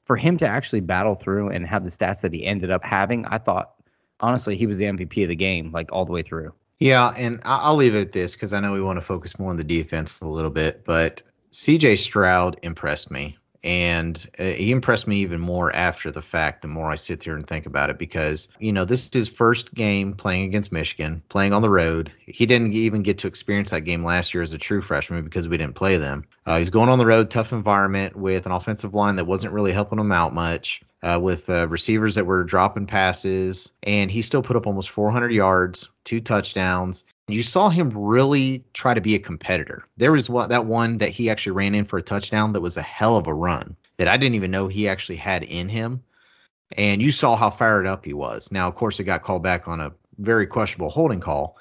for 0.01 0.17
him 0.17 0.35
to 0.39 0.45
actually 0.45 0.81
battle 0.81 1.15
through 1.15 1.51
and 1.51 1.65
have 1.65 1.85
the 1.85 1.89
stats 1.89 2.19
that 2.23 2.33
he 2.33 2.45
ended 2.45 2.71
up 2.71 2.83
having, 2.83 3.25
I 3.27 3.37
thought 3.37 3.75
honestly 4.19 4.57
he 4.57 4.67
was 4.67 4.79
the 4.79 4.83
MVP 4.83 5.23
of 5.23 5.29
the 5.29 5.35
game, 5.37 5.71
like 5.71 5.89
all 5.93 6.03
the 6.03 6.11
way 6.11 6.23
through. 6.23 6.51
Yeah, 6.79 7.13
and 7.15 7.39
I'll 7.45 7.77
leave 7.77 7.95
it 7.95 8.01
at 8.01 8.11
this 8.11 8.33
because 8.33 8.51
I 8.51 8.59
know 8.59 8.73
we 8.73 8.81
want 8.81 8.97
to 8.97 9.05
focus 9.05 9.39
more 9.39 9.49
on 9.49 9.55
the 9.55 9.63
defense 9.63 10.19
a 10.19 10.27
little 10.27 10.51
bit, 10.51 10.83
but 10.83 11.23
CJ 11.53 11.99
Stroud 11.99 12.59
impressed 12.63 13.09
me 13.09 13.37
and 13.65 14.29
uh, 14.39 14.43
he 14.43 14.71
impressed 14.71 15.07
me 15.07 15.17
even 15.17 15.41
more 15.41 15.75
after 15.75 16.09
the 16.09 16.21
fact 16.21 16.61
the 16.61 16.67
more 16.67 16.91
i 16.91 16.95
sit 16.95 17.23
here 17.23 17.35
and 17.35 17.47
think 17.47 17.65
about 17.65 17.89
it 17.89 17.97
because 17.97 18.47
you 18.59 18.71
know 18.71 18.85
this 18.85 19.05
is 19.05 19.13
his 19.13 19.27
first 19.27 19.73
game 19.73 20.13
playing 20.13 20.45
against 20.45 20.71
michigan 20.71 21.21
playing 21.29 21.53
on 21.53 21.61
the 21.61 21.69
road. 21.69 22.11
He 22.19 22.45
didn't 22.45 22.73
even 22.73 23.01
get 23.01 23.17
to 23.19 23.27
experience 23.27 23.71
that 23.71 23.81
game 23.81 24.03
last 24.03 24.33
year 24.33 24.43
as 24.43 24.53
a 24.53 24.57
true 24.57 24.81
freshman 24.81 25.23
because 25.23 25.47
we 25.47 25.57
didn't 25.57 25.75
play 25.75 25.97
them. 25.97 26.25
Uh, 26.45 26.57
he's 26.57 26.69
going 26.69 26.89
on 26.89 26.99
the 26.99 27.05
road 27.05 27.29
tough 27.29 27.51
environment 27.51 28.15
with 28.15 28.45
an 28.45 28.51
offensive 28.51 28.93
line 28.93 29.15
that 29.15 29.25
wasn't 29.25 29.53
really 29.53 29.71
helping 29.71 29.99
him 29.99 30.11
out 30.11 30.33
much 30.33 30.81
uh, 31.03 31.19
with 31.21 31.49
uh, 31.49 31.67
receivers 31.67 32.15
that 32.15 32.25
were 32.25 32.43
dropping 32.43 32.85
passes. 32.85 33.71
And 33.83 34.11
he 34.11 34.21
still 34.21 34.41
put 34.41 34.55
up 34.55 34.67
almost 34.67 34.89
400 34.89 35.31
yards 35.31 35.89
two 36.03 36.21
touchdowns 36.21 37.05
you 37.27 37.41
saw 37.41 37.69
him 37.69 37.89
really 37.89 38.63
try 38.73 38.93
to 38.93 39.01
be 39.01 39.15
a 39.15 39.19
competitor. 39.19 39.85
There 39.97 40.11
was 40.11 40.29
what 40.29 40.49
that 40.49 40.65
one 40.65 40.97
that 40.97 41.09
he 41.09 41.29
actually 41.29 41.53
ran 41.53 41.75
in 41.75 41.85
for 41.85 41.97
a 41.97 42.03
touchdown 42.03 42.53
that 42.53 42.61
was 42.61 42.77
a 42.77 42.81
hell 42.81 43.17
of 43.17 43.27
a 43.27 43.33
run 43.33 43.75
that 43.97 44.07
I 44.07 44.17
didn't 44.17 44.35
even 44.35 44.51
know 44.51 44.67
he 44.67 44.87
actually 44.87 45.15
had 45.15 45.43
in 45.43 45.69
him. 45.69 46.03
And 46.77 47.01
you 47.01 47.11
saw 47.11 47.35
how 47.35 47.49
fired 47.49 47.87
up 47.87 48.05
he 48.05 48.13
was. 48.13 48.51
Now, 48.51 48.67
of 48.67 48.75
course, 48.75 48.99
it 48.99 49.05
got 49.05 49.23
called 49.23 49.43
back 49.43 49.67
on 49.67 49.79
a 49.79 49.91
very 50.19 50.47
questionable 50.47 50.89
holding 50.89 51.19
call, 51.19 51.57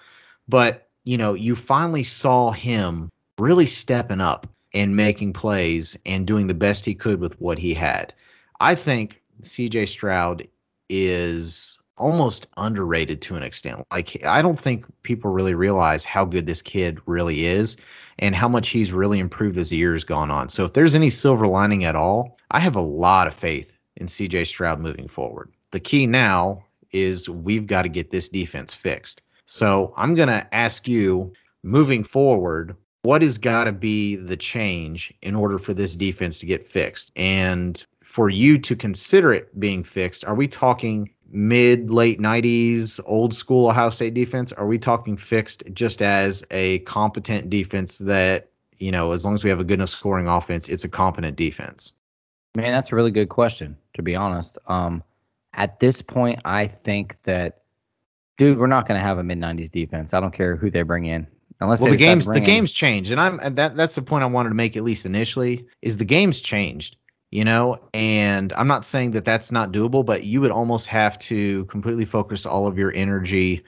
but 0.49 0.89
you 1.05 1.19
know, 1.19 1.35
you 1.35 1.55
finally 1.55 2.03
saw 2.03 2.51
him 2.51 3.11
really 3.39 3.67
stepping 3.67 4.21
up 4.21 4.47
and 4.73 4.97
making 4.97 5.33
plays 5.33 5.97
and 6.07 6.27
doing 6.27 6.47
the 6.47 6.55
best 6.55 6.85
he 6.85 6.95
could 6.95 7.21
with 7.21 7.39
what 7.41 7.59
he 7.59 7.75
had. 7.75 8.13
I 8.61 8.75
think 8.75 9.23
CJ 9.43 9.89
Stroud 9.89 10.49
is 10.89 11.79
almost 11.97 12.47
underrated 12.57 13.23
to 13.23 13.37
an 13.37 13.43
extent. 13.43 13.85
Like 13.93 14.25
I 14.25 14.43
don't 14.43 14.59
think 14.59 14.85
people 15.03 15.31
really 15.31 15.55
realize 15.55 16.05
how 16.05 16.25
good 16.25 16.47
this 16.47 16.63
kid 16.63 17.01
really 17.07 17.47
is 17.47 17.77
and 18.19 18.35
how 18.35 18.49
much 18.49 18.69
he's 18.69 18.93
really 18.93 19.19
improved 19.19 19.59
as 19.59 19.71
the 19.71 19.77
years 19.77 20.05
gone 20.05 20.31
on. 20.31 20.49
So 20.49 20.65
if 20.65 20.73
there's 20.73 20.95
any 20.95 21.11
silver 21.11 21.47
lining 21.47 21.85
at 21.85 21.97
all, 21.97 22.37
I 22.51 22.61
have 22.61 22.77
a 22.77 22.81
lot 22.81 23.27
of 23.27 23.35
faith 23.35 23.77
in 23.97 24.07
CJ 24.07 24.47
Stroud 24.47 24.81
moving 24.81 25.09
forward. 25.09 25.53
The 25.71 25.81
key 25.81 26.07
now 26.07 26.65
is 26.93 27.29
we've 27.29 27.67
got 27.67 27.83
to 27.83 27.89
get 27.89 28.11
this 28.11 28.29
defense 28.29 28.75
fixed. 28.75 29.23
So 29.47 29.93
I'm 29.97 30.15
going 30.15 30.29
to 30.29 30.55
ask 30.55 30.89
you 30.89 31.33
moving 31.63 32.05
forward, 32.05 32.77
what 33.03 33.23
has 33.23 33.37
got 33.37 33.65
to 33.65 33.73
be 33.73 34.17
the 34.17 34.37
change 34.37 35.13
in 35.23 35.35
order 35.35 35.59
for 35.59 35.75
this 35.75 35.97
defense 35.97 36.39
to 36.39 36.47
get 36.47 36.67
fixed? 36.67 37.13
And 37.17 37.85
for 38.03 38.31
you 38.31 38.59
to 38.59 38.77
consider 38.77 39.33
it 39.33 39.59
being 39.59 39.83
fixed, 39.83 40.25
are 40.25 40.35
we 40.35 40.49
talking 40.49 41.11
mid 41.35 41.91
late 41.91 42.21
90s 42.21 43.01
old 43.05 43.35
school 43.35 43.69
Ohio 43.69 43.91
State 43.91 44.15
defense? 44.15 44.53
Are 44.53 44.67
we 44.67 44.79
talking 44.79 45.17
fixed 45.17 45.65
just 45.75 46.01
as 46.01 46.47
a 46.51 46.79
competent 46.81 47.51
defense 47.51 47.99
that, 47.99 48.49
you 48.79 48.91
know, 48.91 49.13
as 49.13 49.25
long 49.25 49.35
as 49.35 49.45
we 49.45 49.51
have 49.51 49.61
a 49.61 49.65
good 49.65 49.75
enough 49.75 49.91
scoring 49.91 50.29
offense, 50.29 50.69
it's 50.69 50.85
a 50.85 50.89
competent 50.89 51.37
defense? 51.37 51.93
Man, 52.57 52.73
that's 52.73 52.93
a 52.93 52.97
really 52.97 53.11
good 53.11 53.29
question, 53.29 53.77
to 53.95 54.03
be 54.03 54.15
honest. 54.15 54.59
Um, 54.69 55.03
at 55.55 55.81
this 55.81 56.01
point, 56.01 56.41
I 56.45 56.67
think 56.67 57.21
that, 57.23 57.63
dude, 58.39 58.59
we're 58.59 58.69
not 58.69 58.87
going 58.87 58.99
to 58.99 59.05
have 59.05 59.19
a 59.19 59.25
mid 59.25 59.39
90s 59.39 59.71
defense. 59.71 60.15
I 60.15 60.21
don't 60.21 60.33
care 60.33 60.57
who 60.57 60.71
they 60.71 60.83
bring 60.83 61.07
in. 61.07 61.27
Unless 61.61 61.81
well, 61.83 61.93
the 61.93 61.97
games 61.97 62.27
the 62.27 62.41
games 62.41 62.73
changed, 62.73 63.13
and 63.13 63.21
I'm 63.21 63.39
and 63.39 63.55
that 63.57 63.77
that's 63.77 63.95
the 63.95 64.03
point 64.03 64.25
I 64.25 64.27
wanted 64.27 64.49
to 64.49 64.57
make 64.57 64.77
at 64.77 64.83
least 64.83 65.07
initially 65.07 65.65
is 65.83 65.97
the 65.99 66.05
games 66.05 66.41
changed 66.41 66.97
you 67.35 67.45
know 67.45 67.77
and 67.93 68.53
i'm 68.53 68.69
not 68.69 68.85
saying 68.85 69.11
that 69.11 69.25
that's 69.25 69.51
not 69.51 69.73
doable 69.73 70.07
but 70.07 70.23
you 70.23 70.41
would 70.41 70.53
almost 70.53 70.87
have 70.87 71.19
to 71.19 71.65
completely 71.65 72.05
focus 72.05 72.47
all 72.47 72.69
of 72.69 72.79
your 72.79 72.93
energy 72.95 73.63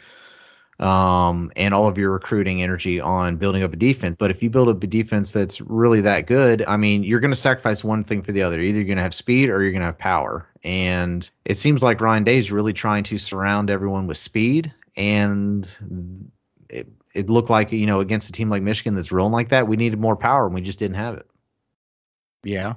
um, 0.79 1.51
and 1.57 1.73
all 1.73 1.89
of 1.89 1.97
your 1.97 2.11
recruiting 2.11 2.63
energy 2.63 3.01
on 3.01 3.37
building 3.37 3.63
up 3.63 3.73
a 3.73 3.77
defense. 3.77 4.17
But 4.19 4.31
if 4.31 4.43
you 4.43 4.51
build 4.51 4.69
up 4.69 4.85
a 4.85 4.87
defense 4.87 5.33
that's 5.33 5.59
really 5.63 6.03
that 6.03 6.27
good 6.27 6.63
i 6.67 6.77
mean 6.77 7.03
you're 7.03 7.19
going 7.19 7.31
to 7.31 7.35
sacrifice 7.35 7.83
one 7.83 8.05
thing 8.05 8.23
for 8.23 8.33
the 8.33 8.43
other. 8.43 8.61
Either 8.61 8.79
you're 8.79 8.87
going 8.87 8.99
to 8.99 9.03
have 9.03 9.15
speed 9.15 9.49
or 9.49 9.63
you're 9.63 9.73
going 9.73 9.81
to 9.81 9.87
have 9.87 9.99
power. 9.99 10.49
And 10.63 11.29
it 11.45 11.57
seems 11.57 11.83
like 11.83 12.01
ryan 12.01 12.25
day 12.25 12.37
is 12.37 12.53
really 12.53 12.75
trying 12.75 13.03
to 13.05 13.19
surround 13.19 13.71
everyone 13.71 14.07
with 14.07 14.19
speed. 14.19 14.73
And 14.97 16.23
it, 16.69 16.87
it 17.15 17.31
looked 17.31 17.51
like 17.51 17.73
you 17.73 17.87
know 17.87 18.01
against 18.01 18.29
a 18.29 18.33
team 18.33 18.51
like 18.51 18.63
michigan 18.63 18.95
that's 18.95 19.11
rolling 19.11 19.33
like 19.33 19.49
that 19.49 19.67
we 19.67 19.77
needed 19.77 19.99
more 19.99 20.17
power 20.17 20.47
and 20.47 20.55
we 20.55 20.61
just 20.61 20.79
didn't 20.79 20.99
have 20.99 21.15
it. 21.17 21.27
Yeah 22.45 22.75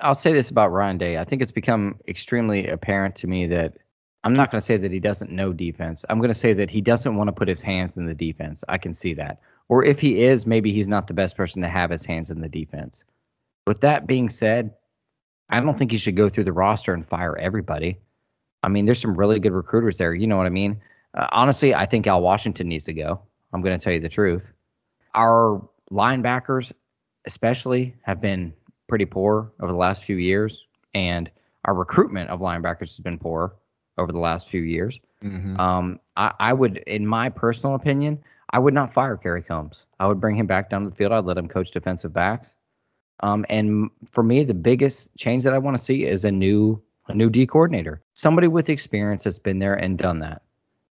I'll 0.00 0.14
say 0.14 0.32
this 0.32 0.50
about 0.50 0.72
Ryan 0.72 0.98
Day. 0.98 1.18
I 1.18 1.24
think 1.24 1.42
it's 1.42 1.52
become 1.52 1.98
extremely 2.08 2.68
apparent 2.68 3.16
to 3.16 3.26
me 3.26 3.46
that 3.48 3.76
I'm 4.24 4.34
not 4.34 4.50
going 4.50 4.60
to 4.60 4.64
say 4.64 4.76
that 4.76 4.90
he 4.90 5.00
doesn't 5.00 5.30
know 5.30 5.52
defense. 5.52 6.04
I'm 6.08 6.18
going 6.18 6.32
to 6.32 6.34
say 6.34 6.54
that 6.54 6.70
he 6.70 6.80
doesn't 6.80 7.16
want 7.16 7.28
to 7.28 7.32
put 7.32 7.48
his 7.48 7.62
hands 7.62 7.96
in 7.96 8.06
the 8.06 8.14
defense. 8.14 8.64
I 8.68 8.78
can 8.78 8.94
see 8.94 9.14
that. 9.14 9.40
Or 9.68 9.84
if 9.84 10.00
he 10.00 10.22
is, 10.22 10.46
maybe 10.46 10.72
he's 10.72 10.88
not 10.88 11.06
the 11.06 11.14
best 11.14 11.36
person 11.36 11.62
to 11.62 11.68
have 11.68 11.90
his 11.90 12.04
hands 12.04 12.30
in 12.30 12.40
the 12.40 12.48
defense. 12.48 13.04
With 13.66 13.80
that 13.80 14.06
being 14.06 14.28
said, 14.28 14.74
I 15.50 15.60
don't 15.60 15.78
think 15.78 15.90
he 15.90 15.96
should 15.96 16.16
go 16.16 16.28
through 16.28 16.44
the 16.44 16.52
roster 16.52 16.94
and 16.94 17.04
fire 17.04 17.36
everybody. 17.36 17.98
I 18.62 18.68
mean, 18.68 18.86
there's 18.86 19.00
some 19.00 19.14
really 19.14 19.38
good 19.40 19.52
recruiters 19.52 19.98
there. 19.98 20.14
You 20.14 20.26
know 20.26 20.36
what 20.36 20.46
I 20.46 20.50
mean? 20.50 20.80
Uh, 21.14 21.28
honestly, 21.32 21.74
I 21.74 21.86
think 21.86 22.06
Al 22.06 22.22
Washington 22.22 22.68
needs 22.68 22.84
to 22.86 22.94
go. 22.94 23.20
I'm 23.52 23.62
going 23.62 23.78
to 23.78 23.82
tell 23.82 23.92
you 23.92 24.00
the 24.00 24.08
truth. 24.08 24.50
Our 25.14 25.66
linebackers, 25.90 26.72
especially, 27.26 27.94
have 28.02 28.20
been 28.20 28.54
pretty 28.94 29.06
poor 29.06 29.50
over 29.58 29.72
the 29.72 29.78
last 29.78 30.04
few 30.04 30.14
years, 30.14 30.68
and 30.94 31.28
our 31.64 31.74
recruitment 31.74 32.30
of 32.30 32.38
linebackers 32.38 32.94
has 32.94 33.00
been 33.00 33.18
poor 33.18 33.52
over 33.98 34.12
the 34.12 34.20
last 34.20 34.48
few 34.48 34.60
years. 34.60 35.00
Mm-hmm. 35.24 35.58
Um, 35.60 35.98
I, 36.16 36.32
I, 36.38 36.52
would, 36.52 36.76
in 36.86 37.04
my 37.04 37.28
personal 37.28 37.74
opinion, 37.74 38.22
I 38.50 38.60
would 38.60 38.72
not 38.72 38.92
fire 38.92 39.16
Kerry 39.16 39.42
Coombs. 39.42 39.86
I 39.98 40.06
would 40.06 40.20
bring 40.20 40.36
him 40.36 40.46
back 40.46 40.70
down 40.70 40.84
to 40.84 40.90
the 40.90 40.94
field. 40.94 41.10
I'd 41.10 41.24
let 41.24 41.36
him 41.36 41.48
coach 41.48 41.72
defensive 41.72 42.12
backs. 42.12 42.54
Um, 43.18 43.44
and 43.48 43.90
for 44.08 44.22
me, 44.22 44.44
the 44.44 44.54
biggest 44.54 45.10
change 45.16 45.42
that 45.42 45.52
I 45.52 45.58
want 45.58 45.76
to 45.76 45.82
see 45.82 46.04
is 46.04 46.24
a 46.24 46.30
new 46.30 46.80
a 47.08 47.14
new 47.14 47.28
D 47.28 47.48
coordinator, 47.48 48.00
somebody 48.12 48.46
with 48.46 48.68
experience 48.68 49.24
that's 49.24 49.40
been 49.40 49.58
there 49.58 49.74
and 49.74 49.98
done 49.98 50.20
that, 50.20 50.42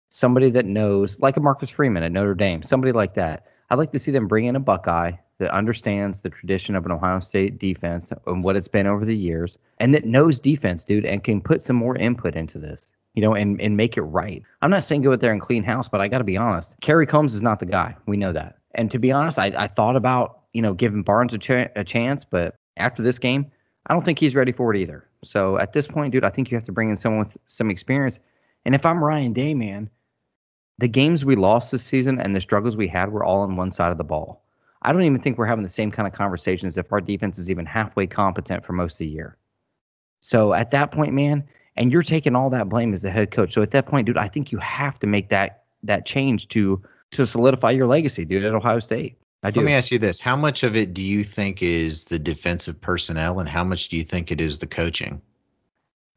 somebody 0.09 0.51
that 0.51 0.65
knows, 0.65 1.19
like 1.19 1.35
a 1.35 1.39
Marcus 1.39 1.71
Freeman 1.71 2.03
at 2.03 2.11
Notre 2.11 2.35
Dame, 2.35 2.61
somebody 2.61 2.91
like 2.91 3.15
that. 3.15 3.47
I'd 3.71 3.79
like 3.79 3.91
to 3.93 3.99
see 3.99 4.11
them 4.11 4.27
bring 4.27 4.45
in 4.45 4.55
a 4.55 4.59
Buckeye 4.59 5.13
that 5.39 5.53
understands 5.53 6.21
the 6.21 6.29
tradition 6.29 6.75
of 6.75 6.85
an 6.85 6.91
Ohio 6.91 7.19
State 7.19 7.59
defense 7.59 8.11
and 8.25 8.43
what 8.43 8.55
it's 8.55 8.67
been 8.67 8.87
over 8.87 9.05
the 9.05 9.15
years, 9.15 9.57
and 9.79 9.93
that 9.93 10.05
knows 10.05 10.39
defense, 10.39 10.83
dude, 10.83 11.05
and 11.05 11.23
can 11.23 11.41
put 11.41 11.61
some 11.61 11.75
more 11.75 11.95
input 11.97 12.35
into 12.35 12.57
this, 12.57 12.91
you 13.13 13.21
know, 13.21 13.33
and, 13.33 13.61
and 13.61 13.77
make 13.77 13.97
it 13.97 14.01
right. 14.01 14.43
I'm 14.61 14.71
not 14.71 14.83
saying 14.83 15.01
go 15.01 15.13
out 15.13 15.19
there 15.19 15.31
and 15.31 15.41
clean 15.41 15.63
house, 15.63 15.87
but 15.87 16.01
I 16.01 16.07
got 16.07 16.19
to 16.19 16.23
be 16.23 16.37
honest. 16.37 16.75
Kerry 16.81 17.05
Coombs 17.05 17.33
is 17.33 17.41
not 17.41 17.59
the 17.59 17.65
guy. 17.65 17.95
We 18.07 18.17
know 18.17 18.33
that. 18.33 18.57
And 18.75 18.89
to 18.91 18.99
be 18.99 19.11
honest, 19.11 19.37
I, 19.39 19.53
I 19.57 19.67
thought 19.67 19.95
about, 19.95 20.41
you 20.53 20.61
know, 20.61 20.73
giving 20.73 21.03
Barnes 21.03 21.33
a, 21.33 21.37
ch- 21.37 21.71
a 21.75 21.83
chance, 21.83 22.25
but 22.25 22.55
after 22.77 23.01
this 23.01 23.19
game, 23.19 23.51
I 23.87 23.93
don't 23.93 24.03
think 24.03 24.19
he's 24.19 24.35
ready 24.35 24.51
for 24.51 24.73
it 24.73 24.79
either. 24.79 25.07
So 25.23 25.57
at 25.59 25.73
this 25.73 25.87
point, 25.87 26.11
dude, 26.11 26.25
I 26.25 26.29
think 26.29 26.51
you 26.51 26.57
have 26.57 26.63
to 26.65 26.71
bring 26.71 26.89
in 26.89 26.95
someone 26.95 27.19
with 27.19 27.37
some 27.45 27.69
experience. 27.69 28.19
And 28.65 28.75
if 28.75 28.85
I'm 28.85 29.03
Ryan 29.03 29.33
Day, 29.33 29.53
man, 29.53 29.89
the 30.77 30.87
games 30.87 31.25
we 31.25 31.35
lost 31.35 31.71
this 31.71 31.83
season 31.83 32.19
and 32.19 32.35
the 32.35 32.41
struggles 32.41 32.75
we 32.75 32.87
had 32.87 33.11
were 33.11 33.23
all 33.23 33.41
on 33.41 33.55
one 33.55 33.71
side 33.71 33.91
of 33.91 33.97
the 33.97 34.03
ball. 34.03 34.43
I 34.81 34.93
don't 34.93 35.03
even 35.03 35.19
think 35.19 35.37
we're 35.37 35.45
having 35.45 35.63
the 35.63 35.69
same 35.69 35.91
kind 35.91 36.07
of 36.07 36.13
conversations 36.13 36.77
if 36.77 36.91
our 36.91 37.01
defense 37.01 37.37
is 37.37 37.49
even 37.49 37.65
halfway 37.65 38.07
competent 38.07 38.65
for 38.65 38.73
most 38.73 38.93
of 38.93 38.99
the 38.99 39.07
year. 39.07 39.37
So 40.21 40.53
at 40.53 40.71
that 40.71 40.91
point, 40.91 41.13
man, 41.13 41.43
and 41.75 41.91
you're 41.91 42.03
taking 42.03 42.35
all 42.35 42.49
that 42.49 42.69
blame 42.69 42.93
as 42.93 43.01
the 43.03 43.11
head 43.11 43.31
coach. 43.31 43.53
So 43.53 43.61
at 43.61 43.71
that 43.71 43.85
point, 43.85 44.07
dude, 44.07 44.17
I 44.17 44.27
think 44.27 44.51
you 44.51 44.57
have 44.59 44.99
to 44.99 45.07
make 45.07 45.29
that 45.29 45.63
that 45.83 46.05
change 46.05 46.47
to 46.49 46.81
to 47.11 47.25
solidify 47.25 47.71
your 47.71 47.87
legacy, 47.87 48.25
dude, 48.25 48.43
at 48.43 48.53
Ohio 48.53 48.79
State. 48.79 49.17
I 49.43 49.51
so 49.51 49.59
let 49.59 49.65
me 49.65 49.73
ask 49.73 49.91
you 49.91 49.99
this: 49.99 50.19
How 50.19 50.35
much 50.35 50.63
of 50.63 50.75
it 50.75 50.93
do 50.93 51.01
you 51.01 51.23
think 51.23 51.61
is 51.61 52.05
the 52.05 52.19
defensive 52.19 52.79
personnel, 52.81 53.39
and 53.39 53.47
how 53.47 53.63
much 53.63 53.89
do 53.89 53.97
you 53.97 54.03
think 54.03 54.31
it 54.31 54.41
is 54.41 54.59
the 54.59 54.67
coaching? 54.67 55.21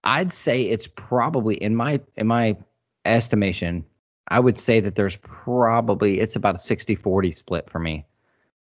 I'd 0.05 0.33
say 0.33 0.63
it's 0.63 0.87
probably 0.87 1.57
in 1.57 1.77
my 1.77 2.01
in 2.17 2.27
my 2.27 2.57
estimation, 3.05 3.85
I 4.29 4.41
would 4.41 4.59
say 4.59 4.81
that 4.81 4.95
there's 4.95 5.17
probably 5.17 6.21
it's 6.21 6.37
about 6.37 6.55
a 6.55 6.59
60-40 6.59 7.35
split 7.35 7.69
for 7.69 7.79
me. 7.79 8.07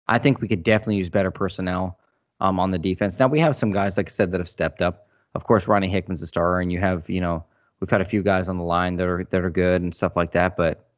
I 0.09 0.19
think 0.19 0.41
we 0.41 0.49
could 0.49 0.63
definitely 0.63 0.97
use 0.97 1.11
better 1.11 1.31
personnel 1.31 1.99
um, 2.41 2.59
on 2.59 2.71
the 2.71 2.79
defense. 2.79 3.19
Now 3.19 3.29
we 3.29 3.41
have 3.41 3.57
some 3.57 3.71
guys, 3.71 3.97
like 3.97 4.09
I 4.09 4.11
said, 4.11 4.33
that 4.33 4.41
have 4.41 4.49
stepped 4.49 4.83
up. 4.83 5.07
Of 5.35 5.45
course, 5.45 5.69
Ronnie 5.69 5.89
Hickman's 5.89 6.23
a 6.23 6.27
star, 6.27 6.61
and 6.61 6.73
you 6.73 6.81
have, 6.81 7.09
you 7.09 7.21
know, 7.21 7.45
we've 7.81 7.91
had 7.91 8.01
a 8.01 8.05
few 8.05 8.23
guys 8.23 8.49
on 8.49 8.57
the 8.59 8.65
line 8.65 8.97
that 8.97 9.07
are 9.07 9.25
that 9.25 9.45
are 9.45 9.51
good 9.51 9.83
and 9.83 9.95
stuff 9.95 10.17
like 10.17 10.33
that. 10.33 10.57
But 10.57 10.89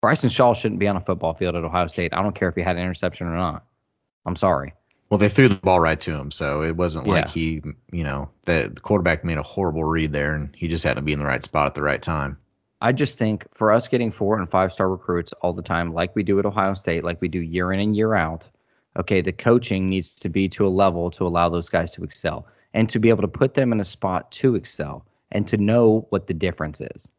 Bryson 0.00 0.28
Shaw 0.28 0.54
shouldn't 0.54 0.80
be 0.80 0.88
on 0.88 0.96
a 0.96 1.00
football 1.00 1.34
field 1.34 1.54
at 1.54 1.64
Ohio 1.64 1.86
State. 1.86 2.12
I 2.12 2.22
don't 2.22 2.34
care 2.34 2.48
if 2.48 2.54
he 2.54 2.62
had 2.62 2.76
an 2.76 2.82
interception 2.82 3.26
or 3.26 3.36
not. 3.36 3.64
I'm 4.26 4.36
sorry. 4.36 4.74
Well, 5.10 5.18
they 5.18 5.28
threw 5.28 5.48
the 5.48 5.56
ball 5.56 5.80
right 5.80 5.98
to 6.00 6.14
him, 6.14 6.30
so 6.30 6.62
it 6.62 6.76
wasn't 6.76 7.06
like 7.06 7.26
yeah. 7.26 7.30
he, 7.30 7.62
you 7.92 8.04
know, 8.04 8.28
the, 8.44 8.70
the 8.74 8.80
quarterback 8.80 9.24
made 9.24 9.38
a 9.38 9.42
horrible 9.42 9.84
read 9.84 10.12
there, 10.12 10.34
and 10.34 10.54
he 10.54 10.68
just 10.68 10.84
had 10.84 10.96
to 10.96 11.02
be 11.02 11.14
in 11.14 11.18
the 11.18 11.24
right 11.24 11.42
spot 11.42 11.66
at 11.66 11.74
the 11.74 11.82
right 11.82 12.02
time. 12.02 12.36
I 12.80 12.92
just 12.92 13.18
think 13.18 13.46
for 13.52 13.72
us 13.72 13.88
getting 13.88 14.10
four 14.10 14.38
and 14.38 14.48
five 14.48 14.72
star 14.72 14.88
recruits 14.88 15.32
all 15.42 15.52
the 15.52 15.62
time, 15.62 15.92
like 15.92 16.14
we 16.14 16.22
do 16.22 16.38
at 16.38 16.46
Ohio 16.46 16.74
State, 16.74 17.02
like 17.02 17.20
we 17.20 17.28
do 17.28 17.40
year 17.40 17.72
in 17.72 17.80
and 17.80 17.96
year 17.96 18.14
out, 18.14 18.46
okay, 18.96 19.20
the 19.20 19.32
coaching 19.32 19.88
needs 19.88 20.14
to 20.16 20.28
be 20.28 20.48
to 20.50 20.64
a 20.64 20.68
level 20.68 21.10
to 21.10 21.26
allow 21.26 21.48
those 21.48 21.68
guys 21.68 21.90
to 21.92 22.04
excel 22.04 22.46
and 22.74 22.88
to 22.88 23.00
be 23.00 23.08
able 23.08 23.22
to 23.22 23.28
put 23.28 23.54
them 23.54 23.72
in 23.72 23.80
a 23.80 23.84
spot 23.84 24.30
to 24.32 24.54
excel 24.54 25.04
and 25.32 25.46
to 25.48 25.56
know 25.56 26.06
what 26.10 26.28
the 26.28 26.34
difference 26.34 26.80
is. 26.80 27.10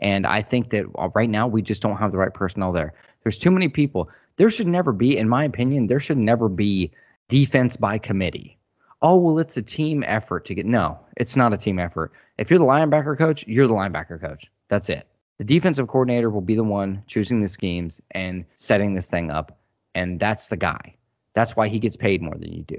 And 0.00 0.26
I 0.26 0.42
think 0.42 0.70
that 0.70 0.84
uh, 0.98 1.08
right 1.14 1.30
now 1.30 1.46
we 1.46 1.62
just 1.62 1.80
don't 1.80 1.96
have 1.96 2.12
the 2.12 2.18
right 2.18 2.34
personnel 2.34 2.72
there. 2.72 2.92
There's 3.22 3.38
too 3.38 3.50
many 3.50 3.68
people. 3.68 4.10
There 4.36 4.50
should 4.50 4.68
never 4.68 4.92
be, 4.92 5.16
in 5.16 5.28
my 5.28 5.44
opinion, 5.44 5.86
there 5.86 6.00
should 6.00 6.18
never 6.18 6.50
be 6.50 6.92
defense 7.28 7.76
by 7.76 7.96
committee. 7.96 8.58
Oh, 9.00 9.18
well, 9.18 9.38
it's 9.38 9.56
a 9.56 9.62
team 9.62 10.04
effort 10.06 10.44
to 10.46 10.54
get. 10.54 10.66
No, 10.66 10.98
it's 11.16 11.36
not 11.36 11.54
a 11.54 11.56
team 11.56 11.78
effort. 11.78 12.12
If 12.36 12.50
you're 12.50 12.58
the 12.58 12.66
linebacker 12.66 13.16
coach, 13.16 13.46
you're 13.46 13.66
the 13.66 13.74
linebacker 13.74 14.20
coach. 14.20 14.50
That's 14.68 14.88
it. 14.88 15.06
The 15.38 15.44
defensive 15.44 15.88
coordinator 15.88 16.30
will 16.30 16.40
be 16.40 16.54
the 16.54 16.64
one 16.64 17.02
choosing 17.06 17.40
the 17.40 17.48
schemes 17.48 18.00
and 18.12 18.44
setting 18.56 18.94
this 18.94 19.10
thing 19.10 19.30
up. 19.30 19.58
And 19.94 20.18
that's 20.18 20.48
the 20.48 20.56
guy. 20.56 20.94
That's 21.34 21.56
why 21.56 21.68
he 21.68 21.78
gets 21.78 21.96
paid 21.96 22.22
more 22.22 22.34
than 22.34 22.52
you 22.52 22.62
do. 22.62 22.78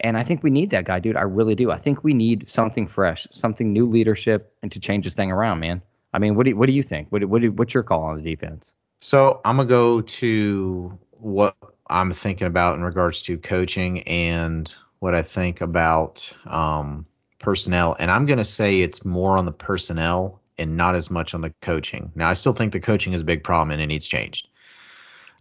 And 0.00 0.16
I 0.16 0.22
think 0.22 0.42
we 0.42 0.50
need 0.50 0.70
that 0.70 0.84
guy, 0.84 1.00
dude. 1.00 1.16
I 1.16 1.22
really 1.22 1.54
do. 1.54 1.70
I 1.70 1.78
think 1.78 2.04
we 2.04 2.14
need 2.14 2.48
something 2.48 2.86
fresh, 2.86 3.26
something 3.32 3.72
new 3.72 3.86
leadership, 3.86 4.52
and 4.62 4.70
to 4.70 4.78
change 4.78 5.04
this 5.04 5.14
thing 5.14 5.32
around, 5.32 5.60
man. 5.60 5.82
I 6.12 6.18
mean, 6.18 6.34
what 6.34 6.44
do 6.44 6.50
you, 6.50 6.56
what 6.56 6.66
do 6.66 6.72
you 6.72 6.82
think? 6.82 7.08
What 7.10 7.24
what 7.24 7.42
what's 7.50 7.74
your 7.74 7.82
call 7.82 8.02
on 8.04 8.22
the 8.22 8.22
defense? 8.22 8.74
So 9.00 9.40
I'm 9.44 9.56
gonna 9.56 9.68
go 9.68 10.00
to 10.00 10.98
what 11.10 11.56
I'm 11.88 12.12
thinking 12.12 12.46
about 12.46 12.76
in 12.76 12.84
regards 12.84 13.22
to 13.22 13.38
coaching 13.38 14.00
and 14.02 14.72
what 15.00 15.14
I 15.14 15.22
think 15.22 15.60
about 15.60 16.30
um, 16.46 17.06
personnel, 17.38 17.96
and 17.98 18.10
I'm 18.10 18.26
gonna 18.26 18.44
say 18.44 18.82
it's 18.82 19.04
more 19.04 19.36
on 19.36 19.46
the 19.46 19.52
personnel 19.52 20.40
and 20.58 20.76
not 20.76 20.94
as 20.94 21.10
much 21.10 21.34
on 21.34 21.40
the 21.42 21.52
coaching. 21.62 22.10
Now, 22.14 22.28
I 22.28 22.34
still 22.34 22.52
think 22.52 22.72
the 22.72 22.80
coaching 22.80 23.12
is 23.12 23.20
a 23.20 23.24
big 23.24 23.44
problem 23.44 23.70
and 23.70 23.80
it 23.80 23.86
needs 23.86 24.06
changed. 24.06 24.48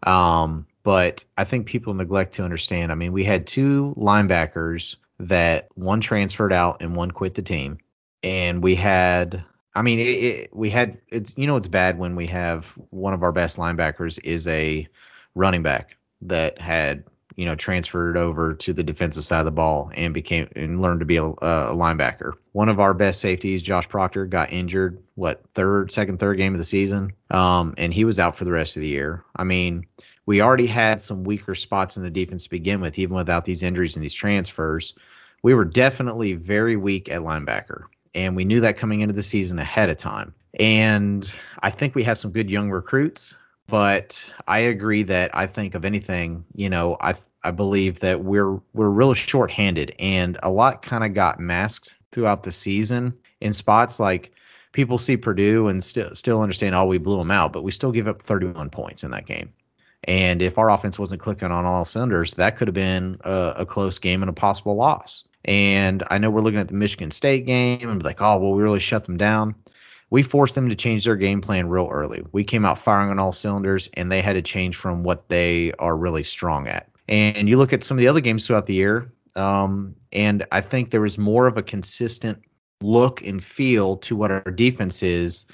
Um, 0.04 0.65
but 0.84 1.25
I 1.38 1.43
think 1.43 1.67
people 1.67 1.93
neglect 1.93 2.34
to 2.34 2.43
understand. 2.43 2.91
I 2.91 2.95
mean, 2.95 3.12
we 3.12 3.23
had 3.23 3.47
two 3.47 3.93
linebackers 3.97 4.95
that 5.19 5.67
one 5.75 6.01
transferred 6.01 6.54
out 6.54 6.82
and 6.82 6.95
one 6.95 7.12
quit 7.12 7.36
the 7.36 7.41
team, 7.41 7.80
and 8.23 8.62
we 8.62 8.75
had. 8.75 9.43
I 9.78 9.82
mean, 9.82 9.99
it, 9.99 10.04
it, 10.04 10.56
we 10.56 10.69
had 10.69 10.97
it's 11.10 11.34
you 11.36 11.47
know 11.47 11.56
it's 11.56 11.67
bad 11.67 11.97
when 11.97 12.15
we 12.15 12.28
have 12.28 12.67
one 12.91 13.13
of 13.13 13.23
our 13.23 13.32
best 13.32 13.58
linebackers 13.58 14.19
is 14.23 14.47
a 14.47 14.88
running 15.34 15.63
back 15.63 15.97
that 16.21 16.60
had 16.60 17.04
you 17.36 17.45
know 17.45 17.56
transferred 17.56 18.17
over 18.17 18.54
to 18.54 18.74
the 18.74 18.84
defensive 18.84 19.26
side 19.26 19.39
of 19.39 19.45
the 19.45 19.52
ball 19.52 19.91
and 19.95 20.13
became 20.13 20.48
and 20.56 20.82
learned 20.82 21.00
to 21.00 21.06
be 21.06 21.17
a, 21.17 21.26
a 21.26 21.74
linebacker. 21.74 22.34
One 22.54 22.69
of 22.69 22.80
our 22.80 22.93
best 22.93 23.19
safeties, 23.19 23.62
Josh 23.62 23.88
Proctor, 23.88 24.26
got 24.26 24.52
injured. 24.52 25.02
What 25.15 25.41
third, 25.54 25.91
second, 25.91 26.19
third 26.19 26.38
game 26.38 26.54
of 26.54 26.60
the 26.60 26.65
season, 26.65 27.13
um, 27.32 27.74
and 27.78 27.93
he 27.93 28.06
was 28.06 28.19
out 28.19 28.36
for 28.36 28.45
the 28.45 28.52
rest 28.52 28.76
of 28.76 28.82
the 28.82 28.89
year. 28.89 29.24
I 29.36 29.43
mean, 29.43 29.86
we 30.26 30.41
already 30.41 30.67
had 30.67 31.02
some 31.02 31.24
weaker 31.24 31.56
spots 31.56 31.98
in 31.98 32.04
the 32.04 32.12
defense 32.12 32.45
to 32.45 32.50
begin 32.50 32.82
with, 32.82 32.98
even 32.98 33.15
without 33.15 33.45
these 33.45 33.63
injuries 33.63 33.95
and 33.95 34.04
these 34.04 34.13
transfers. 34.13 34.93
We 35.43 35.54
were 35.54 35.65
definitely 35.65 36.34
very 36.34 36.76
weak 36.76 37.10
at 37.10 37.21
linebacker, 37.21 37.84
and 38.13 38.36
we 38.36 38.45
knew 38.45 38.60
that 38.62 38.78
coming 38.78 39.02
into 39.02 39.13
the 39.13 39.21
season 39.21 39.60
ahead 39.60 39.89
of 39.89 39.98
time. 39.98 40.34
And 40.60 41.34
I 41.62 41.69
think 41.69 41.95
we 41.95 42.04
have 42.04 42.17
some 42.17 42.32
good 42.32 42.50
young 42.50 42.71
recruits, 42.71 43.36
but 43.67 44.30
I 44.47 44.60
agree 44.60 45.04
that 45.04 45.36
I 45.36 45.47
think 45.47 45.75
of 45.75 45.86
anything, 45.86 46.45
you 46.54 46.69
know, 46.69 46.97
I 47.01 47.15
I 47.43 47.51
believe 47.51 47.99
that 47.99 48.23
we're 48.23 48.60
we're 48.73 48.89
really 48.89 49.15
short-handed, 49.15 49.95
and 49.99 50.38
a 50.43 50.49
lot 50.49 50.82
kind 50.82 51.04
of 51.04 51.13
got 51.13 51.39
masked 51.39 51.95
throughout 52.12 52.43
the 52.43 52.51
season 52.51 53.13
in 53.41 53.54
spots 53.54 53.99
like 53.99 54.32
people 54.71 54.97
see 54.97 55.17
Purdue 55.17 55.67
and 55.67 55.84
still 55.84 56.13
still 56.13 56.41
understand, 56.41 56.75
oh, 56.75 56.86
we 56.86 56.97
blew 56.97 57.17
them 57.17 57.32
out, 57.32 57.54
but 57.54 57.63
we 57.63 57.71
still 57.71 57.91
give 57.91 58.08
up 58.08 58.21
31 58.21 58.69
points 58.69 59.04
in 59.04 59.12
that 59.12 59.25
game. 59.25 59.51
And 60.04 60.41
if 60.41 60.58
our 60.58 60.69
offense 60.69 60.99
wasn't 60.99 61.21
clicking 61.21 61.51
on 61.51 61.65
all 61.65 61.84
cylinders, 61.84 62.36
that 62.36 62.58
could 62.58 62.67
have 62.67 62.75
been 62.75 63.15
a, 63.21 63.54
a, 63.58 63.65
close 63.65 63.97
game 63.97 64.21
and 64.21 64.30
a 64.30 64.34
possible 64.34 64.75
loss. 64.75 65.23
And 65.45 66.04
I 66.12 66.19
know 66.19 66.30
we're 66.30 66.41
looking 66.41 66.60
at 66.60 66.67
the 66.67 66.75
Michigan 66.75 67.10
State 67.10 67.47
game 67.47 67.89
and 67.89 67.99
be 67.99 68.06
like, 68.06 68.21
oh, 68.21 68.38
well, 68.38 68.54
we 68.54 68.62
really 68.62 68.80
shut 68.80 69.06
them 69.06 69.17
down. 69.17 69.56
We 70.10 70.24
forced 70.24 70.56
them 70.56 70.70
to 70.70 70.76
change 70.76 71.06
their 71.06 71.15
game 71.15 71.41
plan 71.41 71.68
real 71.68 71.89
early. 71.91 72.24
We 72.32 72.44
came 72.44 72.65
out 72.65 72.80
firing 72.80 73.10
on 73.10 73.20
all 73.20 73.32
cylinders, 73.32 73.89
and 73.96 74.12
they 74.12 74.22
had 74.22 74.34
to 74.34 74.41
change 74.41 74.76
from 74.76 75.04
what 75.04 75.30
they 75.30 75.72
are 75.80 75.98
really 75.98 76.24
strong 76.24 76.68
at. 76.68 76.89
And 77.08 77.50
you 77.50 77.58
look 77.58 77.74
at 77.74 77.84
some 77.84 77.98
of 77.98 78.02
the 78.02 78.08
other 78.08 78.22
games 78.22 78.46
throughout 78.46 78.65
the 78.65 78.74
year, 78.74 79.12
um, 79.36 79.96
and 80.12 80.46
I 80.52 80.62
think 80.62 80.89
there 80.89 81.02
was 81.02 81.18
more 81.18 81.48
of 81.48 81.58
a 81.58 81.63
consistent 81.63 82.39
look 82.82 83.22
and 83.26 83.44
feel 83.44 83.98
to 83.98 84.15
what 84.15 84.32
our 84.32 84.52
defense 84.52 85.04
is 85.04 85.46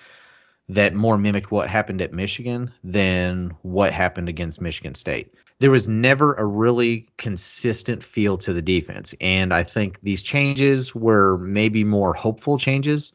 that 0.70 0.94
more 0.94 1.18
mimicked 1.18 1.52
what 1.52 1.70
happened 1.70 2.02
at 2.02 2.14
Michigan 2.14 2.72
than 2.84 3.56
what 3.64 3.92
happened 3.92 4.30
against 4.30 4.62
Michigan 4.62 4.96
State. 4.96 5.34
There 5.60 5.72
was 5.72 5.88
never 5.88 6.34
a 6.36 6.46
really 6.46 7.08
consistent 7.18 8.04
feel 8.04 8.38
to 8.38 8.54
the 8.54 8.62
defense. 8.62 9.14
And 9.22 9.54
I 9.54 9.64
think 9.64 10.00
these 10.02 10.24
changes 10.24 10.96
were 10.96 11.38
maybe 11.40 11.84
more 11.84 12.14
hopeful 12.14 12.58
changes, 12.58 13.12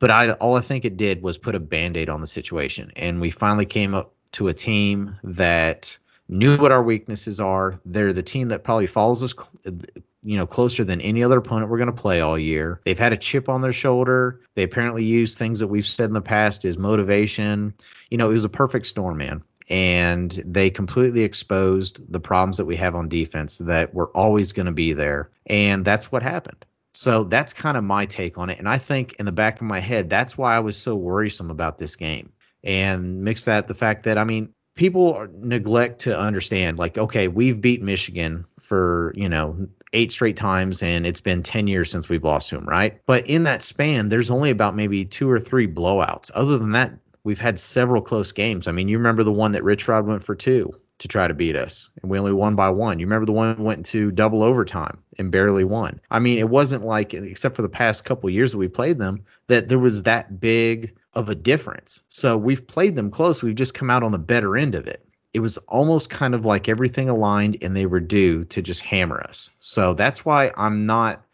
but 0.00 0.10
I 0.10 0.32
all 0.32 0.56
I 0.56 0.60
think 0.60 0.84
it 0.84 0.96
did 0.96 1.22
was 1.22 1.38
put 1.38 1.54
a 1.54 1.60
band-aid 1.60 2.08
on 2.08 2.20
the 2.20 2.26
situation. 2.26 2.90
And 2.96 3.20
we 3.20 3.30
finally 3.30 3.66
came 3.66 3.94
up 3.94 4.12
to 4.32 4.48
a 4.48 4.54
team 4.54 5.16
that 5.22 5.96
knew 6.28 6.56
what 6.56 6.72
our 6.72 6.82
weaknesses 6.82 7.40
are. 7.40 7.80
They're 7.84 8.12
the 8.12 8.22
team 8.22 8.48
that 8.48 8.64
probably 8.64 8.86
follows 8.86 9.22
us 9.22 9.34
you 10.22 10.36
know, 10.36 10.46
closer 10.46 10.84
than 10.84 11.00
any 11.00 11.22
other 11.22 11.38
opponent 11.38 11.70
we're 11.70 11.78
going 11.78 11.86
to 11.86 11.92
play 11.92 12.20
all 12.20 12.38
year. 12.38 12.80
They've 12.84 12.98
had 12.98 13.12
a 13.12 13.16
chip 13.16 13.48
on 13.48 13.62
their 13.62 13.72
shoulder. 13.72 14.40
They 14.54 14.62
apparently 14.62 15.04
use 15.04 15.36
things 15.36 15.60
that 15.60 15.68
we've 15.68 15.86
said 15.86 16.06
in 16.06 16.12
the 16.12 16.20
past 16.20 16.64
as 16.64 16.76
motivation. 16.76 17.72
You 18.10 18.18
know, 18.18 18.28
it 18.28 18.32
was 18.32 18.44
a 18.44 18.50
perfect 18.50 18.86
storm, 18.86 19.18
man. 19.18 19.42
And 19.70 20.32
they 20.44 20.68
completely 20.68 21.22
exposed 21.22 22.00
the 22.12 22.20
problems 22.20 22.56
that 22.56 22.66
we 22.66 22.76
have 22.76 22.94
on 22.94 23.08
defense 23.08 23.58
that 23.58 23.94
were 23.94 24.08
always 24.08 24.52
going 24.52 24.66
to 24.66 24.72
be 24.72 24.92
there. 24.92 25.30
And 25.46 25.84
that's 25.84 26.10
what 26.10 26.22
happened. 26.22 26.66
So 26.92 27.24
that's 27.24 27.52
kind 27.52 27.76
of 27.76 27.84
my 27.84 28.06
take 28.06 28.36
on 28.36 28.50
it. 28.50 28.58
And 28.58 28.68
I 28.68 28.78
think 28.78 29.14
in 29.14 29.26
the 29.26 29.32
back 29.32 29.56
of 29.60 29.66
my 29.66 29.80
head, 29.80 30.10
that's 30.10 30.36
why 30.36 30.56
I 30.56 30.60
was 30.60 30.76
so 30.76 30.96
worrisome 30.96 31.50
about 31.50 31.78
this 31.78 31.94
game. 31.94 32.32
And 32.64 33.22
mix 33.22 33.44
that 33.44 33.68
the 33.68 33.74
fact 33.74 34.02
that, 34.04 34.18
I 34.18 34.24
mean, 34.24 34.52
people 34.74 35.26
neglect 35.40 35.98
to 36.00 36.18
understand 36.18 36.78
like 36.78 36.96
okay 36.96 37.28
we've 37.28 37.60
beat 37.60 37.82
michigan 37.82 38.44
for 38.60 39.12
you 39.16 39.28
know 39.28 39.54
eight 39.92 40.12
straight 40.12 40.36
times 40.36 40.82
and 40.82 41.06
it's 41.06 41.20
been 41.20 41.42
10 41.42 41.66
years 41.66 41.90
since 41.90 42.08
we've 42.08 42.24
lost 42.24 42.48
to 42.48 42.54
them 42.54 42.66
right 42.66 43.00
but 43.06 43.26
in 43.26 43.42
that 43.42 43.62
span 43.62 44.08
there's 44.08 44.30
only 44.30 44.48
about 44.48 44.76
maybe 44.76 45.04
two 45.04 45.28
or 45.28 45.40
three 45.40 45.66
blowouts 45.66 46.30
other 46.34 46.56
than 46.56 46.72
that 46.72 46.92
we've 47.24 47.40
had 47.40 47.58
several 47.58 48.00
close 48.00 48.32
games 48.32 48.68
i 48.68 48.72
mean 48.72 48.88
you 48.88 48.96
remember 48.96 49.24
the 49.24 49.32
one 49.32 49.52
that 49.52 49.64
rich 49.64 49.88
rod 49.88 50.06
went 50.06 50.24
for 50.24 50.34
two 50.34 50.72
to 51.00 51.08
try 51.08 51.26
to 51.26 51.34
beat 51.34 51.56
us. 51.56 51.88
And 52.00 52.10
we 52.10 52.18
only 52.18 52.32
won 52.32 52.54
by 52.54 52.68
one. 52.68 52.98
You 52.98 53.06
remember 53.06 53.26
the 53.26 53.32
one 53.32 53.62
went 53.62 53.78
into 53.78 54.12
double 54.12 54.42
overtime 54.42 54.98
and 55.18 55.32
barely 55.32 55.64
won. 55.64 55.98
I 56.10 56.18
mean 56.18 56.38
it 56.38 56.50
wasn't 56.50 56.84
like 56.84 57.12
except 57.12 57.56
for 57.56 57.62
the 57.62 57.68
past 57.68 58.04
couple 58.04 58.30
years 58.30 58.52
that 58.52 58.58
we 58.58 58.68
played 58.68 58.98
them 58.98 59.24
that 59.48 59.68
there 59.68 59.78
was 59.78 60.04
that 60.04 60.38
big 60.38 60.94
of 61.14 61.28
a 61.28 61.34
difference. 61.34 62.02
So 62.08 62.36
we've 62.36 62.64
played 62.66 62.96
them 62.96 63.10
close. 63.10 63.42
We've 63.42 63.54
just 63.54 63.74
come 63.74 63.90
out 63.90 64.02
on 64.02 64.12
the 64.12 64.18
better 64.18 64.56
end 64.56 64.74
of 64.74 64.86
it. 64.86 65.04
It 65.32 65.40
was 65.40 65.56
almost 65.68 66.10
kind 66.10 66.34
of 66.34 66.44
like 66.44 66.68
everything 66.68 67.08
aligned 67.08 67.56
and 67.62 67.76
they 67.76 67.86
were 67.86 68.00
due 68.00 68.44
to 68.44 68.60
just 68.60 68.82
hammer 68.82 69.20
us. 69.22 69.50
So 69.58 69.94
that's 69.94 70.24
why 70.24 70.52
I'm 70.56 70.86
not 70.86 71.24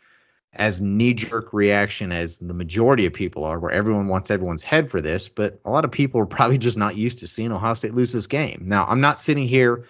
as 0.57 0.81
knee 0.81 1.15
jerk 1.15 1.53
reaction 1.53 2.13
as 2.13 2.39
the 2.39 2.55
majority 2.55 3.07
of 3.07 3.13
people 3.13 3.45
are, 3.45 3.59
where 3.59 3.71
everyone 3.71 4.09
wants 4.09 4.31
everyone's 4.31 4.65
head 4.65 4.91
for 4.91 5.01
this. 5.01 5.29
But 5.29 5.61
a 5.65 5.71
lot 5.71 5.85
of 5.85 5.91
people 5.91 6.21
are 6.21 6.27
probably 6.37 6.59
just 6.59 6.77
not 6.77 6.97
used 6.97 7.19
to 7.19 7.27
seeing 7.27 7.53
Ohio 7.53 7.75
State 7.75 7.95
lose 7.95 8.13
this 8.13 8.27
game. 8.27 8.63
Now, 8.65 8.87
I'm 8.87 9.01
not 9.01 9.19
sitting 9.19 9.47
here 9.47 9.85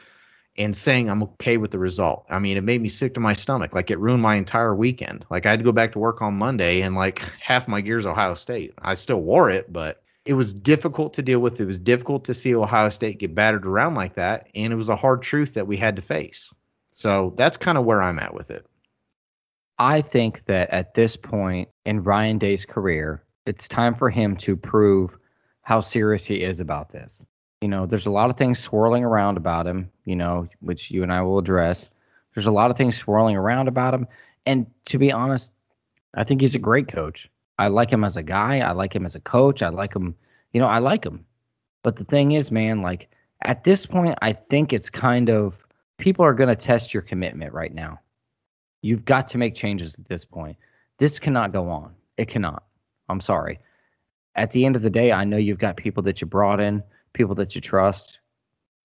and 0.59 0.74
saying 0.74 1.09
I'm 1.09 1.22
okay 1.22 1.57
with 1.57 1.70
the 1.70 1.79
result. 1.79 2.24
I 2.31 2.38
mean, 2.38 2.57
it 2.57 2.62
made 2.64 2.81
me 2.81 2.88
sick 2.88 3.14
to 3.14 3.20
my 3.20 3.33
stomach. 3.33 3.74
Like 3.74 3.90
it 3.90 3.98
ruined 3.98 4.22
my 4.22 4.37
entire 4.37 4.74
weekend. 4.74 5.24
Like 5.31 5.46
I 5.46 5.50
had 5.50 5.61
to 5.61 5.64
go 5.64 5.72
back 5.72 5.92
to 5.92 5.98
work 5.98 6.22
on 6.22 6.37
Monday 6.37 6.81
and 6.81 6.94
like 6.94 7.18
half 7.40 7.68
my 7.68 7.81
gear's 7.81 8.07
Ohio 8.07 8.35
State. 8.35 8.72
I 8.83 8.94
still 8.94 9.22
wore 9.22 9.50
it, 9.50 9.72
but 9.72 10.02
it 10.24 10.35
was 10.35 10.52
difficult 10.52 11.14
to 11.14 11.22
deal 11.22 11.40
with. 11.40 11.61
It 11.61 11.66
was 11.66 11.79
difficult 11.79 12.24
to 12.24 12.35
see 12.35 12.55
Ohio 12.55 12.88
State 12.88 13.18
get 13.18 13.35
battered 13.35 13.66
around 13.66 13.94
like 13.94 14.14
that, 14.14 14.48
and 14.55 14.72
it 14.72 14.76
was 14.76 14.88
a 14.88 14.96
hard 14.96 15.22
truth 15.22 15.55
that 15.55 15.66
we 15.66 15.76
had 15.76 15.94
to 15.96 16.02
face. 16.02 16.52
So 16.90 17.35
that's 17.37 17.57
kind 17.57 17.79
of 17.79 17.85
where 17.85 18.02
I'm 18.02 18.18
at 18.18 18.35
with 18.35 18.50
it. 18.50 18.66
I 19.79 20.01
think 20.01 20.45
that 20.47 20.71
at 20.71 20.95
this 20.95 21.17
point 21.17 21.69
in 21.85 22.03
Ryan 22.03 22.39
Day's 22.39 22.65
career, 22.65 23.23
it's 23.45 23.69
time 23.69 23.95
for 23.95 24.09
him 24.11 24.37
to 24.37 24.57
prove 24.57 25.17
how 25.62 25.81
serious 25.81 26.25
he 26.25 26.43
is 26.43 26.61
about 26.61 26.91
this. 26.91 27.27
You 27.61 27.69
know, 27.69 27.87
there's 27.87 28.07
a 28.07 28.11
lot 28.11 28.31
of 28.31 28.37
things 28.37 28.59
swirling 28.59 29.05
around 29.05 29.37
about 29.37 29.67
him, 29.67 29.91
you 30.05 30.17
know, 30.17 30.49
which 30.61 30.91
you 30.91 31.03
and 31.03 31.12
I 31.12 31.23
will 31.23 31.39
address. 31.39 31.89
There's 32.35 32.47
a 32.47 32.53
lot 32.53 32.71
of 32.71 32.77
things 32.77 32.97
swirling 32.97 33.37
around 33.37 33.69
about 33.69 33.95
him. 33.95 34.07
And 34.47 34.67
to 34.87 34.99
be 34.99 35.12
honest, 35.12 35.53
I 36.15 36.25
think 36.25 36.41
he's 36.41 36.55
a 36.55 36.61
great 36.61 36.89
coach. 36.89 37.31
I 37.59 37.69
like 37.69 37.91
him 37.91 38.05
as 38.05 38.17
a 38.17 38.23
guy. 38.23 38.61
I 38.61 38.73
like 38.73 38.95
him 38.95 39.05
as 39.05 39.15
a 39.15 39.21
coach. 39.21 39.62
I 39.62 39.69
like 39.69 39.95
him, 39.95 40.15
you 40.53 40.61
know, 40.61 40.67
I 40.67 40.79
like 40.79 41.05
him. 41.05 41.25
But 41.83 41.97
the 41.97 42.05
thing 42.05 42.33
is, 42.33 42.51
man, 42.51 42.83
like 42.83 43.09
at 43.43 43.65
this 43.65 43.87
point, 43.87 44.19
I 44.23 44.33
think 44.33 44.73
it's 44.73 44.91
kind 44.91 45.31
of 45.31 45.65
people 45.99 46.25
are 46.25 46.35
going 46.35 46.49
to 46.49 46.57
test 46.57 46.93
your 46.93 47.03
commitment 47.03 47.53
right 47.53 47.75
now. 47.75 47.99
You've 48.87 49.05
got 49.05 49.29
to 49.29 49.38
make 49.38 49.55
changes 49.55 49.99
at 49.99 50.07
this 50.07 50.25
point. 50.25 50.57
This 50.99 51.18
cannot 51.18 51.53
go 51.53 51.68
on. 51.68 51.94
It 52.16 52.29
cannot. 52.29 52.62
I'm 53.09 53.20
sorry. 53.20 53.59
at 54.37 54.51
the 54.51 54.64
end 54.64 54.77
of 54.77 54.83
the 54.83 54.90
day, 54.90 55.12
I 55.12 55.25
know 55.25 55.38
you've 55.38 55.59
got 55.59 55.77
people 55.77 56.03
that 56.05 56.20
you 56.20 56.27
brought 56.27 56.61
in, 56.61 56.83
people 57.14 57.35
that 57.37 57.55
you 57.55 57.61
trust, 57.61 58.20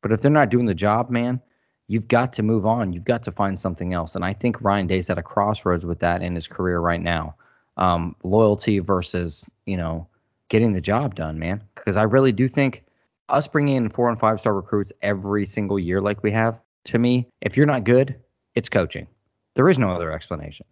but 0.01 0.11
if 0.11 0.21
they're 0.21 0.31
not 0.31 0.49
doing 0.49 0.65
the 0.65 0.73
job, 0.73 1.09
man, 1.09 1.41
you've 1.87 2.07
got 2.07 2.33
to 2.33 2.43
move 2.43 2.65
on. 2.65 2.93
You've 2.93 3.03
got 3.03 3.21
to 3.23 3.31
find 3.31 3.59
something 3.59 3.93
else. 3.93 4.15
And 4.15 4.25
I 4.25 4.33
think 4.33 4.61
Ryan 4.61 4.87
Day's 4.87 5.09
at 5.09 5.17
a 5.17 5.23
crossroads 5.23 5.85
with 5.85 5.99
that 5.99 6.21
in 6.21 6.33
his 6.35 6.47
career 6.47 6.79
right 6.79 7.01
now. 7.01 7.35
Um, 7.77 8.15
loyalty 8.23 8.79
versus, 8.79 9.49
you 9.65 9.77
know, 9.77 10.07
getting 10.49 10.73
the 10.73 10.81
job 10.81 11.15
done, 11.15 11.37
man. 11.37 11.63
Because 11.75 11.97
I 11.97 12.03
really 12.03 12.31
do 12.31 12.47
think 12.47 12.83
us 13.29 13.47
bringing 13.47 13.75
in 13.75 13.89
four 13.89 14.09
and 14.09 14.19
five 14.19 14.39
star 14.39 14.53
recruits 14.53 14.91
every 15.01 15.45
single 15.45 15.79
year, 15.79 16.01
like 16.01 16.23
we 16.23 16.31
have, 16.31 16.59
to 16.85 16.97
me, 16.97 17.27
if 17.41 17.55
you're 17.55 17.65
not 17.65 17.83
good, 17.83 18.15
it's 18.55 18.69
coaching. 18.69 19.07
There 19.55 19.69
is 19.69 19.79
no 19.79 19.91
other 19.91 20.11
explanation. 20.11 20.65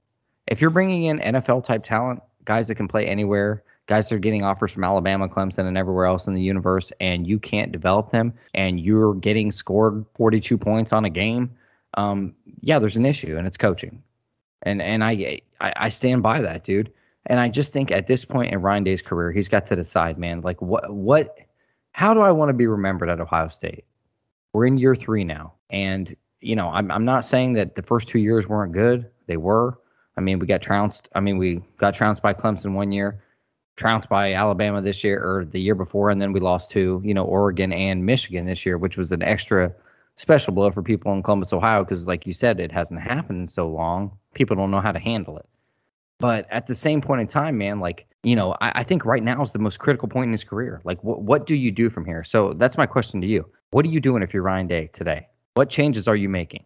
If 0.48 0.62
you're 0.62 0.70
bringing 0.70 1.04
in 1.04 1.20
NFL 1.20 1.63
type 1.63 1.84
talent, 1.84 2.22
guys 2.46 2.68
that 2.68 2.76
can 2.76 2.88
play 2.88 3.06
anywhere, 3.06 3.63
guys 3.88 4.10
that 4.10 4.15
are 4.15 4.20
getting 4.20 4.44
offers 4.44 4.72
from 4.72 4.84
Alabama, 4.84 5.28
Clemson, 5.28 5.68
and 5.68 5.78
everywhere 5.78 6.06
else 6.06 6.28
in 6.28 6.34
the 6.34 6.42
universe, 6.42 6.92
and 7.00 7.28
you 7.28 7.39
can't 7.39 7.72
develop 7.72 8.12
them, 8.12 8.34
and 8.54 8.80
you're 8.80 9.15
getting 9.15 9.52
scored 9.52 10.06
42 10.15 10.58
points 10.58 10.94
on 10.94 11.06
a 11.06 11.10
game, 11.10 11.52
um, 11.96 12.34
yeah, 12.62 12.80
there's 12.80 12.96
an 12.96 13.06
issue, 13.06 13.38
and 13.38 13.46
it's 13.46 13.58
coaching. 13.58 14.02
And 14.63 14.82
and 14.82 15.04
I, 15.04 15.42
I 15.62 15.74
I 15.78 15.89
stand 15.89 16.22
by 16.22 16.42
that, 16.42 16.63
dude. 16.63 16.92
And 17.26 17.39
I 17.39 17.48
just 17.48 17.72
think 17.72 17.92
at 17.92 18.08
this 18.08 18.26
point 18.26 18.52
in 18.52 18.62
Ryan 18.62 18.84
Day's 18.84 19.02
career, 19.02 19.32
he's 19.32 19.48
got 19.48 19.65
to 19.68 19.76
decide, 19.76 20.18
man, 20.18 20.42
like 20.42 20.62
what 20.62 20.92
what 20.92 21.38
how 21.92 22.13
do 22.13 22.22
I 22.22 22.32
want 22.32 22.50
to 22.50 22.54
be 22.54 22.68
remembered 22.68 23.10
at 23.10 23.20
Ohio 23.20 23.48
State? 23.48 23.86
We're 24.54 24.65
in 24.65 24.78
year 24.78 24.96
three 24.96 25.24
now. 25.24 25.54
And, 25.70 26.15
you 26.41 26.56
know, 26.56 26.69
I'm 26.69 26.91
I'm 26.91 27.06
not 27.06 27.25
saying 27.25 27.54
that 27.54 27.75
the 27.75 27.84
first 27.84 28.08
two 28.08 28.19
years 28.19 28.47
weren't 28.47 28.73
good. 28.73 29.10
They 29.28 29.38
were. 29.38 29.78
I 30.17 30.21
mean, 30.21 30.39
we 30.39 30.47
got 30.47 30.62
trounced. 30.62 31.08
I 31.15 31.19
mean, 31.19 31.38
we 31.38 31.62
got 31.78 31.93
trounced 31.93 32.21
by 32.21 32.34
Clemson 32.34 32.73
one 32.73 32.91
year 32.91 33.21
trounced 33.80 34.10
by 34.10 34.34
Alabama 34.34 34.82
this 34.82 35.04
year 35.04 35.19
or 35.23 35.45
the 35.45 35.60
year 35.60 35.73
before, 35.73 36.10
and 36.10 36.21
then 36.21 36.34
we 36.34 36.39
lost 36.39 36.69
to 36.71 37.02
you 37.04 37.13
know 37.13 37.23
Oregon 37.23 37.71
and 37.73 38.06
Michigan 38.06 38.45
this 38.45 38.65
year, 38.65 38.78
which 38.78 38.97
was 38.97 39.12
an 39.12 39.23
extra 39.23 39.73
special 40.17 40.54
blow 40.54 40.69
for 40.69 40.84
people 40.84 41.13
in 41.13 41.23
Columbus, 41.23 41.54
Ohio, 41.54 41.84
because 41.84 42.06
like 42.06 42.28
you 42.28 42.34
said, 42.34 42.60
it 42.60 42.71
hasn't 42.71 43.02
happened 43.02 43.39
in 43.39 43.47
so 43.47 43.67
long. 43.67 44.12
People 44.34 44.56
don't 44.56 44.69
know 44.69 44.82
how 44.82 44.91
to 44.91 44.99
handle 44.99 45.38
it. 45.38 45.47
But 46.19 46.45
at 46.52 46.67
the 46.67 46.75
same 46.75 46.99
point 46.99 47.21
in 47.21 47.28
time, 47.28 47.58
man, 47.58 47.80
like 47.80 48.06
you 48.23 48.36
know, 48.36 48.56
I, 48.60 48.73
I 48.75 48.84
think 48.84 49.06
right 49.06 49.23
now 49.23 49.41
is 49.41 49.54
the 49.54 49.60
most 49.60 49.80
critical 49.80 50.10
point 50.10 50.28
in 50.28 50.34
his 50.34 50.43
career. 50.43 50.82
Like, 50.84 51.02
what 51.04 51.21
what 51.21 51.47
do 51.47 51.56
you 51.56 51.71
do 51.71 51.89
from 51.89 52.06
here? 52.06 52.23
So 52.23 52.54
that's 52.54 52.78
my 52.78 52.86
question 52.86 53.21
to 53.21 53.28
you. 53.28 53.49
What 53.71 53.86
are 53.86 53.89
you 53.89 54.02
doing 54.02 54.21
if 54.21 54.34
you're 54.34 54.43
Ryan 54.43 54.67
Day 54.67 54.89
today? 54.91 55.28
What 55.60 55.69
changes 55.69 56.08
are 56.08 56.15
you 56.15 56.30
making? 56.30 56.63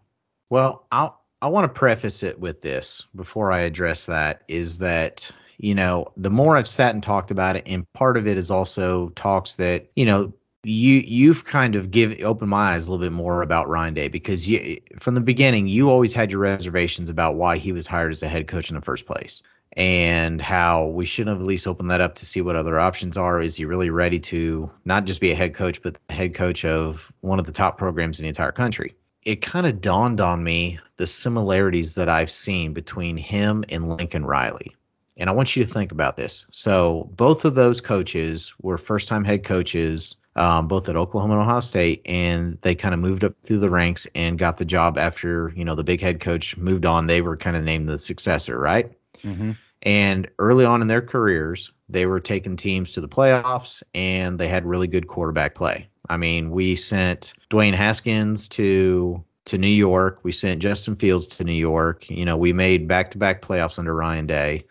Well, 0.52 0.86
I'll 0.92 1.20
I 1.42 1.48
want 1.48 1.66
to 1.66 1.80
preface 1.80 2.22
it 2.22 2.40
with 2.40 2.62
this 2.62 3.04
before 3.16 3.52
I 3.52 3.62
address 3.62 4.06
that 4.06 4.44
is 4.48 4.78
that 4.78 5.32
you 5.58 5.74
know, 5.74 6.12
the 6.16 6.30
more 6.30 6.58
I've 6.58 6.68
sat 6.68 6.94
and 6.94 7.02
talked 7.02 7.32
about 7.32 7.56
it, 7.56 7.64
and 7.66 7.92
part 7.94 8.18
of 8.18 8.28
it 8.28 8.38
is 8.38 8.52
also 8.52 9.10
talks 9.10 9.56
that, 9.56 9.90
you 9.96 10.06
know, 10.06 10.32
you 10.64 10.98
you've 11.08 11.46
kind 11.46 11.74
of 11.74 11.90
give 11.90 12.16
opened 12.22 12.52
my 12.52 12.76
eyes 12.76 12.88
a 12.88 12.92
little 12.92 13.04
bit 13.04 13.12
more 13.12 13.42
about 13.42 13.68
Ryan 13.68 13.96
Day 13.96 14.10
because 14.10 14.48
you 14.48 14.80
from 15.00 15.16
the 15.16 15.22
beginning 15.22 15.66
you 15.66 15.90
always 15.90 16.14
had 16.14 16.30
your 16.30 16.42
reservations 16.42 17.10
about 17.10 17.34
why 17.34 17.58
he 17.58 17.72
was 17.72 17.88
hired 17.88 18.12
as 18.12 18.22
a 18.22 18.28
head 18.28 18.48
coach 18.48 18.70
in 18.70 18.76
the 18.76 18.82
first 18.82 19.08
place 19.08 19.42
and 19.76 20.42
how 20.42 20.88
we 20.88 21.06
should 21.06 21.28
have 21.28 21.40
at 21.40 21.46
least 21.46 21.68
opened 21.68 21.90
that 21.92 22.02
up 22.02 22.16
to 22.16 22.26
see 22.26 22.42
what 22.42 22.56
other 22.56 22.80
options 22.80 23.18
are. 23.18 23.42
Is 23.42 23.56
he 23.56 23.66
really 23.66 23.90
ready 23.90 24.20
to 24.20 24.70
not 24.86 25.06
just 25.06 25.22
be 25.22 25.32
a 25.32 25.36
head 25.36 25.54
coach, 25.54 25.82
but 25.82 25.98
the 26.08 26.14
head 26.14 26.36
coach 26.36 26.64
of 26.64 27.12
one 27.22 27.40
of 27.40 27.46
the 27.46 27.52
top 27.52 27.78
programs 27.78 28.20
in 28.20 28.24
the 28.24 28.30
entire 28.30 28.52
country? 28.52 28.96
It 29.24 29.42
kind 29.42 29.66
of 29.66 29.82
dawned 29.82 30.22
on 30.22 30.44
me 30.44 30.80
the 30.98 31.08
similarities 31.08 31.96
that 31.96 32.10
I've 32.10 32.30
seen 32.30 32.74
between 32.74 33.18
him 33.18 33.64
and 33.70 33.90
Lincoln 33.90 34.26
Riley. 34.26 34.76
And 35.18 35.30
I 35.30 35.34
want 35.34 35.56
you 35.56 35.64
to 35.64 35.70
think 35.70 35.92
about 35.92 36.18
this. 36.18 36.48
So 36.52 37.10
both 37.16 37.46
of 37.46 37.56
those 37.56 37.80
coaches 37.80 38.54
were 38.62 38.78
first 38.78 39.08
time 39.08 39.24
head 39.24 39.44
coaches, 39.44 40.16
um, 40.36 40.68
both 40.68 40.90
at 40.90 40.96
Oklahoma 40.96 41.36
and 41.36 41.44
Ohio 41.44 41.60
State, 41.60 42.02
and 42.06 42.58
they 42.62 42.74
kind 42.74 42.94
of 42.94 43.00
moved 43.00 43.24
up 43.24 43.36
through 43.44 43.60
the 43.60 43.70
ranks 43.70 44.08
and 44.16 44.40
got 44.40 44.58
the 44.58 44.66
job 44.66 44.98
after, 44.98 45.54
you 45.56 45.64
know, 45.64 45.76
the 45.76 45.84
big 45.84 46.02
head 46.02 46.20
coach 46.20 46.58
moved 46.58 46.86
on. 46.86 47.06
They 47.08 47.22
were 47.22 47.38
kind 47.38 47.56
of 47.56 47.64
named 47.64 47.86
the 47.86 48.00
successor, 48.00 48.60
right? 48.60 48.92
Mm-hmm. 49.22 49.52
And 49.84 50.30
early 50.40 50.66
on 50.66 50.82
in 50.82 50.88
their 50.88 51.02
careers, 51.02 51.72
they 51.90 52.06
were 52.06 52.20
taking 52.20 52.56
teams 52.56 52.94
to 52.94 53.02
the 53.02 53.08
playoffs 53.08 53.84
and 53.94 54.40
they 54.40 54.48
had 54.48 54.66
really 54.66 54.88
good 54.88 55.08
quarterback 55.08 55.56
play. 55.56 55.88
I 56.10 56.18
mean, 56.18 56.52
we 56.52 56.76
sent 56.76 57.34
Dwayne 57.50 57.74
Haskins 57.74 58.48
to 58.50 59.24
to 59.46 59.58
New 59.58 59.68
York. 59.68 60.20
We 60.24 60.32
sent 60.32 60.62
Justin 60.62 60.96
Fields 60.96 61.28
to 61.28 61.44
New 61.44 61.52
York. 61.52 62.10
You 62.10 62.24
know, 62.24 62.38
we 62.38 62.54
made 62.54 62.88
back 62.88 63.12
to 63.12 63.18
back 63.18 63.42
playoffs 63.42 63.78
under 63.78 63.94
Ryan 63.94 64.26
Day. 64.26 64.66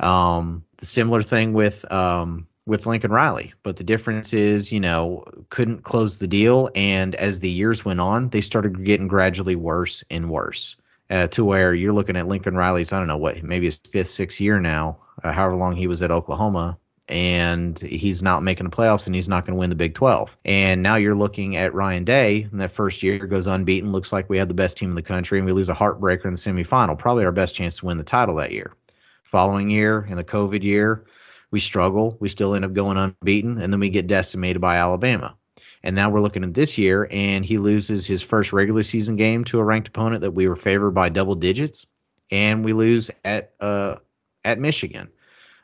Um, 0.00 0.64
the 0.78 0.86
similar 0.86 1.22
thing 1.22 1.52
with 1.52 1.90
um, 1.90 2.46
with 2.66 2.86
Lincoln 2.86 3.10
Riley, 3.10 3.52
but 3.62 3.76
the 3.76 3.84
difference 3.84 4.32
is, 4.32 4.70
you 4.70 4.80
know, 4.80 5.24
couldn't 5.50 5.84
close 5.84 6.18
the 6.18 6.26
deal, 6.26 6.70
and 6.74 7.14
as 7.16 7.40
the 7.40 7.50
years 7.50 7.84
went 7.84 8.00
on, 8.00 8.28
they 8.30 8.40
started 8.40 8.84
getting 8.84 9.08
gradually 9.08 9.56
worse 9.56 10.04
and 10.10 10.30
worse. 10.30 10.76
Uh, 11.12 11.26
to 11.26 11.44
where 11.44 11.74
you're 11.74 11.92
looking 11.92 12.16
at 12.16 12.26
Lincoln 12.26 12.56
Riley's, 12.56 12.90
I 12.90 12.98
don't 12.98 13.06
know 13.06 13.18
what, 13.18 13.42
maybe 13.42 13.66
his 13.66 13.76
fifth, 13.76 14.08
sixth 14.08 14.40
year 14.40 14.58
now, 14.58 14.96
uh, 15.22 15.30
however 15.30 15.56
long 15.56 15.76
he 15.76 15.86
was 15.86 16.02
at 16.02 16.10
Oklahoma, 16.10 16.78
and 17.06 17.78
he's 17.80 18.22
not 18.22 18.42
making 18.42 18.64
the 18.64 18.74
playoffs 18.74 19.06
and 19.06 19.14
he's 19.14 19.28
not 19.28 19.44
going 19.44 19.54
to 19.54 19.60
win 19.60 19.68
the 19.68 19.76
Big 19.76 19.92
12. 19.94 20.38
And 20.46 20.82
now 20.82 20.96
you're 20.96 21.14
looking 21.14 21.54
at 21.56 21.74
Ryan 21.74 22.04
Day, 22.04 22.48
and 22.50 22.58
that 22.62 22.72
first 22.72 23.02
year 23.02 23.26
goes 23.26 23.46
unbeaten, 23.46 23.92
looks 23.92 24.10
like 24.10 24.30
we 24.30 24.38
had 24.38 24.48
the 24.48 24.54
best 24.54 24.78
team 24.78 24.88
in 24.88 24.94
the 24.94 25.02
country, 25.02 25.36
and 25.36 25.44
we 25.44 25.52
lose 25.52 25.68
a 25.68 25.74
heartbreaker 25.74 26.24
in 26.24 26.32
the 26.32 26.38
semifinal, 26.38 26.98
probably 26.98 27.26
our 27.26 27.30
best 27.30 27.54
chance 27.54 27.76
to 27.80 27.86
win 27.86 27.98
the 27.98 28.04
title 28.04 28.36
that 28.36 28.52
year. 28.52 28.74
Following 29.22 29.68
year, 29.68 30.06
in 30.08 30.16
the 30.16 30.24
COVID 30.24 30.62
year, 30.62 31.04
we 31.50 31.60
struggle. 31.60 32.16
We 32.20 32.30
still 32.30 32.54
end 32.54 32.64
up 32.64 32.72
going 32.72 32.96
unbeaten, 32.96 33.58
and 33.58 33.70
then 33.70 33.80
we 33.80 33.90
get 33.90 34.06
decimated 34.06 34.62
by 34.62 34.76
Alabama. 34.76 35.36
And 35.84 35.96
now 35.96 36.08
we're 36.08 36.20
looking 36.20 36.44
at 36.44 36.54
this 36.54 36.78
year, 36.78 37.08
and 37.10 37.44
he 37.44 37.58
loses 37.58 38.06
his 38.06 38.22
first 38.22 38.52
regular 38.52 38.82
season 38.82 39.16
game 39.16 39.44
to 39.44 39.58
a 39.58 39.64
ranked 39.64 39.88
opponent 39.88 40.20
that 40.20 40.30
we 40.32 40.46
were 40.46 40.56
favored 40.56 40.92
by 40.92 41.08
double 41.08 41.34
digits, 41.34 41.86
and 42.30 42.64
we 42.64 42.72
lose 42.72 43.10
at 43.24 43.52
uh, 43.60 43.96
at 44.44 44.58
Michigan 44.58 45.08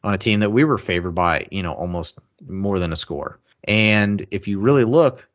on 0.05 0.15
a 0.15 0.19
team 0.19 0.41
that 0.41 0.51
we 0.51 0.65
were 0.65 0.79
favored 0.79 1.13
by, 1.15 1.47
you 1.51 1.63
know, 1.63 1.73
almost 1.73 2.19
more 2.49 2.79
than 2.79 2.93
a 2.93 2.97
score. 2.97 3.39
And 3.65 4.27
if 4.31 4.47
you 4.47 4.59
really 4.59 4.85
look, 4.85 5.29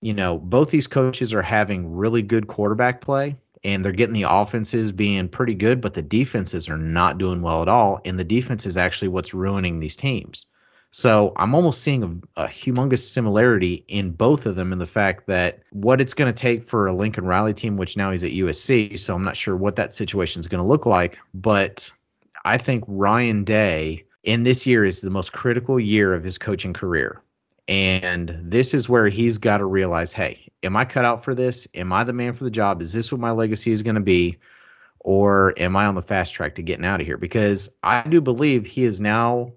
you 0.00 0.14
know, 0.14 0.38
both 0.38 0.70
these 0.70 0.86
coaches 0.86 1.32
are 1.32 1.42
having 1.42 1.92
really 1.92 2.22
good 2.22 2.46
quarterback 2.46 3.00
play, 3.00 3.36
and 3.64 3.84
they're 3.84 3.92
getting 3.92 4.14
the 4.14 4.26
offenses 4.28 4.92
being 4.92 5.28
pretty 5.28 5.54
good, 5.54 5.80
but 5.80 5.94
the 5.94 6.02
defenses 6.02 6.68
are 6.68 6.76
not 6.76 7.18
doing 7.18 7.40
well 7.40 7.62
at 7.62 7.68
all. 7.68 8.00
And 8.04 8.18
the 8.18 8.24
defense 8.24 8.66
is 8.66 8.76
actually 8.76 9.08
what's 9.08 9.34
ruining 9.34 9.80
these 9.80 9.96
teams. 9.96 10.46
So 10.94 11.32
I'm 11.34 11.56
almost 11.56 11.82
seeing 11.82 12.04
a, 12.36 12.44
a 12.44 12.46
humongous 12.46 13.00
similarity 13.00 13.84
in 13.88 14.12
both 14.12 14.46
of 14.46 14.54
them 14.54 14.72
in 14.72 14.78
the 14.78 14.86
fact 14.86 15.26
that 15.26 15.58
what 15.72 16.00
it's 16.00 16.14
going 16.14 16.32
to 16.32 16.40
take 16.40 16.68
for 16.68 16.86
a 16.86 16.92
Lincoln 16.92 17.26
Riley 17.26 17.52
team, 17.52 17.76
which 17.76 17.96
now 17.96 18.12
he's 18.12 18.22
at 18.22 18.30
USC. 18.30 18.96
So 18.96 19.12
I'm 19.12 19.24
not 19.24 19.36
sure 19.36 19.56
what 19.56 19.74
that 19.74 19.92
situation 19.92 20.38
is 20.38 20.46
going 20.46 20.62
to 20.62 20.68
look 20.68 20.86
like. 20.86 21.18
But 21.34 21.90
I 22.44 22.58
think 22.58 22.84
Ryan 22.86 23.42
Day 23.42 24.04
in 24.22 24.44
this 24.44 24.68
year 24.68 24.84
is 24.84 25.00
the 25.00 25.10
most 25.10 25.32
critical 25.32 25.80
year 25.80 26.14
of 26.14 26.22
his 26.22 26.38
coaching 26.38 26.72
career. 26.72 27.20
And 27.66 28.38
this 28.40 28.72
is 28.72 28.88
where 28.88 29.08
he's 29.08 29.36
got 29.36 29.58
to 29.58 29.64
realize 29.64 30.12
hey, 30.12 30.46
am 30.62 30.76
I 30.76 30.84
cut 30.84 31.04
out 31.04 31.24
for 31.24 31.34
this? 31.34 31.66
Am 31.74 31.92
I 31.92 32.04
the 32.04 32.12
man 32.12 32.34
for 32.34 32.44
the 32.44 32.52
job? 32.52 32.80
Is 32.80 32.92
this 32.92 33.10
what 33.10 33.20
my 33.20 33.32
legacy 33.32 33.72
is 33.72 33.82
going 33.82 33.96
to 33.96 34.00
be? 34.00 34.38
Or 35.00 35.54
am 35.56 35.74
I 35.74 35.86
on 35.86 35.96
the 35.96 36.02
fast 36.02 36.34
track 36.34 36.54
to 36.54 36.62
getting 36.62 36.84
out 36.84 37.00
of 37.00 37.06
here? 37.06 37.18
Because 37.18 37.76
I 37.82 38.02
do 38.02 38.20
believe 38.20 38.64
he 38.64 38.84
is 38.84 39.00
now, 39.00 39.52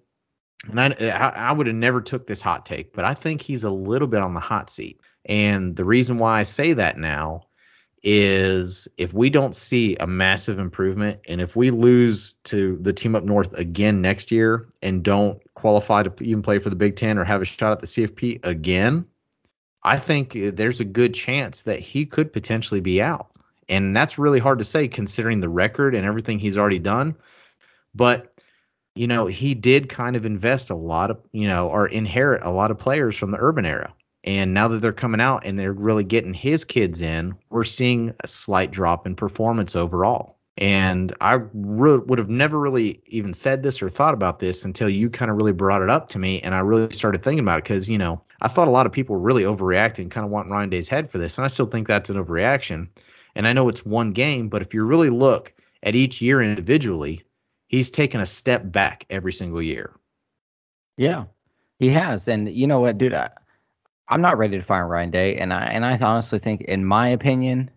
and 0.66 0.80
I, 0.80 1.34
I 1.36 1.52
would 1.52 1.68
have 1.68 1.76
never 1.76 2.02
took 2.02 2.28
this 2.28 2.42
hot 2.42 2.66
take, 2.66 2.94
but 2.94 3.06
I 3.06 3.14
think 3.14 3.42
he's 3.42 3.64
a 3.64 3.72
little 3.72 4.08
bit 4.08 4.22
on 4.22 4.34
the 4.34 4.40
hot 4.40 4.70
seat. 4.70 5.00
And 5.26 5.76
the 5.76 5.86
reason 5.86 6.18
why 6.18 6.40
I 6.40 6.44
say 6.44 6.74
that 6.74 6.98
now 6.98 7.44
is 8.04 8.88
if 8.98 9.14
we 9.14 9.30
don't 9.30 9.56
see 9.56 9.96
a 9.98 10.08
massive 10.08 10.60
improvement 10.60 11.20
and 11.28 11.42
if 11.42 11.56
we 11.56 11.72
lose 11.72 12.34
to 12.44 12.78
the 12.78 12.94
team 12.94 13.16
up 13.16 13.24
north 13.24 13.54
again 13.54 14.02
next 14.02 14.32
year 14.32 14.68
and 14.82 15.04
don't 15.04 15.42
qualify 15.56 16.04
to 16.04 16.24
even 16.24 16.42
play 16.42 16.60
for 16.60 16.70
the 16.70 16.76
Big 16.76 16.96
Ten 16.96 17.18
or 17.18 17.24
have 17.24 17.42
a 17.42 17.46
shot 17.46 17.72
at 17.72 17.80
the 17.80 17.88
CFP 17.88 18.46
again, 18.46 19.06
I 19.84 19.98
think 19.98 20.36
uh, 20.36 20.52
there's 20.54 20.80
a 20.80 20.86
good 20.86 21.14
chance 21.14 21.64
that 21.64 21.80
he 21.80 22.06
could 22.06 22.32
potentially 22.32 22.80
be 22.80 23.02
out. 23.02 23.32
And 23.70 23.96
that's 23.96 24.18
really 24.18 24.40
hard 24.40 24.60
to 24.60 24.66
say 24.66 24.88
considering 24.88 25.40
the 25.40 25.50
record 25.50 25.94
and 25.94 26.06
everything 26.06 26.40
he's 26.40 26.58
already 26.58 26.80
done. 26.80 27.16
But, 27.94 28.37
you 28.98 29.08
know, 29.08 29.26
he 29.26 29.54
did 29.54 29.90
kind 29.90 30.16
of 30.16 30.26
invest 30.26 30.70
a 30.70 30.76
lot 30.76 31.12
of, 31.12 31.20
you 31.32 31.48
know, 31.48 31.68
or 31.68 31.88
inherit 31.88 32.44
a 32.44 32.52
lot 32.52 32.72
of 32.72 32.78
players 32.78 33.18
from 33.18 33.32
the 33.32 33.38
urban 33.40 33.66
era. 33.66 33.94
And 34.24 34.54
now 34.54 34.68
that 34.68 34.80
they're 34.80 34.92
coming 34.92 35.22
out 35.22 35.46
and 35.46 35.58
they're 35.58 35.74
really 35.74 36.04
getting 36.04 36.34
his 36.34 36.66
kids 36.66 37.02
in, 37.02 37.34
we're 37.50 37.64
seeing 37.64 38.14
a 38.24 38.28
slight 38.28 38.72
drop 38.72 39.06
in 39.06 39.16
performance 39.16 39.76
overall. 39.76 40.36
And 40.58 41.14
I 41.22 41.34
re- 41.54 41.98
would 41.98 42.18
have 42.18 42.30
never 42.30 42.60
really 42.60 43.02
even 43.06 43.34
said 43.34 43.62
this 43.62 43.82
or 43.82 43.90
thought 43.90 44.16
about 44.16 44.40
this 44.40 44.66
until 44.66 44.90
you 44.90 45.10
kind 45.10 45.30
of 45.30 45.38
really 45.38 45.54
brought 45.54 45.84
it 45.84 45.90
up 45.90 46.10
to 46.10 46.20
me. 46.20 46.42
And 46.42 46.56
I 46.56 46.60
really 46.60 46.90
started 46.90 47.24
thinking 47.24 47.46
about 47.46 47.60
it 47.60 47.64
because, 47.66 47.90
you 47.90 47.98
know, 47.98 48.22
I 48.42 48.48
thought 48.48 48.68
a 48.68 48.72
lot 48.72 48.88
of 48.88 48.92
people 48.92 49.16
were 49.16 49.22
really 49.22 49.44
overreacting, 49.44 50.10
kind 50.10 50.26
of 50.26 50.32
wanting 50.32 50.52
Ryan 50.52 50.70
Day's 50.70 50.90
head 50.90 51.12
for 51.12 51.20
this. 51.20 51.38
And 51.38 51.46
I 51.46 51.48
still 51.48 51.68
think 51.68 51.88
that's 51.88 52.10
an 52.10 52.24
overreaction. 52.24 52.88
And 53.36 53.48
I 53.48 53.54
know 53.54 53.70
it's 53.70 53.86
one 53.86 54.12
game, 54.12 54.50
but 54.50 54.64
if 54.64 54.74
you 54.74 54.84
really 54.84 55.12
look 55.12 55.54
at 55.84 55.96
each 55.96 56.22
year 56.22 56.42
individually, 56.42 57.24
he's 57.68 57.92
taken 57.92 58.22
a 58.22 58.26
step 58.26 58.72
back 58.72 59.06
every 59.10 59.34
single 59.34 59.62
year. 59.62 59.94
Yeah. 60.98 61.26
He 61.80 61.90
has, 61.90 62.28
and 62.28 62.50
you 62.50 62.66
know 62.66 62.80
what, 62.80 62.98
dude? 62.98 63.14
I, 63.14 63.30
I'm 64.10 64.22
not 64.22 64.38
ready 64.38 64.58
to 64.58 64.64
fire 64.64 64.88
Ryan 64.88 65.12
Day, 65.12 65.36
and 65.38 65.54
I 65.54 65.66
and 65.66 65.86
I 65.86 65.98
honestly 65.98 66.40
think, 66.40 66.62
in 66.62 66.86
my 66.86 67.08
opinion, 67.08 67.70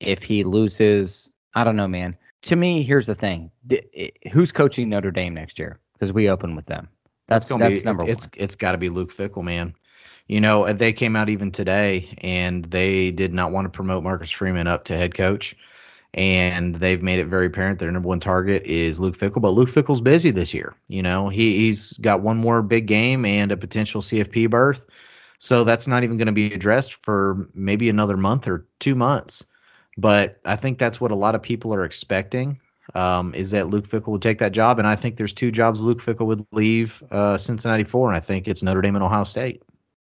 if 0.00 0.22
he 0.22 0.44
loses, 0.44 1.30
I 1.54 1.64
don't 1.64 1.76
know, 1.76 1.88
man. 1.88 2.14
To 2.42 2.56
me, 2.56 2.82
here's 2.82 3.06
the 3.06 3.14
thing: 3.14 3.50
eh, 3.70 4.08
who's 4.30 4.52
coaching 4.52 4.90
Notre 4.90 5.10
Dame 5.10 5.32
next 5.32 5.58
year? 5.58 5.78
Because 5.94 6.12
we 6.12 6.28
open 6.28 6.56
with 6.56 6.66
them. 6.66 6.88
That's 7.28 7.48
gonna 7.48 7.64
that's 7.70 7.80
be, 7.80 7.84
number 7.86 8.02
it's, 8.02 8.26
one. 8.26 8.30
It's 8.34 8.42
it's 8.44 8.56
got 8.56 8.72
to 8.72 8.78
be 8.78 8.90
Luke 8.90 9.12
Fickell, 9.12 9.44
man. 9.44 9.74
You 10.26 10.40
know, 10.40 10.66
uh, 10.66 10.74
they 10.74 10.92
came 10.92 11.16
out 11.16 11.30
even 11.30 11.50
today, 11.50 12.14
and 12.18 12.66
they 12.66 13.12
did 13.12 13.32
not 13.32 13.52
want 13.52 13.64
to 13.64 13.70
promote 13.70 14.02
Marcus 14.02 14.30
Freeman 14.30 14.66
up 14.66 14.84
to 14.84 14.96
head 14.96 15.14
coach 15.14 15.56
and 16.14 16.74
they've 16.76 17.02
made 17.02 17.18
it 17.18 17.26
very 17.26 17.46
apparent 17.46 17.78
their 17.78 17.90
number 17.90 18.08
one 18.08 18.20
target 18.20 18.62
is 18.64 19.00
Luke 19.00 19.16
Fickell. 19.16 19.40
But 19.40 19.50
Luke 19.50 19.70
Fickell's 19.70 20.00
busy 20.00 20.30
this 20.30 20.52
year. 20.52 20.74
You 20.88 21.02
know, 21.02 21.28
he 21.28 21.56
he's 21.56 21.94
got 21.98 22.20
one 22.20 22.36
more 22.36 22.62
big 22.62 22.86
game 22.86 23.24
and 23.24 23.50
a 23.50 23.56
potential 23.56 24.02
CFP 24.02 24.50
berth, 24.50 24.84
so 25.38 25.64
that's 25.64 25.86
not 25.86 26.04
even 26.04 26.18
going 26.18 26.26
to 26.26 26.32
be 26.32 26.52
addressed 26.52 26.94
for 26.94 27.48
maybe 27.54 27.88
another 27.88 28.16
month 28.16 28.46
or 28.46 28.66
two 28.78 28.94
months. 28.94 29.44
But 29.98 30.40
I 30.44 30.56
think 30.56 30.78
that's 30.78 31.00
what 31.00 31.10
a 31.10 31.16
lot 31.16 31.34
of 31.34 31.42
people 31.42 31.74
are 31.74 31.84
expecting. 31.84 32.58
Um, 32.94 33.32
is 33.34 33.52
that 33.52 33.68
Luke 33.70 33.86
Fickell 33.86 34.08
would 34.08 34.22
take 34.22 34.38
that 34.40 34.52
job, 34.52 34.78
and 34.78 34.88
I 34.88 34.96
think 34.96 35.16
there's 35.16 35.32
two 35.32 35.52
jobs 35.52 35.82
Luke 35.82 36.02
Fickell 36.02 36.26
would 36.26 36.44
leave 36.50 37.02
uh, 37.10 37.38
Cincinnati 37.38 37.84
for, 37.84 38.08
and 38.08 38.16
I 38.16 38.20
think 38.20 38.48
it's 38.48 38.62
Notre 38.62 38.82
Dame 38.82 38.96
and 38.96 39.04
Ohio 39.04 39.22
State. 39.22 39.62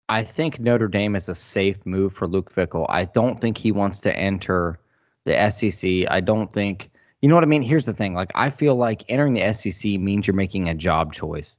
I 0.09 0.23
think 0.23 0.59
Notre 0.59 0.87
Dame 0.87 1.15
is 1.15 1.27
a 1.27 1.35
safe 1.35 1.85
move 1.85 2.13
for 2.13 2.27
Luke 2.27 2.51
Fickell. 2.51 2.85
I 2.89 3.05
don't 3.05 3.39
think 3.39 3.57
he 3.57 3.71
wants 3.71 3.99
to 4.01 4.15
enter 4.15 4.79
the 5.25 5.49
SEC. 5.49 6.09
I 6.09 6.21
don't 6.21 6.51
think 6.51 6.89
you 7.21 7.29
know 7.29 7.35
what 7.35 7.43
I 7.45 7.47
mean. 7.47 7.61
Here's 7.61 7.85
the 7.85 7.93
thing: 7.93 8.13
like 8.13 8.31
I 8.35 8.49
feel 8.49 8.75
like 8.75 9.05
entering 9.07 9.33
the 9.33 9.53
SEC 9.53 9.91
means 9.99 10.27
you're 10.27 10.35
making 10.35 10.67
a 10.67 10.73
job 10.73 11.13
choice. 11.13 11.57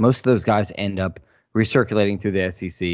Most 0.00 0.18
of 0.18 0.22
those 0.24 0.44
guys 0.44 0.72
end 0.76 0.98
up 0.98 1.20
recirculating 1.54 2.20
through 2.20 2.32
the 2.32 2.50
SEC. 2.50 2.88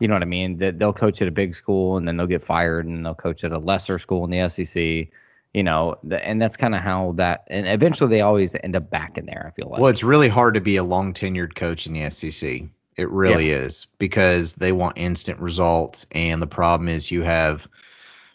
You 0.00 0.08
know 0.08 0.14
what 0.14 0.22
I 0.22 0.26
mean? 0.26 0.58
That 0.58 0.78
they'll 0.78 0.92
coach 0.92 1.22
at 1.22 1.28
a 1.28 1.32
big 1.32 1.54
school 1.54 1.96
and 1.96 2.08
then 2.08 2.16
they'll 2.16 2.26
get 2.26 2.42
fired 2.42 2.86
and 2.86 3.04
they'll 3.04 3.14
coach 3.14 3.44
at 3.44 3.52
a 3.52 3.58
lesser 3.58 3.98
school 3.98 4.24
in 4.24 4.30
the 4.30 4.48
SEC. 4.48 5.08
You 5.54 5.62
know, 5.62 5.94
and 6.10 6.42
that's 6.42 6.56
kind 6.56 6.74
of 6.74 6.80
how 6.80 7.12
that. 7.16 7.44
And 7.48 7.68
eventually, 7.68 8.10
they 8.10 8.20
always 8.20 8.56
end 8.62 8.74
up 8.74 8.90
back 8.90 9.16
in 9.16 9.26
there. 9.26 9.46
I 9.46 9.50
feel 9.54 9.70
like. 9.70 9.80
Well, 9.80 9.90
it's 9.90 10.02
really 10.02 10.28
hard 10.28 10.54
to 10.54 10.60
be 10.60 10.76
a 10.76 10.84
long 10.84 11.12
tenured 11.12 11.54
coach 11.54 11.86
in 11.86 11.92
the 11.92 12.10
SEC. 12.10 12.62
It 12.96 13.08
really 13.10 13.50
yeah. 13.50 13.58
is 13.58 13.86
because 13.98 14.56
they 14.56 14.72
want 14.72 14.98
instant 14.98 15.38
results, 15.38 16.04
and 16.12 16.42
the 16.42 16.48
problem 16.48 16.88
is 16.88 17.12
you 17.12 17.22
have 17.22 17.68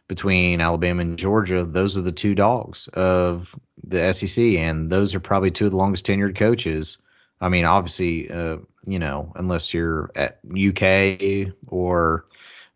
between 0.08 0.62
Alabama 0.62 1.02
and 1.02 1.18
Georgia, 1.18 1.64
those 1.64 1.98
are 1.98 2.02
the 2.02 2.12
two 2.12 2.36
dogs 2.36 2.88
of 2.90 3.56
the 3.84 4.14
SEC, 4.14 4.44
and 4.56 4.90
those 4.90 5.16
are 5.16 5.20
probably 5.20 5.52
two 5.52 5.66
of 5.66 5.72
the 5.72 5.78
longest 5.78 6.06
tenured 6.06 6.36
coaches. 6.36 6.98
I 7.42 7.50
mean, 7.50 7.66
obviously, 7.66 8.30
uh, 8.30 8.58
you 8.86 9.00
know, 9.00 9.32
unless 9.36 9.74
you're 9.74 10.12
at 10.16 10.40
UK 10.50 11.54
or 11.68 12.26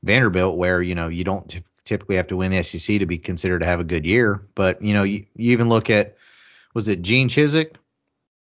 Vanderbilt, 0.03 0.57
where 0.57 0.81
you 0.81 0.95
know 0.95 1.07
you 1.07 1.23
don't 1.23 1.49
t- 1.49 1.63
typically 1.83 2.15
have 2.15 2.27
to 2.27 2.37
win 2.37 2.51
the 2.51 2.63
SEC 2.63 2.99
to 2.99 3.05
be 3.05 3.17
considered 3.17 3.59
to 3.59 3.65
have 3.65 3.79
a 3.79 3.85
good 3.85 4.05
year. 4.05 4.45
But 4.55 4.81
you 4.81 4.93
know, 4.93 5.03
you, 5.03 5.25
you 5.35 5.51
even 5.51 5.69
look 5.69 5.89
at 5.89 6.15
was 6.73 6.87
it 6.87 7.01
Gene 7.01 7.29
Chizik 7.29 7.75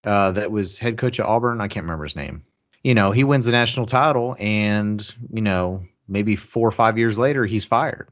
uh, 0.05 0.31
that 0.31 0.51
was 0.51 0.77
head 0.79 0.97
coach 0.97 1.19
at 1.19 1.25
Auburn? 1.25 1.62
I 1.62 1.67
can't 1.67 1.83
remember 1.83 2.05
his 2.05 2.15
name. 2.15 2.43
You 2.83 2.93
know, 2.93 3.12
he 3.12 3.23
wins 3.23 3.45
the 3.45 3.51
national 3.51 3.86
title, 3.86 4.36
and 4.39 5.09
you 5.31 5.41
know, 5.41 5.86
maybe 6.07 6.36
four 6.36 6.67
or 6.67 6.71
five 6.71 6.97
years 6.97 7.17
later, 7.17 7.45
he's 7.45 7.65
fired. 7.65 8.09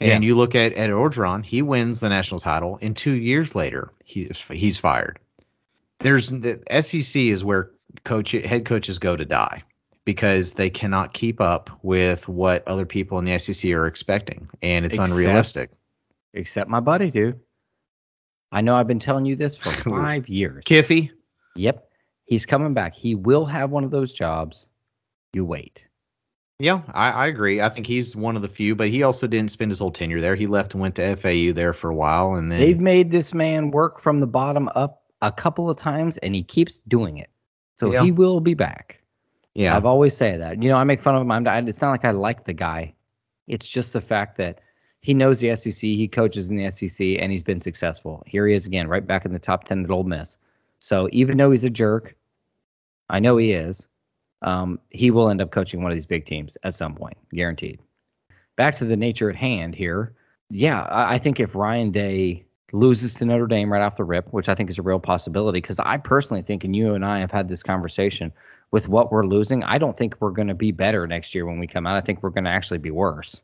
And 0.00 0.24
yeah. 0.24 0.28
you 0.28 0.34
look 0.34 0.54
at 0.54 0.76
Ed 0.76 0.90
Orgeron, 0.90 1.44
he 1.44 1.62
wins 1.62 2.00
the 2.00 2.08
national 2.08 2.40
title, 2.40 2.78
and 2.82 2.96
two 2.96 3.18
years 3.18 3.54
later, 3.54 3.92
he's 4.04 4.44
he's 4.50 4.76
fired. 4.76 5.20
There's 6.00 6.30
the 6.30 6.60
SEC 6.80 7.22
is 7.22 7.44
where 7.44 7.70
coach 8.02 8.32
head 8.32 8.64
coaches 8.64 8.98
go 8.98 9.14
to 9.16 9.24
die 9.24 9.62
because 10.04 10.52
they 10.52 10.68
cannot 10.68 11.14
keep 11.14 11.40
up 11.40 11.70
with 11.82 12.28
what 12.28 12.66
other 12.66 12.84
people 12.84 13.18
in 13.18 13.24
the 13.24 13.38
SEC 13.38 13.70
are 13.72 13.86
expecting, 13.86 14.48
and 14.62 14.84
it's 14.84 14.94
except, 14.94 15.10
unrealistic. 15.10 15.70
Except 16.34 16.68
my 16.68 16.80
buddy, 16.80 17.10
dude. 17.10 17.38
I 18.50 18.60
know 18.60 18.74
I've 18.74 18.88
been 18.88 18.98
telling 18.98 19.24
you 19.24 19.36
this 19.36 19.56
for 19.56 19.70
five 19.90 20.28
years. 20.28 20.64
Kiffy. 20.64 21.10
Yep, 21.56 21.88
he's 22.24 22.44
coming 22.44 22.74
back. 22.74 22.94
He 22.94 23.14
will 23.14 23.44
have 23.44 23.70
one 23.70 23.84
of 23.84 23.92
those 23.92 24.12
jobs. 24.12 24.66
You 25.32 25.44
wait. 25.44 25.86
Yeah, 26.64 26.80
I, 26.94 27.10
I, 27.10 27.26
agree. 27.26 27.60
I 27.60 27.68
think 27.68 27.86
he's 27.86 28.16
one 28.16 28.36
of 28.36 28.42
the 28.42 28.48
few, 28.48 28.74
but 28.74 28.88
he 28.88 29.02
also 29.02 29.26
didn't 29.26 29.50
spend 29.50 29.70
his 29.70 29.80
whole 29.80 29.90
tenure 29.90 30.22
there. 30.22 30.34
He 30.34 30.46
left 30.46 30.72
and 30.72 30.80
went 30.80 30.94
to 30.94 31.14
FAU 31.14 31.52
there 31.52 31.74
for 31.74 31.90
a 31.90 31.94
while, 31.94 32.36
and 32.36 32.50
then 32.50 32.58
they've 32.58 32.80
made 32.80 33.10
this 33.10 33.34
man 33.34 33.70
work 33.70 34.00
from 34.00 34.18
the 34.18 34.26
bottom 34.26 34.70
up 34.74 35.02
a 35.20 35.30
couple 35.30 35.68
of 35.68 35.76
times, 35.76 36.16
and 36.18 36.34
he 36.34 36.42
keeps 36.42 36.78
doing 36.88 37.18
it. 37.18 37.28
So 37.74 37.92
yeah. 37.92 38.02
he 38.02 38.10
will 38.10 38.40
be 38.40 38.54
back. 38.54 38.98
Yeah, 39.52 39.76
I've 39.76 39.84
always 39.84 40.16
said 40.16 40.40
that. 40.40 40.62
You 40.62 40.70
know, 40.70 40.76
I 40.76 40.84
make 40.84 41.02
fun 41.02 41.14
of 41.14 41.20
him. 41.20 41.30
I'm, 41.30 41.68
it's 41.68 41.82
not 41.82 41.90
like 41.90 42.06
I 42.06 42.12
like 42.12 42.44
the 42.44 42.54
guy. 42.54 42.94
It's 43.46 43.68
just 43.68 43.92
the 43.92 44.00
fact 44.00 44.38
that 44.38 44.60
he 45.02 45.12
knows 45.12 45.40
the 45.40 45.54
SEC. 45.56 45.82
He 45.82 46.08
coaches 46.08 46.48
in 46.48 46.56
the 46.56 46.70
SEC, 46.70 47.18
and 47.20 47.30
he's 47.30 47.42
been 47.42 47.60
successful. 47.60 48.22
Here 48.26 48.48
he 48.48 48.54
is 48.54 48.64
again, 48.64 48.88
right 48.88 49.06
back 49.06 49.26
in 49.26 49.34
the 49.34 49.38
top 49.38 49.64
ten 49.64 49.84
at 49.84 49.90
Ole 49.90 50.04
Miss. 50.04 50.38
So 50.78 51.10
even 51.12 51.36
though 51.36 51.50
he's 51.50 51.64
a 51.64 51.68
jerk, 51.68 52.16
I 53.10 53.20
know 53.20 53.36
he 53.36 53.52
is 53.52 53.86
um, 54.44 54.78
he 54.90 55.10
will 55.10 55.28
end 55.28 55.40
up 55.40 55.50
coaching 55.50 55.82
one 55.82 55.90
of 55.90 55.96
these 55.96 56.06
big 56.06 56.24
teams 56.24 56.56
at 56.62 56.74
some 56.74 56.94
point, 56.94 57.16
guaranteed. 57.32 57.80
Back 58.56 58.76
to 58.76 58.84
the 58.84 58.96
nature 58.96 59.28
at 59.28 59.36
hand 59.36 59.74
here. 59.74 60.14
Yeah, 60.50 60.82
I, 60.82 61.14
I 61.14 61.18
think 61.18 61.40
if 61.40 61.54
Ryan 61.54 61.90
Day 61.90 62.44
loses 62.72 63.14
to 63.14 63.24
Notre 63.24 63.46
Dame 63.46 63.72
right 63.72 63.82
off 63.82 63.96
the 63.96 64.04
rip, 64.04 64.32
which 64.32 64.48
I 64.48 64.54
think 64.54 64.70
is 64.70 64.78
a 64.78 64.82
real 64.82 65.00
possibility, 65.00 65.60
because 65.60 65.78
I 65.80 65.96
personally 65.96 66.42
think, 66.42 66.62
and 66.62 66.76
you 66.76 66.94
and 66.94 67.04
I 67.04 67.18
have 67.20 67.30
had 67.30 67.48
this 67.48 67.62
conversation 67.62 68.32
with 68.70 68.88
what 68.88 69.10
we're 69.10 69.24
losing, 69.24 69.64
I 69.64 69.78
don't 69.78 69.96
think 69.96 70.16
we're 70.20 70.30
going 70.30 70.48
to 70.48 70.54
be 70.54 70.72
better 70.72 71.06
next 71.06 71.34
year 71.34 71.46
when 71.46 71.58
we 71.58 71.66
come 71.66 71.86
out. 71.86 71.96
I 71.96 72.00
think 72.00 72.22
we're 72.22 72.30
going 72.30 72.44
to 72.44 72.50
actually 72.50 72.78
be 72.78 72.90
worse. 72.90 73.42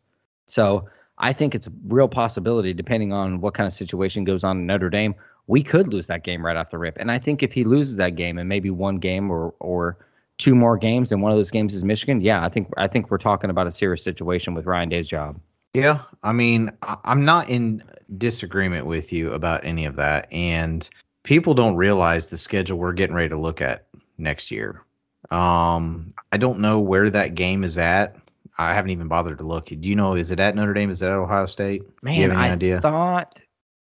So 0.48 0.88
I 1.18 1.32
think 1.32 1.54
it's 1.54 1.66
a 1.66 1.72
real 1.86 2.08
possibility, 2.08 2.74
depending 2.74 3.12
on 3.12 3.40
what 3.40 3.54
kind 3.54 3.66
of 3.66 3.72
situation 3.72 4.24
goes 4.24 4.44
on 4.44 4.58
in 4.58 4.66
Notre 4.66 4.90
Dame, 4.90 5.14
we 5.46 5.62
could 5.62 5.88
lose 5.88 6.08
that 6.08 6.24
game 6.24 6.44
right 6.44 6.56
off 6.56 6.70
the 6.70 6.78
rip. 6.78 6.96
And 6.98 7.10
I 7.10 7.18
think 7.18 7.42
if 7.42 7.52
he 7.52 7.64
loses 7.64 7.96
that 7.96 8.16
game 8.16 8.38
and 8.38 8.48
maybe 8.48 8.70
one 8.70 8.98
game 8.98 9.30
or 9.30 9.54
or 9.60 9.96
two 10.40 10.54
more 10.54 10.76
games 10.76 11.12
and 11.12 11.22
one 11.22 11.30
of 11.30 11.38
those 11.38 11.50
games 11.50 11.74
is 11.74 11.84
Michigan, 11.84 12.20
yeah, 12.20 12.44
I 12.44 12.48
think 12.48 12.68
I 12.76 12.88
think 12.88 13.10
we're 13.10 13.18
talking 13.18 13.50
about 13.50 13.66
a 13.66 13.70
serious 13.70 14.02
situation 14.02 14.54
with 14.54 14.66
Ryan 14.66 14.88
Day's 14.88 15.06
job. 15.06 15.38
Yeah, 15.74 16.00
I 16.24 16.32
mean, 16.32 16.70
I'm 16.82 17.24
not 17.24 17.48
in 17.48 17.84
disagreement 18.18 18.86
with 18.86 19.12
you 19.12 19.32
about 19.32 19.64
any 19.64 19.84
of 19.84 19.94
that, 19.96 20.26
and 20.32 20.88
people 21.22 21.54
don't 21.54 21.76
realize 21.76 22.26
the 22.26 22.36
schedule 22.36 22.78
we're 22.78 22.92
getting 22.92 23.14
ready 23.14 23.28
to 23.28 23.38
look 23.38 23.60
at 23.60 23.86
next 24.18 24.50
year. 24.50 24.82
Um, 25.30 26.12
I 26.32 26.38
don't 26.38 26.58
know 26.58 26.80
where 26.80 27.08
that 27.10 27.36
game 27.36 27.62
is 27.62 27.78
at. 27.78 28.16
I 28.58 28.74
haven't 28.74 28.90
even 28.90 29.06
bothered 29.06 29.38
to 29.38 29.46
look. 29.46 29.66
Do 29.66 29.76
you 29.80 29.94
know? 29.94 30.14
Is 30.14 30.32
it 30.32 30.40
at 30.40 30.56
Notre 30.56 30.74
Dame? 30.74 30.90
Is 30.90 31.02
it 31.02 31.06
at 31.06 31.12
Ohio 31.12 31.46
State? 31.46 31.82
Man, 32.02 32.14
Do 32.14 32.20
you 32.20 32.28
have 32.28 32.38
any 32.38 32.48
I 32.48 32.52
idea? 32.52 32.80
thought. 32.80 33.40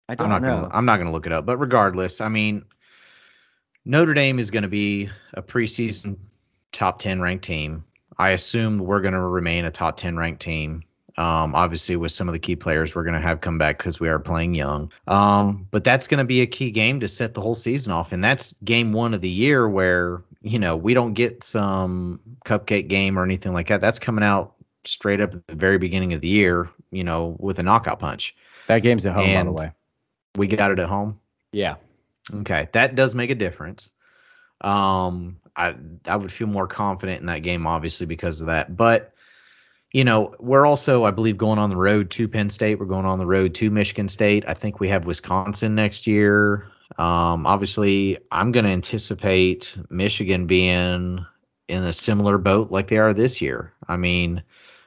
I 0.10 0.15
don't 0.15 0.26
I'm 0.26 0.30
not 0.30 0.41
know. 0.41 0.62
Gonna, 0.62 0.74
I'm 0.74 0.86
not 0.86 0.98
going 0.98 1.08
to 1.08 1.12
look 1.12 1.26
it 1.26 1.32
up. 1.32 1.46
But 1.46 1.58
regardless, 1.58 2.22
I 2.22 2.30
mean, 2.30 2.63
Notre 3.86 4.13
Dame 4.13 4.39
is 4.39 4.52
going 4.52 4.63
to 4.63 4.70
be 4.70 5.10
a 5.34 5.41
preseason 5.41 6.17
top 6.71 6.99
10 6.99 7.21
ranked 7.21 7.43
team. 7.43 7.84
I 8.19 8.32
assume 8.32 8.77
we're 8.77 9.01
going 9.01 9.13
to 9.13 9.21
remain 9.21 9.65
a 9.65 9.71
top 9.71 9.97
10 9.97 10.17
ranked 10.17 10.41
team. 10.41 10.84
Um, 11.17 11.56
obviously, 11.56 11.95
with 11.95 12.12
some 12.12 12.27
of 12.27 12.34
the 12.34 12.39
key 12.39 12.56
players 12.56 12.93
we're 12.93 13.03
going 13.03 13.15
to 13.15 13.21
have 13.21 13.41
come 13.41 13.58
back 13.58 13.80
because 13.80 13.99
we 13.99 14.08
are 14.08 14.19
playing 14.19 14.53
young. 14.53 14.91
Um, 15.08 15.67
but 15.71 15.84
that's 15.84 16.08
going 16.08 16.19
to 16.19 16.23
be 16.23 16.41
a 16.41 16.45
key 16.45 16.69
game 16.69 16.99
to 16.99 17.08
set 17.08 17.34
the 17.34 17.41
whole 17.41 17.56
season 17.56 17.91
off. 17.91 18.12
And 18.12 18.23
that's 18.23 18.53
game 18.63 18.93
one 18.93 19.15
of 19.15 19.21
the 19.21 19.30
year 19.30 19.67
where, 19.67 20.21
you 20.43 20.60
know, 20.60 20.75
we 20.75 20.93
don't 20.93 21.13
get 21.13 21.43
some 21.43 22.19
cupcake 22.45 22.88
game 22.88 23.17
or 23.17 23.23
anything 23.23 23.53
like 23.53 23.67
that. 23.69 23.82
That's 23.82 23.97
coming 23.97 24.23
out 24.23 24.53
straight 24.86 25.19
up 25.19 25.34
at 25.34 25.47
the 25.47 25.56
very 25.56 25.80
beginning 25.80 26.13
of 26.13 26.21
the 26.21 26.27
year, 26.27 26.69
you 26.91 27.03
know, 27.03 27.36
with 27.39 27.58
a 27.58 27.63
knockout 27.63 27.99
punch. 27.99 28.36
That 28.67 28.80
game's 28.80 29.06
at 29.06 29.13
home, 29.13 29.25
and 29.25 29.47
by 29.47 29.49
the 29.49 29.53
way. 29.53 29.71
We 30.36 30.47
got 30.47 30.71
it 30.71 30.80
at 30.80 30.88
home? 30.88 31.19
Yeah. 31.51 31.75
Okay. 32.34 32.67
That 32.73 32.95
does 32.95 33.15
make 33.15 33.32
a 33.32 33.36
difference. 33.36 33.91
Um, 34.62 35.38
I 35.58 35.76
I 36.06 36.15
would 36.15 36.32
feel 36.32 36.48
more 36.48 36.67
confident 36.67 37.20
in 37.20 37.26
that 37.28 37.43
game, 37.43 37.67
obviously 37.67 38.06
because 38.06 38.39
of 38.41 38.48
that. 38.48 38.78
But 38.78 39.13
you 39.93 40.04
know, 40.04 40.36
we're 40.39 40.65
also, 40.65 41.06
I 41.06 41.12
believe, 41.12 41.38
going 41.38 41.60
on 41.60 41.70
the 41.70 41.78
road 41.78 42.12
to 42.12 42.28
Penn 42.28 42.50
State. 42.50 42.80
We're 42.80 42.86
going 42.86 43.06
on 43.06 43.20
the 43.20 43.26
road 43.26 43.56
to 43.56 43.72
Michigan 43.72 44.10
State. 44.10 44.43
I 44.48 44.54
think 44.54 44.80
we 44.80 44.89
have 44.89 45.06
Wisconsin 45.06 45.76
next 45.76 46.06
year. 46.06 46.67
Um, 46.98 47.46
obviously, 47.46 48.17
I'm 48.32 48.52
going 48.52 48.65
to 48.65 48.72
anticipate 48.72 49.78
Michigan 49.89 50.46
being 50.46 51.26
in 51.67 51.84
a 51.84 51.93
similar 51.93 52.38
boat 52.38 52.72
like 52.72 52.88
they 52.88 52.98
are 52.98 53.13
this 53.13 53.41
year. 53.41 53.74
I 53.88 53.98
mean, 53.98 54.43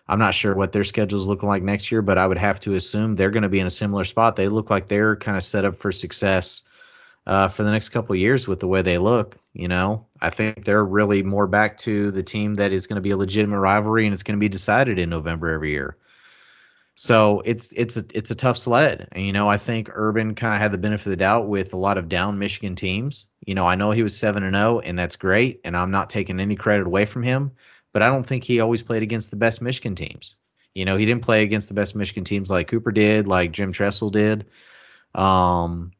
I'm 0.08 0.18
not 0.18 0.34
sure 0.34 0.54
what 0.54 0.72
their 0.72 0.84
schedule's 0.84 1.28
looking 1.28 1.48
like 1.48 1.62
next 1.62 1.90
year, 1.90 2.02
but 2.02 2.18
I 2.18 2.26
would 2.26 2.38
have 2.38 2.60
to 2.60 2.74
assume 2.74 3.16
they're 3.16 3.30
going 3.30 3.42
to 3.42 3.48
be 3.48 3.60
in 3.60 3.66
a 3.66 3.70
similar 3.70 4.04
spot. 4.04 4.36
They 4.36 4.48
look 4.48 4.68
like 4.70 4.86
they're 4.86 5.16
kind 5.16 5.36
of 5.36 5.42
set 5.42 5.64
up 5.64 5.76
for 5.76 5.92
success 5.92 6.62
uh, 7.26 7.48
for 7.48 7.62
the 7.62 7.70
next 7.70 7.90
couple 7.90 8.14
years 8.16 8.48
with 8.48 8.60
the 8.60 8.68
way 8.68 8.82
they 8.82 8.98
look. 8.98 9.38
You 9.52 9.68
know, 9.68 10.06
I 10.20 10.30
think 10.30 10.64
they're 10.64 10.84
really 10.84 11.22
more 11.22 11.46
back 11.46 11.76
to 11.78 12.10
the 12.10 12.22
team 12.22 12.54
that 12.54 12.72
is 12.72 12.86
going 12.86 12.96
to 12.96 13.00
be 13.00 13.10
a 13.10 13.16
legitimate 13.16 13.58
rivalry 13.58 14.04
and 14.04 14.12
it's 14.12 14.22
going 14.22 14.38
to 14.38 14.40
be 14.40 14.48
decided 14.48 14.98
in 14.98 15.10
November 15.10 15.52
every 15.52 15.70
year. 15.70 15.96
So 17.00 17.40
it's 17.46 17.72
it's 17.72 17.96
a 17.96 18.04
it's 18.12 18.30
a 18.30 18.34
tough 18.34 18.58
sled, 18.58 19.08
and 19.12 19.24
you 19.24 19.32
know 19.32 19.48
I 19.48 19.56
think 19.56 19.88
Urban 19.94 20.34
kind 20.34 20.52
of 20.52 20.60
had 20.60 20.70
the 20.70 20.76
benefit 20.76 21.06
of 21.06 21.10
the 21.12 21.16
doubt 21.16 21.48
with 21.48 21.72
a 21.72 21.78
lot 21.78 21.96
of 21.96 22.10
down 22.10 22.38
Michigan 22.38 22.74
teams. 22.74 23.28
You 23.46 23.54
know 23.54 23.64
I 23.64 23.74
know 23.74 23.90
he 23.90 24.02
was 24.02 24.14
seven 24.14 24.42
and 24.42 24.54
zero, 24.54 24.80
and 24.80 24.98
that's 24.98 25.16
great, 25.16 25.62
and 25.64 25.74
I'm 25.74 25.90
not 25.90 26.10
taking 26.10 26.38
any 26.38 26.56
credit 26.56 26.86
away 26.86 27.06
from 27.06 27.22
him, 27.22 27.52
but 27.94 28.02
I 28.02 28.08
don't 28.08 28.26
think 28.26 28.44
he 28.44 28.60
always 28.60 28.82
played 28.82 29.02
against 29.02 29.30
the 29.30 29.38
best 29.38 29.62
Michigan 29.62 29.94
teams. 29.94 30.36
You 30.74 30.84
know 30.84 30.96
he 30.96 31.06
didn't 31.06 31.24
play 31.24 31.42
against 31.42 31.68
the 31.68 31.74
best 31.74 31.96
Michigan 31.96 32.24
teams 32.24 32.50
like 32.50 32.68
Cooper 32.68 32.92
did, 32.92 33.26
like 33.26 33.52
Jim 33.52 33.72
Tressel 33.72 34.10
did. 34.10 34.44
Um, 35.14 35.92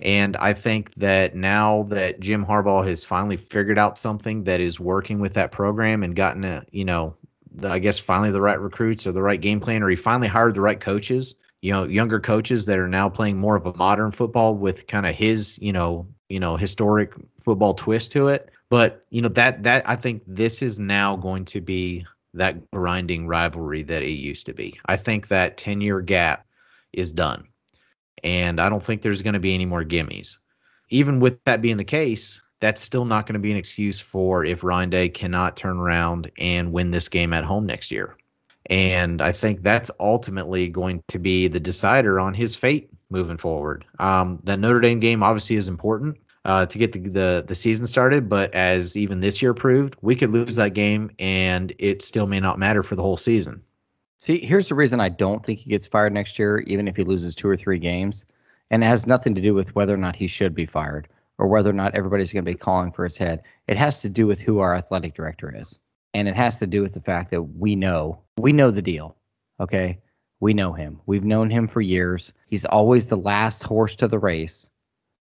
and 0.00 0.36
I 0.36 0.52
think 0.52 0.94
that 0.94 1.34
now 1.34 1.84
that 1.84 2.20
Jim 2.20 2.44
Harbaugh 2.44 2.86
has 2.86 3.04
finally 3.04 3.36
figured 3.36 3.78
out 3.78 3.98
something 3.98 4.44
that 4.44 4.60
is 4.60 4.78
working 4.78 5.18
with 5.18 5.34
that 5.34 5.50
program 5.50 6.02
and 6.02 6.14
gotten 6.14 6.44
a, 6.44 6.64
you 6.70 6.84
know, 6.84 7.16
the, 7.52 7.68
I 7.68 7.78
guess 7.80 7.98
finally 7.98 8.30
the 8.30 8.40
right 8.40 8.60
recruits 8.60 9.06
or 9.06 9.12
the 9.12 9.22
right 9.22 9.40
game 9.40 9.58
plan, 9.58 9.82
or 9.82 9.88
he 9.90 9.96
finally 9.96 10.28
hired 10.28 10.54
the 10.54 10.60
right 10.60 10.78
coaches, 10.78 11.34
you 11.62 11.72
know, 11.72 11.84
younger 11.84 12.20
coaches 12.20 12.66
that 12.66 12.78
are 12.78 12.88
now 12.88 13.08
playing 13.08 13.38
more 13.38 13.56
of 13.56 13.66
a 13.66 13.76
modern 13.76 14.12
football 14.12 14.54
with 14.54 14.86
kind 14.86 15.06
of 15.06 15.14
his, 15.14 15.58
you 15.60 15.72
know, 15.72 16.06
you 16.28 16.38
know, 16.38 16.56
historic 16.56 17.12
football 17.42 17.74
twist 17.74 18.12
to 18.12 18.28
it. 18.28 18.50
But 18.70 19.04
you 19.10 19.22
know 19.22 19.28
that 19.30 19.62
that 19.62 19.88
I 19.88 19.96
think 19.96 20.22
this 20.26 20.62
is 20.62 20.78
now 20.78 21.16
going 21.16 21.46
to 21.46 21.60
be 21.60 22.04
that 22.34 22.70
grinding 22.70 23.26
rivalry 23.26 23.82
that 23.84 24.02
it 24.02 24.10
used 24.10 24.46
to 24.46 24.52
be. 24.52 24.78
I 24.86 24.96
think 24.96 25.28
that 25.28 25.56
10 25.56 25.80
year 25.80 26.02
gap 26.02 26.46
is 26.92 27.10
done. 27.10 27.48
And 28.24 28.60
I 28.60 28.68
don't 28.68 28.82
think 28.82 29.02
there's 29.02 29.22
going 29.22 29.34
to 29.34 29.40
be 29.40 29.54
any 29.54 29.66
more 29.66 29.84
gimmies. 29.84 30.38
Even 30.90 31.20
with 31.20 31.42
that 31.44 31.60
being 31.60 31.76
the 31.76 31.84
case, 31.84 32.40
that's 32.60 32.80
still 32.80 33.04
not 33.04 33.26
going 33.26 33.34
to 33.34 33.38
be 33.38 33.50
an 33.50 33.56
excuse 33.56 34.00
for 34.00 34.44
if 34.44 34.64
Ryan 34.64 34.90
Day 34.90 35.08
cannot 35.08 35.56
turn 35.56 35.78
around 35.78 36.30
and 36.38 36.72
win 36.72 36.90
this 36.90 37.08
game 37.08 37.32
at 37.32 37.44
home 37.44 37.66
next 37.66 37.90
year. 37.90 38.16
And 38.66 39.22
I 39.22 39.32
think 39.32 39.62
that's 39.62 39.90
ultimately 40.00 40.68
going 40.68 41.02
to 41.08 41.18
be 41.18 41.48
the 41.48 41.60
decider 41.60 42.20
on 42.20 42.34
his 42.34 42.54
fate 42.54 42.90
moving 43.10 43.36
forward. 43.36 43.84
Um, 43.98 44.40
the 44.44 44.56
Notre 44.56 44.80
Dame 44.80 45.00
game 45.00 45.22
obviously 45.22 45.56
is 45.56 45.68
important 45.68 46.18
uh, 46.44 46.66
to 46.66 46.78
get 46.78 46.92
the, 46.92 47.00
the 47.00 47.44
the 47.46 47.54
season 47.54 47.86
started, 47.86 48.28
but 48.28 48.54
as 48.54 48.96
even 48.96 49.20
this 49.20 49.40
year 49.40 49.54
proved, 49.54 49.96
we 50.02 50.14
could 50.14 50.30
lose 50.30 50.56
that 50.56 50.74
game 50.74 51.10
and 51.18 51.72
it 51.78 52.02
still 52.02 52.26
may 52.26 52.40
not 52.40 52.58
matter 52.58 52.82
for 52.82 52.96
the 52.96 53.02
whole 53.02 53.16
season. 53.16 53.62
See, 54.18 54.44
here's 54.44 54.68
the 54.68 54.74
reason 54.74 55.00
I 55.00 55.08
don't 55.08 55.44
think 55.44 55.60
he 55.60 55.70
gets 55.70 55.86
fired 55.86 56.12
next 56.12 56.38
year, 56.38 56.58
even 56.60 56.88
if 56.88 56.96
he 56.96 57.04
loses 57.04 57.34
two 57.34 57.48
or 57.48 57.56
three 57.56 57.78
games. 57.78 58.24
And 58.70 58.82
it 58.82 58.86
has 58.86 59.06
nothing 59.06 59.34
to 59.36 59.40
do 59.40 59.54
with 59.54 59.74
whether 59.74 59.94
or 59.94 59.98
not 59.98 60.16
he 60.16 60.26
should 60.26 60.54
be 60.54 60.66
fired 60.66 61.08
or 61.38 61.46
whether 61.46 61.70
or 61.70 61.74
not 61.74 61.94
everybody's 61.94 62.32
going 62.32 62.44
to 62.44 62.50
be 62.50 62.58
calling 62.58 62.90
for 62.90 63.04
his 63.04 63.16
head. 63.16 63.42
It 63.68 63.76
has 63.76 64.00
to 64.02 64.08
do 64.08 64.26
with 64.26 64.40
who 64.40 64.58
our 64.58 64.74
athletic 64.74 65.14
director 65.14 65.54
is. 65.56 65.78
And 66.14 66.26
it 66.26 66.34
has 66.34 66.58
to 66.58 66.66
do 66.66 66.82
with 66.82 66.94
the 66.94 67.00
fact 67.00 67.30
that 67.30 67.42
we 67.42 67.76
know, 67.76 68.20
we 68.38 68.52
know 68.52 68.70
the 68.72 68.82
deal. 68.82 69.16
Okay. 69.60 70.00
We 70.40 70.52
know 70.52 70.72
him. 70.72 71.00
We've 71.06 71.24
known 71.24 71.50
him 71.50 71.68
for 71.68 71.80
years. 71.80 72.32
He's 72.46 72.64
always 72.64 73.08
the 73.08 73.16
last 73.16 73.62
horse 73.62 73.94
to 73.96 74.08
the 74.08 74.18
race. 74.18 74.70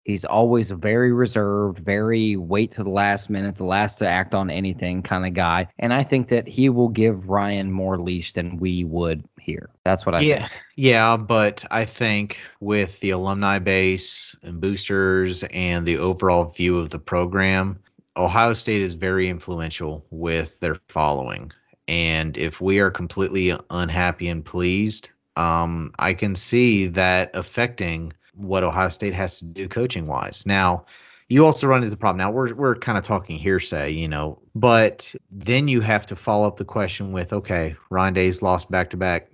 He's 0.06 0.24
always 0.24 0.70
very 0.70 1.12
reserved, 1.12 1.80
very 1.80 2.36
wait 2.36 2.70
to 2.72 2.84
the 2.84 2.90
last 2.90 3.28
minute, 3.28 3.56
the 3.56 3.64
last 3.64 3.96
to 3.96 4.08
act 4.08 4.36
on 4.36 4.50
anything 4.50 5.02
kind 5.02 5.26
of 5.26 5.34
guy. 5.34 5.66
And 5.80 5.92
I 5.92 6.04
think 6.04 6.28
that 6.28 6.46
he 6.46 6.68
will 6.68 6.90
give 6.90 7.28
Ryan 7.28 7.72
more 7.72 7.98
leash 7.98 8.32
than 8.32 8.56
we 8.58 8.84
would 8.84 9.24
here. 9.40 9.68
That's 9.84 10.06
what 10.06 10.14
I 10.14 10.20
yeah, 10.20 10.46
think. 10.46 10.52
Yeah, 10.76 11.16
but 11.16 11.64
I 11.72 11.84
think 11.84 12.38
with 12.60 13.00
the 13.00 13.10
alumni 13.10 13.58
base 13.58 14.36
and 14.44 14.60
boosters 14.60 15.42
and 15.50 15.84
the 15.84 15.98
overall 15.98 16.44
view 16.44 16.78
of 16.78 16.90
the 16.90 17.00
program, 17.00 17.76
Ohio 18.16 18.54
State 18.54 18.82
is 18.82 18.94
very 18.94 19.28
influential 19.28 20.06
with 20.12 20.60
their 20.60 20.76
following. 20.88 21.50
And 21.88 22.36
if 22.38 22.60
we 22.60 22.78
are 22.78 22.92
completely 22.92 23.58
unhappy 23.70 24.28
and 24.28 24.44
pleased, 24.44 25.10
um, 25.34 25.90
I 25.98 26.14
can 26.14 26.36
see 26.36 26.86
that 26.86 27.32
affecting 27.34 28.12
what 28.36 28.64
Ohio 28.64 28.88
State 28.88 29.14
has 29.14 29.38
to 29.38 29.44
do 29.46 29.68
coaching 29.68 30.06
wise. 30.06 30.44
Now, 30.46 30.84
you 31.28 31.44
also 31.44 31.66
run 31.66 31.82
into 31.82 31.90
the 31.90 31.96
problem. 31.96 32.18
Now 32.18 32.30
we're 32.30 32.54
we're 32.54 32.76
kind 32.76 32.96
of 32.96 33.04
talking 33.04 33.38
hearsay, 33.38 33.90
you 33.90 34.06
know, 34.06 34.38
but 34.54 35.14
then 35.30 35.66
you 35.68 35.80
have 35.80 36.06
to 36.06 36.16
follow 36.16 36.46
up 36.46 36.56
the 36.56 36.64
question 36.64 37.12
with, 37.12 37.32
okay, 37.32 37.74
Ryan 37.90 38.14
Day's 38.14 38.42
lost 38.42 38.70
back 38.70 38.90
to 38.90 38.96
back 38.96 39.28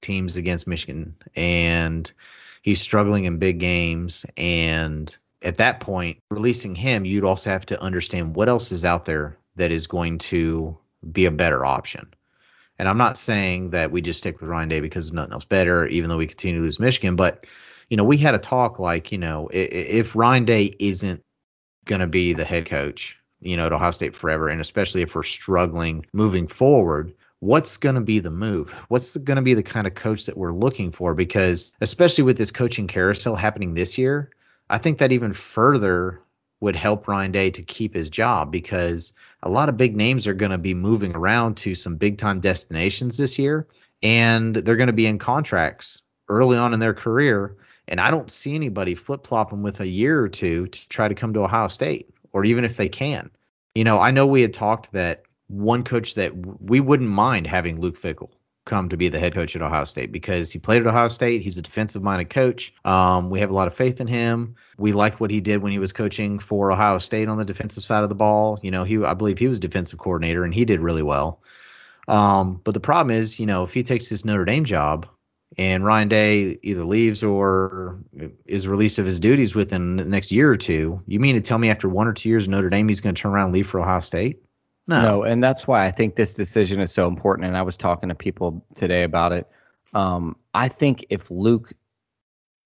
teams 0.00 0.36
against 0.36 0.66
Michigan, 0.66 1.14
and 1.36 2.12
he's 2.62 2.80
struggling 2.80 3.24
in 3.24 3.38
big 3.38 3.60
games. 3.60 4.26
And 4.36 5.16
at 5.42 5.56
that 5.58 5.78
point, 5.80 6.18
releasing 6.30 6.74
him, 6.74 7.04
you'd 7.04 7.24
also 7.24 7.50
have 7.50 7.66
to 7.66 7.80
understand 7.80 8.34
what 8.34 8.48
else 8.48 8.72
is 8.72 8.84
out 8.84 9.04
there 9.04 9.38
that 9.54 9.70
is 9.70 9.86
going 9.86 10.18
to 10.18 10.76
be 11.12 11.26
a 11.26 11.30
better 11.30 11.64
option. 11.64 12.12
And 12.78 12.88
I'm 12.88 12.98
not 12.98 13.16
saying 13.16 13.70
that 13.70 13.90
we 13.90 14.02
just 14.02 14.18
stick 14.18 14.40
with 14.40 14.50
Ryan 14.50 14.68
Day 14.68 14.80
because 14.80 15.12
nothing 15.12 15.32
else 15.32 15.44
better, 15.44 15.86
even 15.86 16.10
though 16.10 16.18
we 16.18 16.26
continue 16.26 16.58
to 16.58 16.64
lose 16.64 16.80
Michigan, 16.80 17.16
but 17.16 17.46
you 17.88 17.96
know, 17.96 18.04
we 18.04 18.16
had 18.16 18.34
a 18.34 18.38
talk 18.38 18.78
like, 18.78 19.12
you 19.12 19.18
know, 19.18 19.48
if, 19.52 20.16
Ryan 20.16 20.44
Day 20.44 20.74
isn't 20.78 21.22
going 21.84 22.00
to 22.00 22.06
be 22.06 22.32
the 22.32 22.44
head 22.44 22.66
coach, 22.66 23.18
you 23.40 23.56
know, 23.56 23.66
at 23.66 23.72
Ohio 23.72 23.92
State 23.92 24.14
forever, 24.14 24.48
and 24.48 24.60
especially 24.60 25.02
if 25.02 25.14
we're 25.14 25.22
struggling 25.22 26.04
moving 26.12 26.48
forward, 26.48 27.12
what's 27.40 27.76
going 27.76 27.94
to 27.94 28.00
be 28.00 28.18
the 28.18 28.30
move? 28.30 28.72
What's 28.88 29.16
going 29.18 29.36
to 29.36 29.42
be 29.42 29.54
the 29.54 29.62
kind 29.62 29.86
of 29.86 29.94
coach 29.94 30.26
that 30.26 30.36
we're 30.36 30.52
looking 30.52 30.90
for? 30.90 31.14
Because 31.14 31.74
especially 31.80 32.24
with 32.24 32.38
this 32.38 32.50
coaching 32.50 32.88
carousel 32.88 33.36
happening 33.36 33.74
this 33.74 33.96
year, 33.96 34.30
I 34.68 34.78
think 34.78 34.98
that 34.98 35.12
even 35.12 35.32
further 35.32 36.20
would 36.60 36.74
help 36.74 37.06
Ryan 37.06 37.32
Day 37.32 37.50
to 37.50 37.62
keep 37.62 37.94
his 37.94 38.08
job 38.08 38.50
because 38.50 39.12
a 39.42 39.50
lot 39.50 39.68
of 39.68 39.76
big 39.76 39.94
names 39.94 40.26
are 40.26 40.34
going 40.34 40.50
to 40.50 40.58
be 40.58 40.74
moving 40.74 41.14
around 41.14 41.56
to 41.58 41.74
some 41.74 41.96
big 41.96 42.18
time 42.18 42.40
destinations 42.40 43.18
this 43.18 43.38
year 43.38 43.68
and 44.02 44.56
they're 44.56 44.76
going 44.76 44.86
to 44.86 44.92
be 44.92 45.06
in 45.06 45.18
contracts 45.18 46.02
early 46.28 46.56
on 46.56 46.74
in 46.74 46.80
their 46.80 46.94
career 46.94 47.56
and 47.88 48.00
I 48.00 48.10
don't 48.10 48.30
see 48.30 48.54
anybody 48.54 48.94
flip 48.94 49.26
flopping 49.26 49.62
with 49.62 49.80
a 49.80 49.86
year 49.86 50.20
or 50.20 50.28
two 50.28 50.66
to 50.66 50.88
try 50.88 51.08
to 51.08 51.14
come 51.14 51.32
to 51.34 51.44
Ohio 51.44 51.68
State, 51.68 52.10
or 52.32 52.44
even 52.44 52.64
if 52.64 52.76
they 52.76 52.88
can. 52.88 53.30
You 53.74 53.84
know, 53.84 53.98
I 53.98 54.10
know 54.10 54.26
we 54.26 54.42
had 54.42 54.54
talked 54.54 54.92
that 54.92 55.22
one 55.48 55.84
coach 55.84 56.14
that 56.14 56.32
we 56.60 56.80
wouldn't 56.80 57.10
mind 57.10 57.46
having 57.46 57.80
Luke 57.80 58.00
Fickell 58.00 58.30
come 58.64 58.88
to 58.88 58.96
be 58.96 59.08
the 59.08 59.20
head 59.20 59.32
coach 59.32 59.54
at 59.54 59.62
Ohio 59.62 59.84
State 59.84 60.10
because 60.10 60.50
he 60.50 60.58
played 60.58 60.82
at 60.82 60.88
Ohio 60.88 61.08
State. 61.08 61.40
He's 61.42 61.56
a 61.56 61.62
defensive 61.62 62.02
minded 62.02 62.30
coach. 62.30 62.74
Um, 62.84 63.30
we 63.30 63.38
have 63.40 63.50
a 63.50 63.54
lot 63.54 63.68
of 63.68 63.74
faith 63.74 64.00
in 64.00 64.08
him. 64.08 64.56
We 64.76 64.92
like 64.92 65.20
what 65.20 65.30
he 65.30 65.40
did 65.40 65.62
when 65.62 65.72
he 65.72 65.78
was 65.78 65.92
coaching 65.92 66.38
for 66.38 66.72
Ohio 66.72 66.98
State 66.98 67.28
on 67.28 67.38
the 67.38 67.44
defensive 67.44 67.84
side 67.84 68.02
of 68.02 68.08
the 68.08 68.14
ball. 68.16 68.58
You 68.62 68.72
know, 68.72 68.84
he 68.84 69.02
I 69.02 69.14
believe 69.14 69.38
he 69.38 69.46
was 69.46 69.60
defensive 69.60 70.00
coordinator 70.00 70.44
and 70.44 70.52
he 70.52 70.64
did 70.64 70.80
really 70.80 71.02
well. 71.02 71.40
Um, 72.08 72.60
but 72.64 72.74
the 72.74 72.80
problem 72.80 73.16
is, 73.16 73.38
you 73.40 73.46
know, 73.46 73.62
if 73.62 73.72
he 73.72 73.82
takes 73.82 74.08
his 74.08 74.24
Notre 74.24 74.44
Dame 74.44 74.64
job, 74.64 75.08
and 75.58 75.84
Ryan 75.84 76.08
Day 76.08 76.58
either 76.62 76.84
leaves 76.84 77.22
or 77.22 77.98
is 78.46 78.68
released 78.68 78.98
of 78.98 79.06
his 79.06 79.20
duties 79.20 79.54
within 79.54 79.96
the 79.96 80.04
next 80.04 80.32
year 80.32 80.50
or 80.50 80.56
two, 80.56 81.02
you 81.06 81.20
mean 81.20 81.34
to 81.34 81.40
tell 81.40 81.58
me 81.58 81.70
after 81.70 81.88
one 81.88 82.06
or 82.06 82.12
two 82.12 82.28
years 82.28 82.48
Notre 82.48 82.68
Dame 82.68 82.88
he's 82.88 83.00
going 83.00 83.14
to 83.14 83.20
turn 83.20 83.32
around 83.32 83.46
and 83.46 83.54
leave 83.54 83.66
for 83.66 83.80
Ohio 83.80 84.00
State? 84.00 84.42
No. 84.86 85.02
No, 85.02 85.22
and 85.22 85.42
that's 85.42 85.66
why 85.66 85.84
I 85.84 85.90
think 85.90 86.16
this 86.16 86.34
decision 86.34 86.80
is 86.80 86.92
so 86.92 87.08
important. 87.08 87.46
And 87.46 87.56
I 87.56 87.62
was 87.62 87.76
talking 87.76 88.08
to 88.08 88.14
people 88.14 88.64
today 88.74 89.02
about 89.02 89.32
it. 89.32 89.48
Um, 89.94 90.36
I 90.54 90.68
think 90.68 91.04
if 91.10 91.30
Luke 91.30 91.72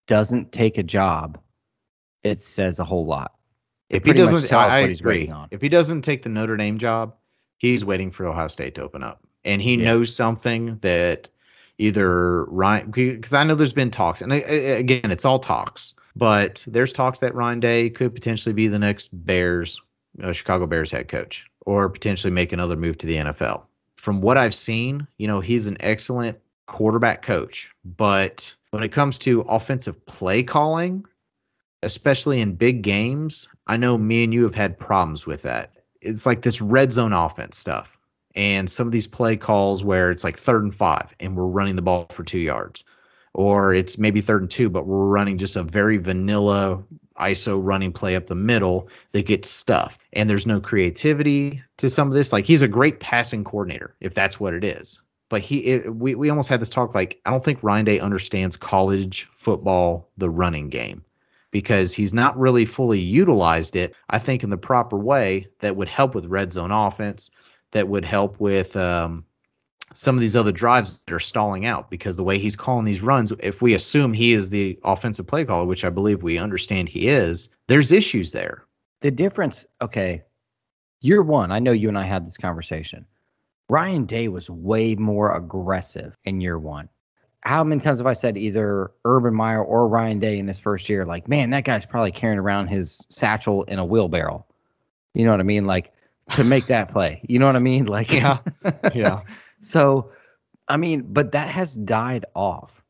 doesn't 0.06 0.52
take 0.52 0.76
a 0.76 0.82
job, 0.82 1.38
it 2.22 2.40
says 2.40 2.78
a 2.78 2.84
whole 2.84 3.06
lot. 3.06 3.34
It 3.88 3.98
if 3.98 4.04
he 4.04 4.12
doesn't, 4.12 4.52
I, 4.52 4.80
agree. 4.80 5.32
If 5.50 5.62
he 5.62 5.68
doesn't 5.68 6.02
take 6.02 6.22
the 6.22 6.28
Notre 6.28 6.56
Dame 6.56 6.78
job, 6.78 7.14
he's 7.58 7.84
waiting 7.84 8.10
for 8.10 8.26
Ohio 8.26 8.48
State 8.48 8.74
to 8.76 8.82
open 8.82 9.02
up, 9.02 9.26
and 9.44 9.60
he 9.60 9.74
yeah. 9.74 9.84
knows 9.84 10.14
something 10.14 10.78
that 10.78 11.28
either 11.80 12.44
Ryan 12.44 12.90
because 12.90 13.34
I 13.34 13.42
know 13.42 13.54
there's 13.54 13.72
been 13.72 13.90
talks, 13.90 14.20
and 14.20 14.32
again, 14.32 15.10
it's 15.10 15.24
all 15.24 15.38
talks, 15.38 15.94
but 16.14 16.64
there's 16.68 16.92
talks 16.92 17.20
that 17.20 17.34
Ryan 17.34 17.60
Day 17.60 17.90
could 17.90 18.14
potentially 18.14 18.52
be 18.52 18.68
the 18.68 18.78
next 18.78 19.08
Bears, 19.24 19.80
uh, 20.22 20.32
Chicago 20.32 20.66
Bears 20.66 20.90
head 20.90 21.08
coach, 21.08 21.46
or 21.66 21.88
potentially 21.88 22.30
make 22.30 22.52
another 22.52 22.76
move 22.76 22.98
to 22.98 23.06
the 23.06 23.16
NFL. 23.16 23.64
From 23.96 24.20
what 24.20 24.36
I've 24.36 24.54
seen, 24.54 25.06
you 25.18 25.26
know, 25.26 25.40
he's 25.40 25.66
an 25.66 25.76
excellent 25.80 26.38
quarterback 26.66 27.22
coach, 27.22 27.70
but 27.84 28.54
when 28.70 28.82
it 28.82 28.92
comes 28.92 29.18
to 29.18 29.40
offensive 29.42 30.04
play 30.06 30.42
calling, 30.42 31.04
especially 31.82 32.40
in 32.40 32.54
big 32.54 32.82
games, 32.82 33.48
I 33.66 33.76
know 33.76 33.96
me 33.96 34.24
and 34.24 34.34
you 34.34 34.44
have 34.44 34.54
had 34.54 34.78
problems 34.78 35.26
with 35.26 35.42
that. 35.42 35.72
It's 36.02 36.26
like 36.26 36.42
this 36.42 36.60
red 36.60 36.92
zone 36.92 37.12
offense 37.12 37.58
stuff 37.58 37.99
and 38.34 38.70
some 38.70 38.86
of 38.86 38.92
these 38.92 39.06
play 39.06 39.36
calls 39.36 39.84
where 39.84 40.10
it's 40.10 40.24
like 40.24 40.38
third 40.38 40.62
and 40.62 40.74
five 40.74 41.14
and 41.20 41.36
we're 41.36 41.46
running 41.46 41.76
the 41.76 41.82
ball 41.82 42.06
for 42.10 42.24
two 42.24 42.38
yards. 42.38 42.84
Or 43.32 43.72
it's 43.72 43.96
maybe 43.96 44.20
third 44.20 44.42
and 44.42 44.50
two 44.50 44.68
but 44.68 44.86
we're 44.86 45.06
running 45.06 45.38
just 45.38 45.56
a 45.56 45.62
very 45.62 45.98
vanilla 45.98 46.82
iso 47.18 47.60
running 47.62 47.92
play 47.92 48.16
up 48.16 48.26
the 48.26 48.34
middle 48.34 48.88
that 49.12 49.26
gets 49.26 49.48
stuffed. 49.48 50.00
And 50.12 50.28
there's 50.28 50.46
no 50.46 50.60
creativity 50.60 51.62
to 51.78 51.90
some 51.90 52.08
of 52.08 52.14
this. 52.14 52.32
Like 52.32 52.44
he's 52.44 52.62
a 52.62 52.68
great 52.68 53.00
passing 53.00 53.44
coordinator 53.44 53.94
if 54.00 54.14
that's 54.14 54.40
what 54.40 54.54
it 54.54 54.64
is. 54.64 55.00
But 55.28 55.42
he 55.42 55.58
it, 55.58 55.94
we, 55.94 56.16
we 56.16 56.28
almost 56.28 56.48
had 56.48 56.60
this 56.60 56.68
talk 56.68 56.92
like 56.94 57.20
i 57.24 57.30
don't 57.30 57.44
think 57.44 57.62
ryan 57.62 57.84
day 57.84 58.00
understands 58.00 58.56
college 58.56 59.28
football 59.32 60.10
the 60.18 60.28
running 60.28 60.68
game 60.68 61.04
because 61.52 61.92
he's 61.92 62.12
not 62.12 62.36
really 62.38 62.64
fully 62.64 62.98
utilized 62.98 63.76
it 63.76 63.94
i 64.10 64.18
think 64.18 64.42
in 64.42 64.50
the 64.50 64.56
proper 64.56 64.96
way 64.96 65.46
that 65.60 65.76
would 65.76 65.88
help 65.88 66.16
with 66.16 66.26
red 66.26 66.50
zone 66.50 66.72
offense 66.72 67.30
that 67.72 67.88
would 67.88 68.04
help 68.04 68.38
with 68.40 68.76
um, 68.76 69.24
some 69.92 70.14
of 70.14 70.20
these 70.20 70.36
other 70.36 70.52
drives 70.52 70.98
that 70.98 71.14
are 71.14 71.20
stalling 71.20 71.66
out 71.66 71.90
because 71.90 72.16
the 72.16 72.24
way 72.24 72.38
he's 72.38 72.56
calling 72.56 72.84
these 72.84 73.02
runs, 73.02 73.32
if 73.40 73.62
we 73.62 73.74
assume 73.74 74.12
he 74.12 74.32
is 74.32 74.50
the 74.50 74.78
offensive 74.84 75.26
play 75.26 75.44
caller, 75.44 75.66
which 75.66 75.84
I 75.84 75.90
believe 75.90 76.22
we 76.22 76.38
understand 76.38 76.88
he 76.88 77.08
is, 77.08 77.48
there's 77.66 77.92
issues 77.92 78.32
there. 78.32 78.64
The 79.00 79.10
difference, 79.10 79.66
okay, 79.82 80.22
year 81.00 81.22
one, 81.22 81.50
I 81.50 81.58
know 81.58 81.72
you 81.72 81.88
and 81.88 81.98
I 81.98 82.04
had 82.04 82.24
this 82.24 82.36
conversation. 82.36 83.06
Ryan 83.68 84.04
Day 84.04 84.28
was 84.28 84.50
way 84.50 84.94
more 84.96 85.34
aggressive 85.34 86.16
in 86.24 86.40
year 86.40 86.58
one. 86.58 86.88
How 87.42 87.64
many 87.64 87.80
times 87.80 87.98
have 87.98 88.06
I 88.06 88.12
said 88.12 88.36
either 88.36 88.90
Urban 89.06 89.34
Meyer 89.34 89.64
or 89.64 89.88
Ryan 89.88 90.18
Day 90.18 90.38
in 90.38 90.46
his 90.46 90.58
first 90.58 90.88
year, 90.88 91.06
like, 91.06 91.26
man, 91.26 91.50
that 91.50 91.64
guy's 91.64 91.86
probably 91.86 92.12
carrying 92.12 92.38
around 92.38 92.66
his 92.66 93.00
satchel 93.08 93.62
in 93.64 93.78
a 93.78 93.84
wheelbarrow. 93.84 94.44
You 95.14 95.24
know 95.24 95.30
what 95.30 95.40
I 95.40 95.44
mean? 95.44 95.64
Like 95.64 95.92
to 96.30 96.44
make 96.44 96.66
that 96.66 96.90
play. 96.90 97.20
You 97.28 97.38
know 97.38 97.46
what 97.46 97.56
I 97.56 97.60
mean? 97.60 97.86
Like, 97.86 98.12
yeah, 98.12 98.38
yeah. 98.94 99.20
So, 99.60 100.10
I 100.68 100.76
mean, 100.76 101.02
but 101.12 101.32
that 101.32 101.48
has 101.48 101.74
died 101.76 102.24
off. 102.34 102.82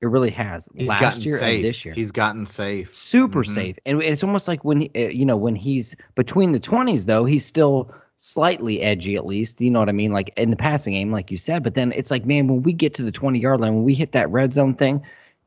It 0.00 0.06
really 0.08 0.30
has. 0.30 0.68
He's 0.74 0.88
Last 0.88 1.24
year 1.24 1.36
safe. 1.38 1.56
and 1.58 1.64
this 1.64 1.84
year, 1.84 1.94
He's 1.94 2.10
gotten 2.10 2.44
safe. 2.44 2.92
super 2.92 3.44
Mhm. 3.44 3.54
safe, 3.54 3.78
and 3.86 4.02
it's 4.02 4.24
almost 4.24 4.48
like 4.48 4.64
when 4.64 4.80
he, 4.80 4.90
uh, 4.96 5.08
you 5.10 5.24
know 5.24 5.36
when 5.36 5.54
he's 5.54 5.94
between 6.16 6.50
the 6.52 6.58
twenties, 6.58 7.06
though 7.06 7.24
he's 7.24 7.44
still 7.46 7.92
slightly 8.18 8.80
edgy 8.82 9.14
at 9.14 9.26
least. 9.26 9.60
You 9.60 9.70
know 9.70 9.78
what 9.78 9.88
I 9.88 9.92
mean? 9.92 10.12
Like 10.12 10.32
in 10.36 10.50
the 10.50 10.56
passing 10.56 10.94
game, 10.94 11.12
like 11.12 11.30
you 11.30 11.36
said. 11.36 11.62
But 11.62 11.74
then 11.74 11.92
it's 11.92 12.10
like, 12.10 12.26
man, 12.26 12.48
when 12.48 12.62
we 12.62 12.72
get 12.72 12.94
to 12.94 13.02
the 13.04 13.12
twenty 13.12 13.38
yard 13.38 13.60
line, 13.60 13.74
when 13.76 13.84
we 13.84 13.94
hit 13.94 14.10
that 14.12 14.28
red 14.30 14.52
zone 14.52 14.74
thing, 14.74 15.00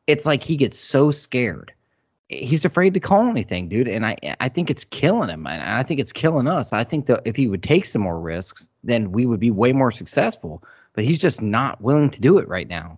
it's 0.07 0.25
like 0.25 0.41
he 0.43 0.55
gets 0.55 0.79
so 0.79 1.11
scared. 1.11 1.73
He's 2.29 2.65
afraid 2.65 2.93
to 2.95 2.99
call 2.99 3.27
anything, 3.27 3.69
dude, 3.69 3.87
and 3.87 4.05
I 4.05 4.17
I 4.39 4.49
think 4.49 4.71
it's 4.71 4.83
killing 4.83 5.29
him, 5.29 5.45
and 5.45 5.61
I 5.61 5.83
think 5.83 5.99
it's 5.99 6.11
killing 6.11 6.47
us. 6.47 6.73
I 6.73 6.83
think 6.83 7.05
that 7.05 7.21
if 7.25 7.35
he 7.35 7.47
would 7.47 7.61
take 7.61 7.85
some 7.85 8.01
more 8.01 8.19
risks, 8.19 8.69
then 8.83 9.11
we 9.11 9.25
would 9.25 9.39
be 9.39 9.51
way 9.51 9.73
more 9.73 9.91
successful. 9.91 10.63
But 10.93 11.03
he's 11.03 11.19
just 11.19 11.41
not 11.41 11.81
willing 11.81 12.09
to 12.09 12.21
do 12.21 12.37
it 12.39 12.47
right 12.47 12.67
now. 12.67 12.97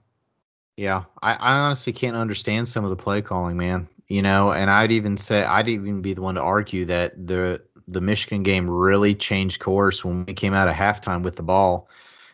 Yeah, 0.78 1.04
I, 1.22 1.34
I 1.34 1.60
honestly 1.60 1.92
can't 1.92 2.16
understand 2.16 2.68
some 2.68 2.86
of 2.86 2.90
the 2.90 2.96
play 2.96 3.22
calling, 3.22 3.58
man. 3.58 3.90
You 4.08 4.22
know, 4.22 4.54
and 4.54 4.70
I'd 4.70 4.94
even 4.94 5.18
say 5.18 5.44
I'd 5.44 5.68
even 5.68 6.02
be 6.02 6.14
the 6.14 6.22
one 6.22 6.36
to 6.36 6.42
argue 6.42 6.86
that 6.86 7.28
the 7.28 7.62
the 7.88 8.02
Michigan 8.02 8.44
game 8.44 8.70
really 8.70 9.16
changed 9.16 9.60
course 9.60 10.06
when 10.06 10.26
we 10.26 10.34
came 10.34 10.54
out 10.54 10.68
of 10.68 10.76
halftime 10.76 11.24
with 11.24 11.36
the 11.36 11.44
ball 11.44 11.90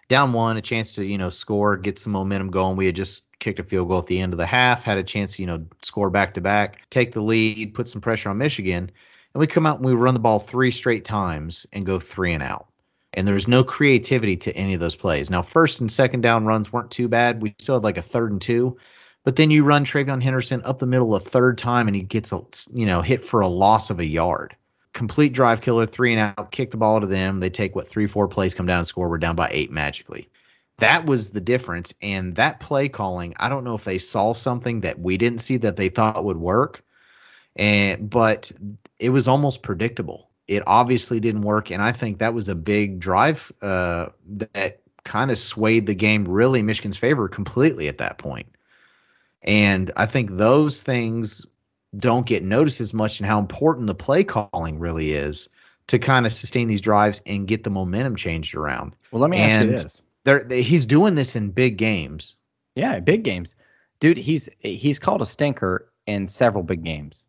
down 0.07 0.33
one, 0.33 0.57
a 0.57 0.61
chance 0.61 0.93
to 0.95 1.05
you 1.05 1.17
know 1.17 1.29
score, 1.29 1.77
get 1.77 1.99
some 1.99 2.13
momentum 2.13 2.49
going. 2.49 2.77
We 2.77 2.85
had 2.85 2.95
just 2.95 3.27
kicked 3.39 3.59
a 3.59 3.63
field 3.63 3.89
goal 3.89 3.99
at 3.99 4.07
the 4.07 4.19
end 4.19 4.33
of 4.33 4.37
the 4.37 4.45
half, 4.45 4.83
had 4.83 4.97
a 4.97 5.03
chance 5.03 5.35
to 5.35 5.41
you 5.41 5.47
know 5.47 5.65
score 5.81 6.09
back 6.09 6.33
to 6.35 6.41
back, 6.41 6.81
take 6.89 7.13
the 7.13 7.21
lead, 7.21 7.73
put 7.73 7.87
some 7.87 8.01
pressure 8.01 8.29
on 8.29 8.37
Michigan, 8.37 8.91
and 9.33 9.39
we 9.39 9.47
come 9.47 9.65
out 9.65 9.77
and 9.77 9.85
we 9.85 9.93
run 9.93 10.13
the 10.13 10.19
ball 10.19 10.39
three 10.39 10.71
straight 10.71 11.05
times 11.05 11.65
and 11.73 11.85
go 11.85 11.99
three 11.99 12.33
and 12.33 12.43
out. 12.43 12.67
And 13.15 13.27
there's 13.27 13.47
no 13.47 13.63
creativity 13.63 14.35
to 14.37 14.55
any 14.55 14.73
of 14.73 14.79
those 14.79 14.95
plays. 14.95 15.29
Now, 15.29 15.43
first 15.43 15.79
and 15.79 15.91
second 15.91 16.21
down 16.21 16.45
runs 16.45 16.73
weren't 16.73 16.89
too 16.89 17.07
bad. 17.07 17.43
We 17.43 17.53
still 17.59 17.75
had 17.75 17.83
like 17.83 17.97
a 17.97 18.01
third 18.01 18.31
and 18.31 18.41
two, 18.41 18.75
but 19.23 19.35
then 19.35 19.51
you 19.51 19.63
run 19.63 19.85
TreVeyon 19.85 20.21
Henderson 20.21 20.61
up 20.63 20.79
the 20.79 20.87
middle 20.87 21.15
a 21.15 21.19
third 21.19 21.57
time 21.57 21.87
and 21.87 21.95
he 21.95 22.01
gets 22.01 22.31
a 22.31 22.41
you 22.73 22.85
know 22.85 23.01
hit 23.01 23.23
for 23.23 23.41
a 23.41 23.47
loss 23.47 23.89
of 23.89 23.99
a 23.99 24.05
yard. 24.05 24.55
Complete 24.93 25.33
drive 25.33 25.61
killer, 25.61 25.85
three 25.85 26.13
and 26.13 26.33
out, 26.37 26.51
kick 26.51 26.71
the 26.71 26.77
ball 26.77 27.01
to 27.01 27.07
them. 27.07 27.39
They 27.39 27.49
take 27.49 27.75
what 27.75 27.87
three, 27.87 28.07
four 28.07 28.27
plays, 28.27 28.53
come 28.53 28.65
down 28.65 28.77
and 28.77 28.87
score. 28.87 29.09
We're 29.09 29.17
down 29.17 29.35
by 29.35 29.49
eight 29.51 29.71
magically. 29.71 30.29
That 30.77 31.05
was 31.05 31.31
the 31.31 31.41
difference. 31.41 31.93
And 32.01 32.35
that 32.35 32.59
play 32.59 32.89
calling, 32.89 33.33
I 33.37 33.49
don't 33.49 33.63
know 33.63 33.75
if 33.75 33.85
they 33.85 33.97
saw 33.97 34.33
something 34.33 34.81
that 34.81 34.99
we 34.99 35.17
didn't 35.17 35.39
see 35.39 35.57
that 35.57 35.75
they 35.75 35.89
thought 35.89 36.23
would 36.23 36.37
work. 36.37 36.83
And 37.55 38.09
but 38.09 38.51
it 38.99 39.09
was 39.09 39.27
almost 39.27 39.61
predictable. 39.61 40.29
It 40.47 40.63
obviously 40.67 41.19
didn't 41.19 41.41
work. 41.41 41.71
And 41.71 41.81
I 41.81 41.91
think 41.91 42.19
that 42.19 42.33
was 42.33 42.49
a 42.49 42.55
big 42.55 42.99
drive 42.99 43.51
uh, 43.61 44.07
that 44.27 44.81
kind 45.03 45.31
of 45.31 45.37
swayed 45.37 45.87
the 45.87 45.95
game 45.95 46.25
really 46.25 46.61
Michigan's 46.61 46.97
favor 46.97 47.27
completely 47.27 47.87
at 47.87 47.97
that 47.97 48.17
point. 48.17 48.47
And 49.43 49.91
I 49.97 50.05
think 50.05 50.31
those 50.31 50.81
things 50.81 51.45
don't 51.97 52.25
get 52.25 52.43
noticed 52.43 52.81
as 52.81 52.93
much 52.93 53.19
and 53.19 53.27
how 53.27 53.39
important 53.39 53.87
the 53.87 53.95
play 53.95 54.23
calling 54.23 54.79
really 54.79 55.11
is 55.13 55.49
to 55.87 55.99
kind 55.99 56.25
of 56.25 56.31
sustain 56.31 56.67
these 56.67 56.81
drives 56.81 57.21
and 57.25 57.47
get 57.47 57.63
the 57.63 57.69
momentum 57.69 58.15
changed 58.15 58.55
around. 58.55 58.95
Well, 59.11 59.21
let 59.21 59.29
me 59.29 59.37
ask 59.37 59.63
you 59.63 59.69
And- 59.69 59.77
this. 59.77 60.01
There, 60.25 60.47
he's 60.47 60.85
doing 60.85 61.15
this 61.15 61.35
in 61.35 61.49
big 61.51 61.77
games. 61.77 62.37
Yeah, 62.75 62.99
big 63.01 63.23
games, 63.23 63.55
dude. 63.99 64.17
He's 64.17 64.47
he's 64.59 64.97
called 64.97 65.21
a 65.21 65.25
stinker 65.25 65.91
in 66.07 66.29
several 66.29 66.63
big 66.63 66.81
games. 66.83 67.27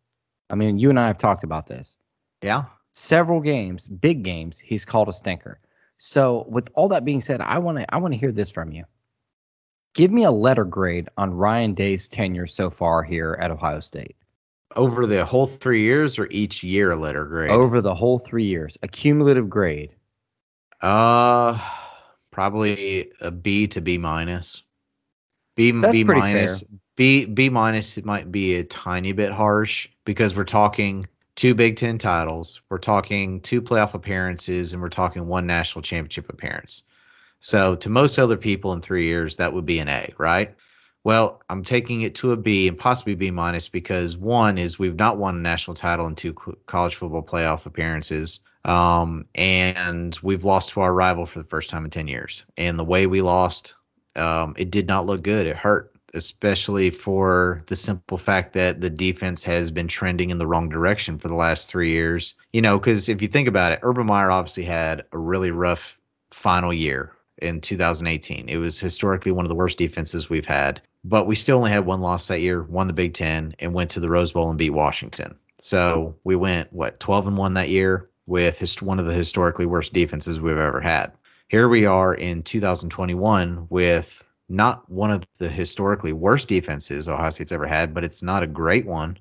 I 0.49 0.55
mean, 0.55 0.79
you 0.79 0.89
and 0.89 0.97
I 0.99 1.07
have 1.07 1.17
talked 1.17 1.43
about 1.43 1.67
this. 1.67 1.97
Yeah. 2.41 2.63
Several 2.93 3.41
games, 3.41 3.89
big 3.89 4.23
games, 4.23 4.59
he's 4.59 4.85
called 4.85 5.09
a 5.09 5.13
stinker. 5.13 5.59
So, 5.97 6.45
with 6.47 6.69
all 6.75 6.87
that 6.87 7.03
being 7.03 7.19
said, 7.19 7.41
I 7.41 7.57
want 7.59 7.79
to 7.79 7.93
I 7.93 7.97
want 7.97 8.13
to 8.13 8.17
hear 8.17 8.31
this 8.31 8.49
from 8.49 8.71
you. 8.71 8.85
Give 9.93 10.11
me 10.11 10.23
a 10.23 10.31
letter 10.31 10.63
grade 10.63 11.09
on 11.17 11.33
Ryan 11.33 11.73
Day's 11.73 12.07
tenure 12.07 12.47
so 12.47 12.69
far 12.69 13.03
here 13.03 13.37
at 13.41 13.51
Ohio 13.51 13.81
State 13.81 14.15
Over 14.75 15.07
the 15.07 15.25
whole 15.25 15.47
three 15.47 15.81
years 15.81 16.19
or 16.19 16.27
each 16.31 16.63
year 16.63 16.95
letter 16.95 17.25
grade? 17.25 17.51
over 17.51 17.81
the 17.81 17.95
whole 17.95 18.19
three 18.19 18.45
years. 18.45 18.77
A 18.83 18.87
cumulative 18.87 19.49
grade. 19.49 19.91
Uh, 20.81 21.57
probably 22.31 23.11
a 23.21 23.31
B 23.31 23.67
to 23.67 23.81
B 23.81 23.97
minus. 23.97 24.63
B 25.55 25.71
That's 25.71 25.93
B 25.93 26.03
minus. 26.03 26.63
B 26.95 27.25
B 27.25 27.49
minus. 27.49 27.97
It 27.97 28.05
might 28.05 28.31
be 28.31 28.55
a 28.55 28.63
tiny 28.63 29.13
bit 29.13 29.31
harsh 29.31 29.87
because 30.03 30.35
we're 30.35 30.43
talking 30.43 31.05
two 31.35 31.53
Big 31.53 31.75
Ten 31.75 31.97
titles, 31.97 32.61
we're 32.69 32.77
talking 32.77 33.41
two 33.41 33.61
playoff 33.61 33.93
appearances, 33.93 34.73
and 34.73 34.81
we're 34.81 34.89
talking 34.89 35.27
one 35.27 35.45
national 35.45 35.81
championship 35.81 36.29
appearance. 36.29 36.83
So 37.39 37.75
to 37.75 37.89
most 37.89 38.17
other 38.17 38.37
people 38.37 38.73
in 38.73 38.81
three 38.81 39.05
years, 39.05 39.37
that 39.37 39.53
would 39.53 39.65
be 39.65 39.79
an 39.79 39.89
A, 39.89 40.09
right? 40.17 40.55
Well, 41.05 41.43
I'm 41.51 41.63
taking 41.63 42.01
it 42.01 42.15
to 42.15 42.31
a 42.31 42.35
B 42.35 42.67
and 42.67 42.75
possibly 42.75 43.13
B 43.13 43.29
minus 43.29 43.69
because 43.69 44.17
one 44.17 44.57
is 44.57 44.79
we've 44.79 44.95
not 44.95 45.19
won 45.19 45.35
a 45.35 45.39
national 45.39 45.75
title 45.75 46.07
in 46.07 46.15
two 46.15 46.33
college 46.65 46.95
football 46.95 47.21
playoff 47.21 47.67
appearances. 47.67 48.39
Um, 48.65 49.27
and 49.35 50.17
we've 50.23 50.45
lost 50.45 50.69
to 50.69 50.81
our 50.81 50.95
rival 50.95 51.27
for 51.27 51.37
the 51.37 51.47
first 51.47 51.69
time 51.69 51.85
in 51.85 51.91
10 51.91 52.07
years. 52.07 52.43
And 52.57 52.79
the 52.79 52.83
way 52.83 53.05
we 53.05 53.21
lost, 53.21 53.75
um, 54.15 54.55
it 54.57 54.71
did 54.71 54.87
not 54.87 55.05
look 55.05 55.21
good. 55.21 55.45
It 55.45 55.55
hurt, 55.55 55.93
especially 56.15 56.89
for 56.89 57.63
the 57.67 57.75
simple 57.75 58.17
fact 58.17 58.53
that 58.53 58.81
the 58.81 58.89
defense 58.89 59.43
has 59.43 59.69
been 59.69 59.87
trending 59.87 60.31
in 60.31 60.39
the 60.39 60.47
wrong 60.47 60.69
direction 60.69 61.19
for 61.19 61.27
the 61.27 61.35
last 61.35 61.69
three 61.69 61.91
years. 61.91 62.33
You 62.51 62.63
know, 62.63 62.79
because 62.79 63.09
if 63.09 63.21
you 63.21 63.27
think 63.27 63.47
about 63.47 63.73
it, 63.73 63.79
Urban 63.83 64.07
Meyer 64.07 64.31
obviously 64.31 64.63
had 64.63 65.03
a 65.11 65.19
really 65.19 65.51
rough 65.51 65.99
final 66.31 66.73
year 66.73 67.11
in 67.39 67.61
2018. 67.61 68.49
It 68.49 68.57
was 68.57 68.79
historically 68.79 69.31
one 69.31 69.45
of 69.45 69.49
the 69.49 69.55
worst 69.55 69.77
defenses 69.77 70.29
we've 70.29 70.45
had, 70.45 70.81
but 71.07 71.27
we 71.27 71.35
still 71.35 71.57
only 71.57 71.69
had 71.69 71.85
one 71.85 72.01
loss 72.01 72.27
that 72.27 72.41
year, 72.41 72.63
won 72.63 72.87
the 72.87 72.93
Big 72.93 73.13
Ten, 73.13 73.53
and 73.59 73.73
went 73.73 73.91
to 73.91 73.99
the 73.99 74.09
Rose 74.09 74.31
Bowl 74.31 74.49
and 74.49 74.57
beat 74.57 74.71
Washington. 74.71 75.35
So 75.59 76.15
we 76.23 76.35
went, 76.35 76.73
what, 76.73 76.99
12 76.99 77.27
and 77.27 77.37
1 77.37 77.53
that 77.53 77.69
year 77.69 78.09
with 78.25 78.57
hist- 78.57 78.81
one 78.81 78.99
of 78.99 79.05
the 79.05 79.13
historically 79.13 79.67
worst 79.67 79.93
defenses 79.93 80.41
we've 80.41 80.57
ever 80.57 80.81
had. 80.81 81.11
Here 81.47 81.69
we 81.69 81.85
are 81.85 82.15
in 82.15 82.41
2021 82.41 83.67
with 83.69 84.23
not 84.49 84.89
one 84.89 85.11
of 85.11 85.27
the 85.37 85.47
historically 85.47 86.11
worst 86.11 86.47
defenses 86.47 87.07
Ohio 87.07 87.29
State's 87.29 87.51
ever 87.51 87.67
had, 87.67 87.93
but 87.93 88.03
it's 88.03 88.23
not 88.23 88.41
a 88.41 88.47
great 88.47 88.87
one. 88.87 89.17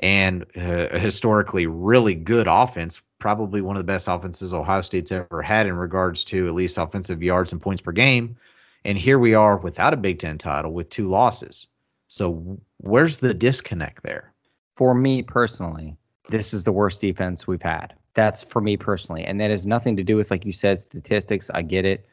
And 0.00 0.44
uh, 0.56 0.88
a 0.90 0.98
historically 0.98 1.66
really 1.66 2.14
good 2.14 2.46
offense, 2.48 3.00
probably 3.18 3.62
one 3.62 3.76
of 3.76 3.80
the 3.80 3.92
best 3.92 4.08
offenses 4.08 4.52
Ohio 4.52 4.82
State's 4.82 5.10
ever 5.10 5.40
had 5.40 5.66
in 5.66 5.74
regards 5.74 6.22
to 6.26 6.46
at 6.46 6.54
least 6.54 6.76
offensive 6.76 7.22
yards 7.22 7.50
and 7.50 7.60
points 7.60 7.80
per 7.80 7.92
game. 7.92 8.36
And 8.84 8.98
here 8.98 9.18
we 9.18 9.34
are 9.34 9.58
without 9.58 9.94
a 9.94 9.98
Big 9.98 10.18
Ten 10.18 10.38
title 10.38 10.72
with 10.72 10.88
two 10.88 11.08
losses. 11.08 11.66
So 12.06 12.58
where's 12.78 13.18
the 13.18 13.34
disconnect 13.34 14.02
there? 14.02 14.32
For 14.76 14.94
me 14.94 15.22
personally, 15.22 15.96
this 16.28 16.54
is 16.54 16.64
the 16.64 16.72
worst 16.72 17.00
defense 17.00 17.46
we've 17.46 17.62
had. 17.62 17.94
That's 18.14 18.42
for 18.42 18.60
me 18.60 18.76
personally. 18.76 19.24
And 19.24 19.40
that 19.40 19.50
has 19.50 19.66
nothing 19.66 19.96
to 19.96 20.02
do 20.02 20.16
with, 20.16 20.30
like 20.30 20.44
you 20.44 20.52
said, 20.52 20.78
statistics. 20.78 21.50
I 21.54 21.62
get 21.62 21.84
it. 21.84 22.06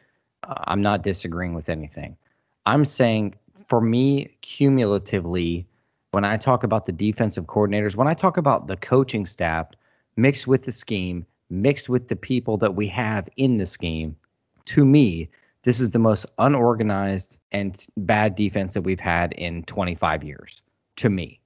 I'm 0.48 0.82
not 0.82 1.04
disagreeing 1.04 1.54
with 1.54 1.70
anything. 1.70 2.18
I'm 2.66 2.86
saying 2.86 3.36
for 3.68 3.82
me, 3.82 4.36
cumulatively, 4.42 5.66
when 6.12 6.26
I 6.26 6.38
talk 6.38 6.64
about 6.64 6.86
the 6.86 6.92
defensive 6.92 7.46
coordinators, 7.46 7.96
when 7.96 8.08
I 8.08 8.14
talk 8.14 8.38
about 8.38 8.68
the 8.68 8.78
coaching 8.78 9.26
staff 9.26 9.68
mixed 10.16 10.48
with 10.48 10.64
the 10.64 10.72
scheme, 10.72 11.26
mixed 11.50 11.90
with 11.90 12.08
the 12.08 12.16
people 12.16 12.58
that 12.58 12.76
we 12.76 12.88
have 12.88 13.30
in 13.38 13.58
the 13.58 13.66
scheme, 13.66 14.16
to 14.66 14.86
me, 14.86 15.30
this 15.66 15.82
is 15.82 15.92
the 15.92 16.00
most 16.00 16.26
unorganized 16.38 17.40
and 17.52 17.86
bad 17.98 18.36
defense 18.36 18.76
that 18.76 18.84
we've 18.84 19.00
had 19.00 19.34
in 19.34 19.64
25 19.64 20.24
years. 20.24 20.62
To 20.98 21.10
me, 21.10 21.42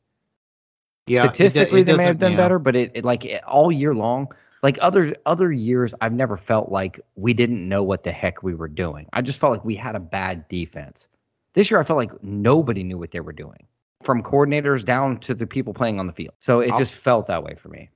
Yeah, 1.07 1.21
statistically, 1.21 1.81
they 1.81 1.95
may 1.95 2.03
have 2.03 2.19
done 2.19 2.35
better, 2.35 2.59
but 2.59 2.75
it, 2.75 2.91
it 2.93 3.03
like 3.03 3.25
it, 3.25 3.43
all 3.45 3.71
year 3.71 3.95
long, 3.95 4.27
like 4.61 4.77
other 4.79 5.15
other 5.25 5.51
years, 5.51 5.95
I've 6.01 6.13
never 6.13 6.37
felt 6.37 6.69
like 6.71 6.99
we 7.15 7.33
didn't 7.33 7.67
know 7.67 7.81
what 7.81 8.03
the 8.03 8.11
heck 8.11 8.43
we 8.43 8.53
were 8.53 8.67
doing. 8.67 9.07
I 9.13 9.23
just 9.23 9.39
felt 9.39 9.53
like 9.53 9.65
we 9.65 9.75
had 9.75 9.95
a 9.95 9.99
bad 9.99 10.47
defense. 10.49 11.07
This 11.53 11.71
year, 11.71 11.79
I 11.79 11.83
felt 11.83 11.97
like 11.97 12.11
nobody 12.23 12.83
knew 12.83 12.99
what 12.99 13.09
they 13.09 13.21
were 13.21 13.33
doing, 13.33 13.65
from 14.03 14.21
coordinators 14.21 14.85
down 14.85 15.17
to 15.21 15.33
the 15.33 15.47
people 15.47 15.73
playing 15.73 15.99
on 15.99 16.05
the 16.05 16.13
field. 16.13 16.35
So 16.37 16.59
it 16.59 16.71
I'll- 16.71 16.77
just 16.77 16.93
felt 16.93 17.25
that 17.25 17.43
way 17.43 17.55
for 17.55 17.69
me. 17.69 17.89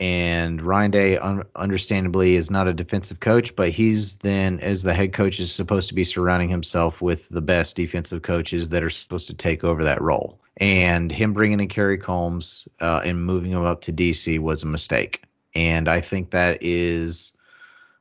And 0.00 0.60
Ryan 0.60 0.90
Day, 0.90 1.18
un- 1.18 1.44
understandably, 1.54 2.34
is 2.34 2.50
not 2.50 2.66
a 2.66 2.74
defensive 2.74 3.20
coach, 3.20 3.54
but 3.54 3.68
he's 3.68 4.16
then, 4.18 4.58
as 4.60 4.82
the 4.82 4.94
head 4.94 5.12
coach, 5.12 5.38
is 5.38 5.52
supposed 5.52 5.88
to 5.88 5.94
be 5.94 6.04
surrounding 6.04 6.48
himself 6.48 7.00
with 7.00 7.28
the 7.28 7.42
best 7.42 7.76
defensive 7.76 8.22
coaches 8.22 8.68
that 8.70 8.82
are 8.82 8.90
supposed 8.90 9.28
to 9.28 9.34
take 9.34 9.62
over 9.62 9.84
that 9.84 10.02
role. 10.02 10.40
And 10.56 11.12
him 11.12 11.32
bringing 11.32 11.60
in 11.60 11.68
Kerry 11.68 11.98
Coombs 11.98 12.66
uh, 12.80 13.02
and 13.04 13.24
moving 13.24 13.52
him 13.52 13.64
up 13.64 13.80
to 13.82 13.92
DC 13.92 14.38
was 14.38 14.62
a 14.62 14.66
mistake. 14.66 15.22
And 15.54 15.88
I 15.88 16.00
think 16.00 16.30
that 16.30 16.58
is 16.60 17.36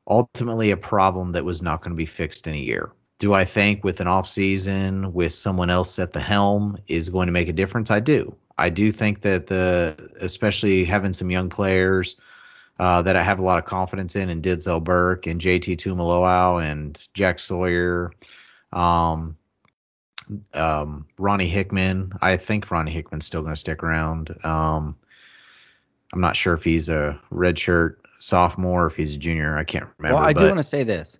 ultimately 0.07 0.71
a 0.71 0.77
problem 0.77 1.31
that 1.33 1.45
was 1.45 1.61
not 1.61 1.81
going 1.81 1.91
to 1.91 1.97
be 1.97 2.05
fixed 2.05 2.47
in 2.47 2.53
a 2.53 2.57
year. 2.57 2.91
Do 3.21 3.35
I 3.35 3.45
think 3.45 3.83
with 3.83 3.99
an 3.99 4.07
off 4.07 4.27
season 4.27 5.13
with 5.13 5.31
someone 5.31 5.69
else 5.69 5.99
at 5.99 6.11
the 6.11 6.19
helm 6.19 6.75
is 6.87 7.07
going 7.07 7.27
to 7.27 7.31
make 7.31 7.47
a 7.47 7.53
difference? 7.53 7.91
I 7.91 7.99
do. 7.99 8.35
I 8.57 8.71
do 8.71 8.91
think 8.91 9.21
that 9.21 9.45
the 9.45 10.09
especially 10.19 10.83
having 10.83 11.13
some 11.13 11.29
young 11.29 11.47
players 11.47 12.15
uh, 12.79 12.99
that 13.03 13.15
I 13.15 13.21
have 13.21 13.37
a 13.37 13.43
lot 13.43 13.59
of 13.59 13.65
confidence 13.65 14.15
in, 14.15 14.29
and 14.29 14.41
Denzel 14.41 14.83
Burke 14.83 15.27
and 15.27 15.39
JT 15.39 15.77
Tuimoloau 15.77 16.63
and 16.63 17.07
Jack 17.13 17.37
Sawyer, 17.37 18.11
um, 18.73 19.37
um, 20.55 21.05
Ronnie 21.19 21.45
Hickman. 21.45 22.13
I 22.23 22.37
think 22.37 22.71
Ronnie 22.71 22.89
Hickman's 22.89 23.27
still 23.27 23.43
going 23.43 23.53
to 23.53 23.59
stick 23.59 23.83
around. 23.83 24.35
Um, 24.43 24.97
I'm 26.11 26.21
not 26.21 26.35
sure 26.35 26.55
if 26.55 26.63
he's 26.63 26.89
a 26.89 27.21
redshirt 27.31 27.97
sophomore, 28.17 28.87
if 28.87 28.95
he's 28.95 29.13
a 29.13 29.19
junior. 29.19 29.59
I 29.59 29.63
can't 29.63 29.85
remember. 29.99 30.15
Well, 30.15 30.27
I 30.27 30.33
do 30.33 30.45
want 30.45 30.57
to 30.57 30.63
say 30.63 30.83
this. 30.83 31.19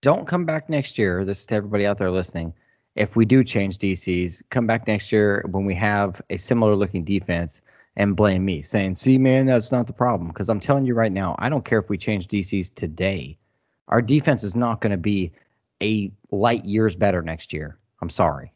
Don't 0.00 0.26
come 0.26 0.44
back 0.44 0.68
next 0.68 0.98
year. 0.98 1.24
This 1.24 1.40
is 1.40 1.46
to 1.46 1.56
everybody 1.56 1.86
out 1.86 1.98
there 1.98 2.10
listening 2.10 2.54
if 2.98 3.14
we 3.14 3.24
do 3.24 3.44
change 3.44 3.78
DCs, 3.78 4.42
come 4.50 4.66
back 4.66 4.88
next 4.88 5.12
year 5.12 5.44
when 5.52 5.64
we 5.64 5.74
have 5.76 6.20
a 6.30 6.36
similar 6.36 6.74
looking 6.74 7.04
defense 7.04 7.62
and 7.94 8.16
blame 8.16 8.44
me, 8.44 8.60
saying, 8.60 8.96
see, 8.96 9.18
man, 9.18 9.46
that's 9.46 9.70
not 9.70 9.86
the 9.86 9.92
problem. 9.92 10.28
Because 10.28 10.48
I'm 10.48 10.58
telling 10.58 10.84
you 10.84 10.94
right 10.94 11.12
now, 11.12 11.36
I 11.38 11.48
don't 11.48 11.64
care 11.64 11.78
if 11.78 11.88
we 11.88 11.96
change 11.96 12.26
DCs 12.26 12.74
today. 12.74 13.38
Our 13.86 14.02
defense 14.02 14.42
is 14.42 14.56
not 14.56 14.80
going 14.80 14.90
to 14.90 14.96
be 14.96 15.32
a 15.80 16.10
light 16.32 16.64
years 16.64 16.96
better 16.96 17.22
next 17.22 17.52
year. 17.52 17.78
I'm 18.02 18.10
sorry. 18.10 18.52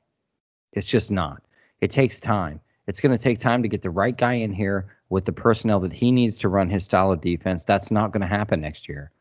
It's 0.73 0.89
just 0.89 1.13
not. 1.13 1.41
It 1.81 1.93
takes 1.93 2.19
time. 2.19 2.61
It's 2.89 3.01
going 3.01 3.17
to 3.17 3.23
take 3.23 3.39
time 3.39 3.63
to 3.63 3.69
get 3.69 3.83
the 3.83 3.91
right 3.91 4.17
guy 4.17 4.35
in 4.35 4.53
here 4.53 4.93
with 5.09 5.25
the 5.25 5.33
personnel 5.33 5.79
that 5.81 5.93
he 5.93 6.11
needs 6.11 6.37
to 6.39 6.49
run 6.49 6.69
his 6.69 6.85
style 6.85 7.13
of 7.13 7.21
defense. 7.21 7.63
That's 7.65 7.93
not 7.93 8.11
going 8.11 8.23
to 8.23 8.27
happen 8.27 8.61
next 8.61 8.89
year. 8.89 9.13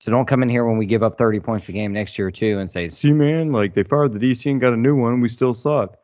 So 0.00 0.10
don't 0.10 0.26
come 0.26 0.42
in 0.42 0.48
here 0.48 0.64
when 0.64 0.78
we 0.78 0.86
give 0.86 1.02
up 1.02 1.18
30 1.18 1.40
points 1.40 1.68
a 1.68 1.72
game 1.72 1.92
next 1.92 2.18
year 2.18 2.30
too 2.30 2.58
and 2.58 2.68
say, 2.68 2.88
"See, 2.90 3.12
man, 3.12 3.52
like 3.52 3.74
they 3.74 3.82
fired 3.82 4.14
the 4.14 4.18
DC 4.18 4.50
and 4.50 4.60
got 4.60 4.72
a 4.72 4.76
new 4.76 4.96
one, 4.96 5.20
we 5.20 5.28
still 5.28 5.54
suck." 5.54 5.96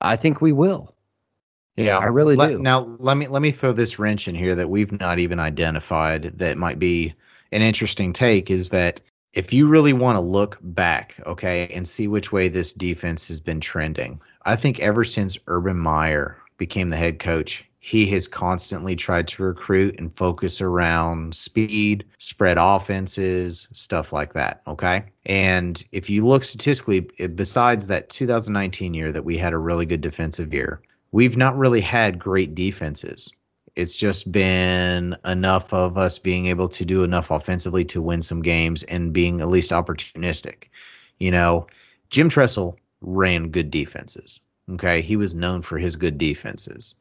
I 0.00 0.16
think 0.16 0.40
we 0.40 0.52
will. 0.52 0.94
Yeah, 1.76 1.98
I 1.98 2.06
really 2.06 2.34
let, 2.34 2.48
do. 2.48 2.58
Now 2.58 2.80
let 2.98 3.16
me 3.18 3.26
let 3.28 3.42
me 3.42 3.50
throw 3.50 3.72
this 3.72 3.98
wrench 3.98 4.26
in 4.26 4.34
here 4.34 4.54
that 4.54 4.70
we've 4.70 4.92
not 4.98 5.18
even 5.18 5.38
identified 5.38 6.24
that 6.38 6.56
might 6.56 6.78
be 6.78 7.14
an 7.52 7.60
interesting 7.60 8.12
take 8.14 8.50
is 8.50 8.70
that 8.70 9.00
if 9.34 9.52
you 9.52 9.66
really 9.66 9.92
want 9.92 10.16
to 10.16 10.20
look 10.20 10.58
back, 10.62 11.16
okay, 11.26 11.68
and 11.74 11.86
see 11.86 12.08
which 12.08 12.32
way 12.32 12.48
this 12.48 12.72
defense 12.72 13.28
has 13.28 13.40
been 13.40 13.60
trending, 13.60 14.20
I 14.44 14.56
think 14.56 14.80
ever 14.80 15.04
since 15.04 15.38
Urban 15.46 15.78
Meyer 15.78 16.38
became 16.56 16.88
the 16.88 16.96
head 16.96 17.18
coach, 17.18 17.64
he 17.84 18.06
has 18.06 18.28
constantly 18.28 18.94
tried 18.94 19.26
to 19.26 19.42
recruit 19.42 19.96
and 19.98 20.16
focus 20.16 20.60
around 20.60 21.34
speed, 21.34 22.04
spread 22.18 22.56
offenses, 22.56 23.66
stuff 23.72 24.12
like 24.12 24.34
that. 24.34 24.62
Okay. 24.68 25.02
And 25.26 25.82
if 25.90 26.08
you 26.08 26.24
look 26.24 26.44
statistically, 26.44 27.10
eh, 27.18 27.26
besides 27.26 27.88
that 27.88 28.08
2019 28.08 28.94
year 28.94 29.10
that 29.10 29.24
we 29.24 29.36
had 29.36 29.52
a 29.52 29.58
really 29.58 29.84
good 29.84 30.00
defensive 30.00 30.54
year, 30.54 30.80
we've 31.10 31.36
not 31.36 31.58
really 31.58 31.80
had 31.80 32.20
great 32.20 32.54
defenses. 32.54 33.32
It's 33.74 33.96
just 33.96 34.30
been 34.30 35.16
enough 35.24 35.72
of 35.72 35.98
us 35.98 36.20
being 36.20 36.46
able 36.46 36.68
to 36.68 36.84
do 36.84 37.02
enough 37.02 37.32
offensively 37.32 37.84
to 37.86 38.00
win 38.00 38.22
some 38.22 38.42
games 38.42 38.84
and 38.84 39.12
being 39.12 39.40
at 39.40 39.48
least 39.48 39.72
opportunistic. 39.72 40.68
You 41.18 41.32
know, 41.32 41.66
Jim 42.10 42.28
Tressel 42.28 42.78
ran 43.00 43.48
good 43.48 43.72
defenses. 43.72 44.38
Okay. 44.70 45.02
He 45.02 45.16
was 45.16 45.34
known 45.34 45.62
for 45.62 45.78
his 45.78 45.96
good 45.96 46.16
defenses 46.16 46.94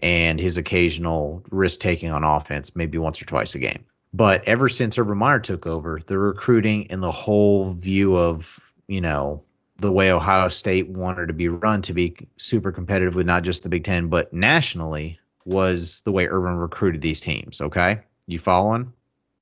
and 0.00 0.38
his 0.38 0.56
occasional 0.56 1.42
risk 1.50 1.80
taking 1.80 2.10
on 2.10 2.24
offense, 2.24 2.76
maybe 2.76 2.98
once 2.98 3.20
or 3.20 3.24
twice 3.24 3.54
a 3.54 3.58
game. 3.58 3.84
But 4.12 4.46
ever 4.46 4.68
since 4.68 4.98
Urban 4.98 5.18
Meyer 5.18 5.38
took 5.38 5.66
over, 5.66 6.00
the 6.06 6.18
recruiting 6.18 6.90
and 6.90 7.02
the 7.02 7.12
whole 7.12 7.72
view 7.72 8.16
of, 8.16 8.58
you 8.88 9.00
know, 9.00 9.42
the 9.78 9.92
way 9.92 10.10
Ohio 10.10 10.48
State 10.48 10.88
wanted 10.88 11.26
to 11.26 11.34
be 11.34 11.48
run 11.48 11.82
to 11.82 11.92
be 11.92 12.16
super 12.38 12.72
competitive 12.72 13.14
with 13.14 13.26
not 13.26 13.42
just 13.42 13.62
the 13.62 13.68
Big 13.68 13.84
Ten, 13.84 14.08
but 14.08 14.32
nationally 14.32 15.18
was 15.44 16.02
the 16.02 16.12
way 16.12 16.26
Urban 16.26 16.56
recruited 16.56 17.02
these 17.02 17.20
teams. 17.20 17.60
Okay. 17.60 18.00
You 18.26 18.38
following? 18.38 18.92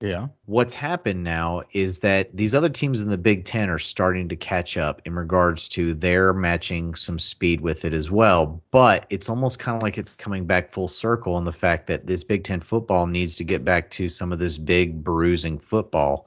Yeah. 0.00 0.26
What's 0.46 0.74
happened 0.74 1.24
now 1.24 1.62
is 1.72 2.00
that 2.00 2.36
these 2.36 2.54
other 2.54 2.68
teams 2.68 3.00
in 3.00 3.10
the 3.10 3.16
Big 3.16 3.44
Ten 3.44 3.70
are 3.70 3.78
starting 3.78 4.28
to 4.28 4.36
catch 4.36 4.76
up 4.76 5.00
in 5.06 5.14
regards 5.14 5.68
to 5.70 5.94
their 5.94 6.34
matching 6.34 6.94
some 6.94 7.18
speed 7.18 7.60
with 7.62 7.84
it 7.84 7.94
as 7.94 8.10
well. 8.10 8.62
But 8.70 9.06
it's 9.08 9.28
almost 9.30 9.58
kind 9.58 9.76
of 9.76 9.82
like 9.82 9.96
it's 9.96 10.16
coming 10.16 10.46
back 10.46 10.72
full 10.72 10.88
circle 10.88 11.38
in 11.38 11.44
the 11.44 11.52
fact 11.52 11.86
that 11.86 12.06
this 12.06 12.22
Big 12.24 12.44
Ten 12.44 12.60
football 12.60 13.06
needs 13.06 13.36
to 13.36 13.44
get 13.44 13.64
back 13.64 13.90
to 13.92 14.08
some 14.08 14.32
of 14.32 14.38
this 14.38 14.58
big 14.58 15.02
bruising 15.02 15.58
football. 15.58 16.26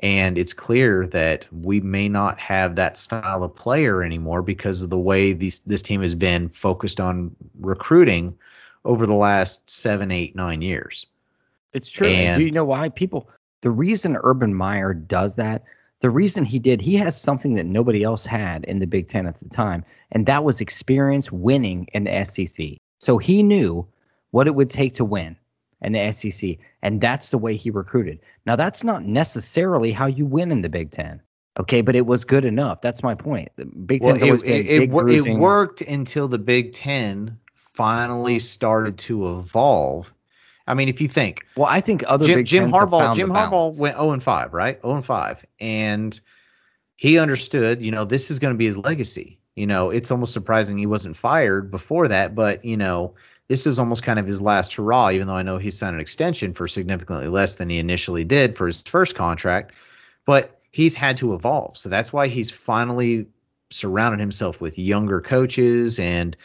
And 0.00 0.36
it's 0.36 0.52
clear 0.52 1.06
that 1.06 1.46
we 1.52 1.80
may 1.80 2.08
not 2.08 2.38
have 2.38 2.76
that 2.76 2.96
style 2.96 3.42
of 3.42 3.56
player 3.56 4.02
anymore 4.02 4.42
because 4.42 4.82
of 4.82 4.90
the 4.90 4.98
way 4.98 5.32
these 5.32 5.60
this 5.60 5.82
team 5.82 6.02
has 6.02 6.14
been 6.14 6.48
focused 6.50 7.00
on 7.00 7.34
recruiting 7.60 8.36
over 8.84 9.06
the 9.06 9.14
last 9.14 9.68
seven, 9.70 10.10
eight, 10.10 10.36
nine 10.36 10.62
years. 10.62 11.06
It's 11.72 11.90
true. 11.90 12.08
And, 12.08 12.38
do 12.38 12.44
you 12.44 12.52
know 12.52 12.64
why 12.64 12.88
people? 12.88 13.28
The 13.62 13.70
reason 13.70 14.16
Urban 14.22 14.54
Meyer 14.54 14.94
does 14.94 15.36
that, 15.36 15.64
the 16.00 16.10
reason 16.10 16.44
he 16.44 16.58
did, 16.58 16.80
he 16.80 16.94
has 16.96 17.20
something 17.20 17.54
that 17.54 17.66
nobody 17.66 18.02
else 18.02 18.24
had 18.24 18.64
in 18.64 18.78
the 18.78 18.86
Big 18.86 19.08
Ten 19.08 19.26
at 19.26 19.38
the 19.38 19.48
time, 19.48 19.84
and 20.12 20.26
that 20.26 20.44
was 20.44 20.60
experience 20.60 21.32
winning 21.32 21.88
in 21.92 22.04
the 22.04 22.24
SEC. 22.24 22.78
So 23.00 23.18
he 23.18 23.42
knew 23.42 23.86
what 24.30 24.46
it 24.46 24.54
would 24.54 24.70
take 24.70 24.94
to 24.94 25.04
win 25.04 25.36
in 25.82 25.92
the 25.92 26.12
SEC, 26.12 26.56
and 26.82 27.00
that's 27.00 27.30
the 27.30 27.38
way 27.38 27.56
he 27.56 27.70
recruited. 27.70 28.20
Now, 28.46 28.56
that's 28.56 28.84
not 28.84 29.04
necessarily 29.04 29.90
how 29.90 30.06
you 30.06 30.24
win 30.24 30.52
in 30.52 30.62
the 30.62 30.68
Big 30.68 30.90
Ten. 30.90 31.20
Okay, 31.58 31.80
but 31.80 31.96
it 31.96 32.06
was 32.06 32.24
good 32.24 32.44
enough. 32.44 32.80
That's 32.80 33.02
my 33.02 33.14
point. 33.14 33.50
The 33.56 33.64
Big 33.64 34.02
well, 34.02 34.16
Ten's 34.16 34.42
it, 34.42 34.48
it, 34.48 34.66
it, 34.66 35.26
it 35.26 35.38
worked 35.38 35.80
until 35.82 36.28
the 36.28 36.38
Big 36.38 36.72
Ten 36.72 37.36
finally 37.54 38.38
started 38.38 38.98
to 38.98 39.38
evolve 39.38 40.12
I 40.68 40.74
mean, 40.74 40.88
if 40.88 41.00
you 41.00 41.08
think, 41.08 41.46
well, 41.56 41.66
I 41.68 41.80
think 41.80 42.04
other 42.06 42.26
Jim, 42.26 42.44
Jim 42.44 42.70
Harbaugh, 42.70 43.14
Jim 43.14 43.30
Harbaugh 43.30 43.76
went 43.78 43.96
zero 43.96 44.12
and 44.12 44.22
five, 44.22 44.52
right? 44.52 44.80
Zero 44.82 44.94
and 44.94 45.04
five, 45.04 45.44
and 45.58 46.20
he 46.96 47.18
understood, 47.18 47.82
you 47.82 47.90
know, 47.90 48.04
this 48.04 48.30
is 48.30 48.38
going 48.38 48.52
to 48.52 48.58
be 48.58 48.66
his 48.66 48.76
legacy. 48.76 49.38
You 49.56 49.66
know, 49.66 49.90
it's 49.90 50.10
almost 50.10 50.32
surprising 50.32 50.78
he 50.78 50.86
wasn't 50.86 51.16
fired 51.16 51.70
before 51.70 52.06
that, 52.08 52.34
but 52.34 52.64
you 52.64 52.76
know, 52.76 53.14
this 53.48 53.66
is 53.66 53.78
almost 53.78 54.02
kind 54.02 54.18
of 54.18 54.26
his 54.26 54.40
last 54.40 54.74
hurrah. 54.74 55.10
Even 55.10 55.26
though 55.26 55.34
I 55.34 55.42
know 55.42 55.58
he 55.58 55.70
signed 55.70 55.94
an 55.94 56.00
extension 56.00 56.52
for 56.52 56.68
significantly 56.68 57.28
less 57.28 57.56
than 57.56 57.70
he 57.70 57.78
initially 57.78 58.22
did 58.22 58.56
for 58.56 58.66
his 58.66 58.82
first 58.82 59.14
contract, 59.14 59.72
but 60.26 60.60
he's 60.70 60.94
had 60.94 61.16
to 61.16 61.34
evolve. 61.34 61.76
So 61.76 61.88
that's 61.88 62.12
why 62.12 62.28
he's 62.28 62.50
finally 62.50 63.26
surrounded 63.70 64.20
himself 64.20 64.60
with 64.60 64.78
younger 64.78 65.20
coaches 65.20 65.98
and 65.98 66.36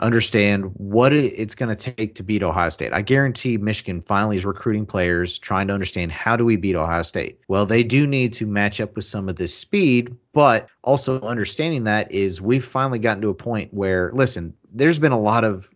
understand 0.00 0.70
what 0.74 1.12
it's 1.12 1.54
going 1.54 1.74
to 1.74 1.92
take 1.92 2.14
to 2.14 2.22
beat 2.22 2.42
Ohio 2.42 2.68
State. 2.68 2.92
I 2.92 3.02
guarantee 3.02 3.56
Michigan 3.56 4.00
finally 4.00 4.36
is 4.36 4.44
recruiting 4.44 4.86
players 4.86 5.38
trying 5.38 5.68
to 5.68 5.74
understand 5.74 6.12
how 6.12 6.36
do 6.36 6.44
we 6.44 6.56
beat 6.56 6.76
Ohio 6.76 7.02
State. 7.02 7.40
Well, 7.48 7.66
they 7.66 7.82
do 7.82 8.06
need 8.06 8.32
to 8.34 8.46
match 8.46 8.80
up 8.80 8.94
with 8.94 9.04
some 9.04 9.28
of 9.28 9.36
this 9.36 9.56
speed, 9.56 10.14
but 10.32 10.68
also 10.84 11.20
understanding 11.22 11.84
that 11.84 12.10
is 12.12 12.42
we've 12.42 12.64
finally 12.64 12.98
gotten 12.98 13.22
to 13.22 13.28
a 13.28 13.34
point 13.34 13.72
where 13.72 14.10
listen, 14.12 14.54
there's 14.72 14.98
been 14.98 15.12
a 15.12 15.20
lot 15.20 15.44
of 15.44 15.68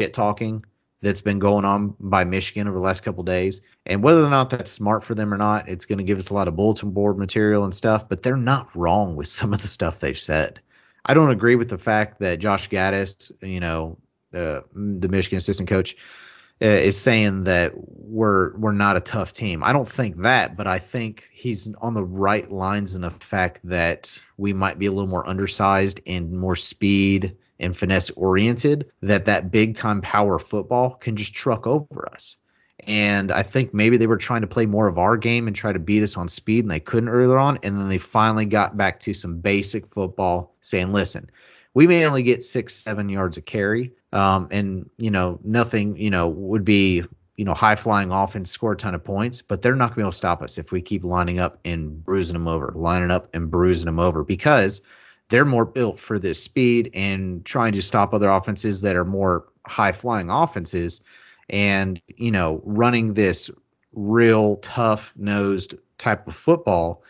shit 0.00 0.12
talking 0.12 0.64
that's 1.00 1.20
been 1.20 1.38
going 1.38 1.64
on 1.64 1.94
by 2.00 2.24
Michigan 2.24 2.66
over 2.66 2.76
the 2.76 2.82
last 2.82 3.02
couple 3.02 3.22
days. 3.22 3.60
And 3.86 4.02
whether 4.02 4.22
or 4.22 4.30
not 4.30 4.50
that's 4.50 4.70
smart 4.70 5.04
for 5.04 5.14
them 5.14 5.32
or 5.32 5.36
not, 5.36 5.68
it's 5.68 5.86
going 5.86 5.98
to 5.98 6.04
give 6.04 6.18
us 6.18 6.30
a 6.30 6.34
lot 6.34 6.48
of 6.48 6.56
bulletin 6.56 6.90
board 6.90 7.16
material 7.16 7.64
and 7.64 7.74
stuff, 7.74 8.08
but 8.08 8.22
they're 8.22 8.36
not 8.36 8.68
wrong 8.74 9.14
with 9.14 9.28
some 9.28 9.52
of 9.54 9.62
the 9.62 9.68
stuff 9.68 10.00
they've 10.00 10.18
said. 10.18 10.60
I 11.06 11.14
don't 11.14 11.30
agree 11.30 11.56
with 11.56 11.70
the 11.70 11.78
fact 11.78 12.20
that 12.20 12.38
Josh 12.38 12.68
Gattis, 12.68 13.32
you 13.42 13.60
know, 13.60 13.96
uh, 14.34 14.60
the 14.74 15.08
Michigan 15.08 15.38
assistant 15.38 15.68
coach, 15.68 15.96
uh, 16.60 16.66
is 16.66 17.00
saying 17.00 17.44
that 17.44 17.72
we're 17.76 18.56
we're 18.56 18.72
not 18.72 18.96
a 18.96 19.00
tough 19.00 19.32
team. 19.32 19.62
I 19.62 19.72
don't 19.72 19.88
think 19.88 20.20
that, 20.22 20.56
but 20.56 20.66
I 20.66 20.78
think 20.78 21.28
he's 21.30 21.72
on 21.76 21.94
the 21.94 22.04
right 22.04 22.50
lines 22.50 22.94
in 22.94 23.02
the 23.02 23.10
fact 23.10 23.60
that 23.64 24.20
we 24.38 24.52
might 24.52 24.78
be 24.78 24.86
a 24.86 24.92
little 24.92 25.08
more 25.08 25.26
undersized 25.28 26.00
and 26.06 26.32
more 26.32 26.56
speed 26.56 27.36
and 27.60 27.76
finesse 27.76 28.10
oriented. 28.10 28.90
That 29.02 29.24
that 29.26 29.52
big 29.52 29.76
time 29.76 30.00
power 30.00 30.38
football 30.38 30.94
can 30.96 31.14
just 31.14 31.32
truck 31.32 31.66
over 31.66 32.08
us. 32.12 32.38
And 32.88 33.30
I 33.30 33.42
think 33.42 33.74
maybe 33.74 33.96
they 33.98 34.06
were 34.06 34.16
trying 34.16 34.40
to 34.40 34.46
play 34.46 34.66
more 34.66 34.88
of 34.88 34.98
our 34.98 35.16
game 35.16 35.46
and 35.46 35.54
try 35.54 35.72
to 35.72 35.78
beat 35.78 36.02
us 36.02 36.16
on 36.16 36.26
speed, 36.26 36.64
and 36.64 36.70
they 36.70 36.80
couldn't 36.80 37.10
earlier 37.10 37.38
on. 37.38 37.58
And 37.62 37.78
then 37.78 37.88
they 37.88 37.98
finally 37.98 38.46
got 38.46 38.76
back 38.76 38.98
to 39.00 39.12
some 39.14 39.38
basic 39.38 39.86
football, 39.86 40.56
saying, 40.62 40.92
listen, 40.92 41.30
we 41.74 41.86
may 41.86 42.06
only 42.06 42.22
get 42.22 42.42
six, 42.42 42.74
seven 42.74 43.08
yards 43.08 43.36
of 43.36 43.44
carry. 43.44 43.92
Um, 44.12 44.48
and, 44.50 44.88
you 44.96 45.10
know, 45.10 45.38
nothing, 45.44 45.96
you 45.98 46.08
know, 46.08 46.28
would 46.28 46.64
be 46.64 47.04
you 47.36 47.44
know, 47.44 47.54
high 47.54 47.76
flying 47.76 48.10
offense, 48.10 48.50
score 48.50 48.72
a 48.72 48.76
ton 48.76 48.96
of 48.96 49.04
points, 49.04 49.40
but 49.40 49.62
they're 49.62 49.76
not 49.76 49.90
going 49.90 49.92
to 49.92 49.96
be 49.98 50.02
able 50.02 50.10
to 50.10 50.16
stop 50.16 50.42
us 50.42 50.58
if 50.58 50.72
we 50.72 50.82
keep 50.82 51.04
lining 51.04 51.38
up 51.38 51.60
and 51.64 52.04
bruising 52.04 52.32
them 52.32 52.48
over, 52.48 52.72
lining 52.74 53.12
up 53.12 53.32
and 53.32 53.48
bruising 53.48 53.84
them 53.84 54.00
over 54.00 54.24
because 54.24 54.82
they're 55.28 55.44
more 55.44 55.64
built 55.64 56.00
for 56.00 56.18
this 56.18 56.42
speed 56.42 56.90
and 56.94 57.44
trying 57.44 57.72
to 57.72 57.80
stop 57.80 58.12
other 58.12 58.28
offenses 58.28 58.80
that 58.80 58.96
are 58.96 59.04
more 59.04 59.46
high 59.66 59.92
flying 59.92 60.30
offenses 60.30 61.02
and, 61.50 62.00
you 62.06 62.30
know, 62.30 62.60
running 62.64 63.14
this 63.14 63.50
real 63.92 64.56
tough 64.56 65.12
nosed 65.16 65.74
type 65.98 66.26
of 66.26 66.34
football. 66.34 67.02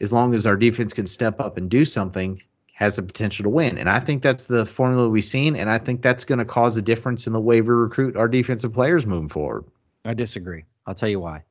As 0.00 0.12
long 0.12 0.34
as 0.34 0.46
our 0.46 0.56
defense 0.56 0.92
can 0.92 1.06
step 1.06 1.40
up 1.40 1.56
and 1.56 1.68
do 1.68 1.84
something, 1.84 2.40
has 2.72 2.96
the 2.96 3.02
potential 3.02 3.42
to 3.42 3.50
win. 3.50 3.76
And 3.76 3.90
I 3.90 4.00
think 4.00 4.22
that's 4.22 4.46
the 4.46 4.64
formula 4.64 5.08
we've 5.08 5.24
seen. 5.24 5.54
And 5.54 5.70
I 5.70 5.76
think 5.76 6.00
that's 6.00 6.24
going 6.24 6.38
to 6.38 6.46
cause 6.46 6.76
a 6.78 6.82
difference 6.82 7.26
in 7.26 7.34
the 7.34 7.40
way 7.40 7.60
we 7.60 7.68
recruit 7.68 8.16
our 8.16 8.28
defensive 8.28 8.72
players 8.72 9.06
moving 9.06 9.28
forward. 9.28 9.64
I 10.06 10.14
disagree. 10.14 10.64
I'll 10.86 10.94
tell 10.94 11.10
you 11.10 11.20
why. 11.20 11.42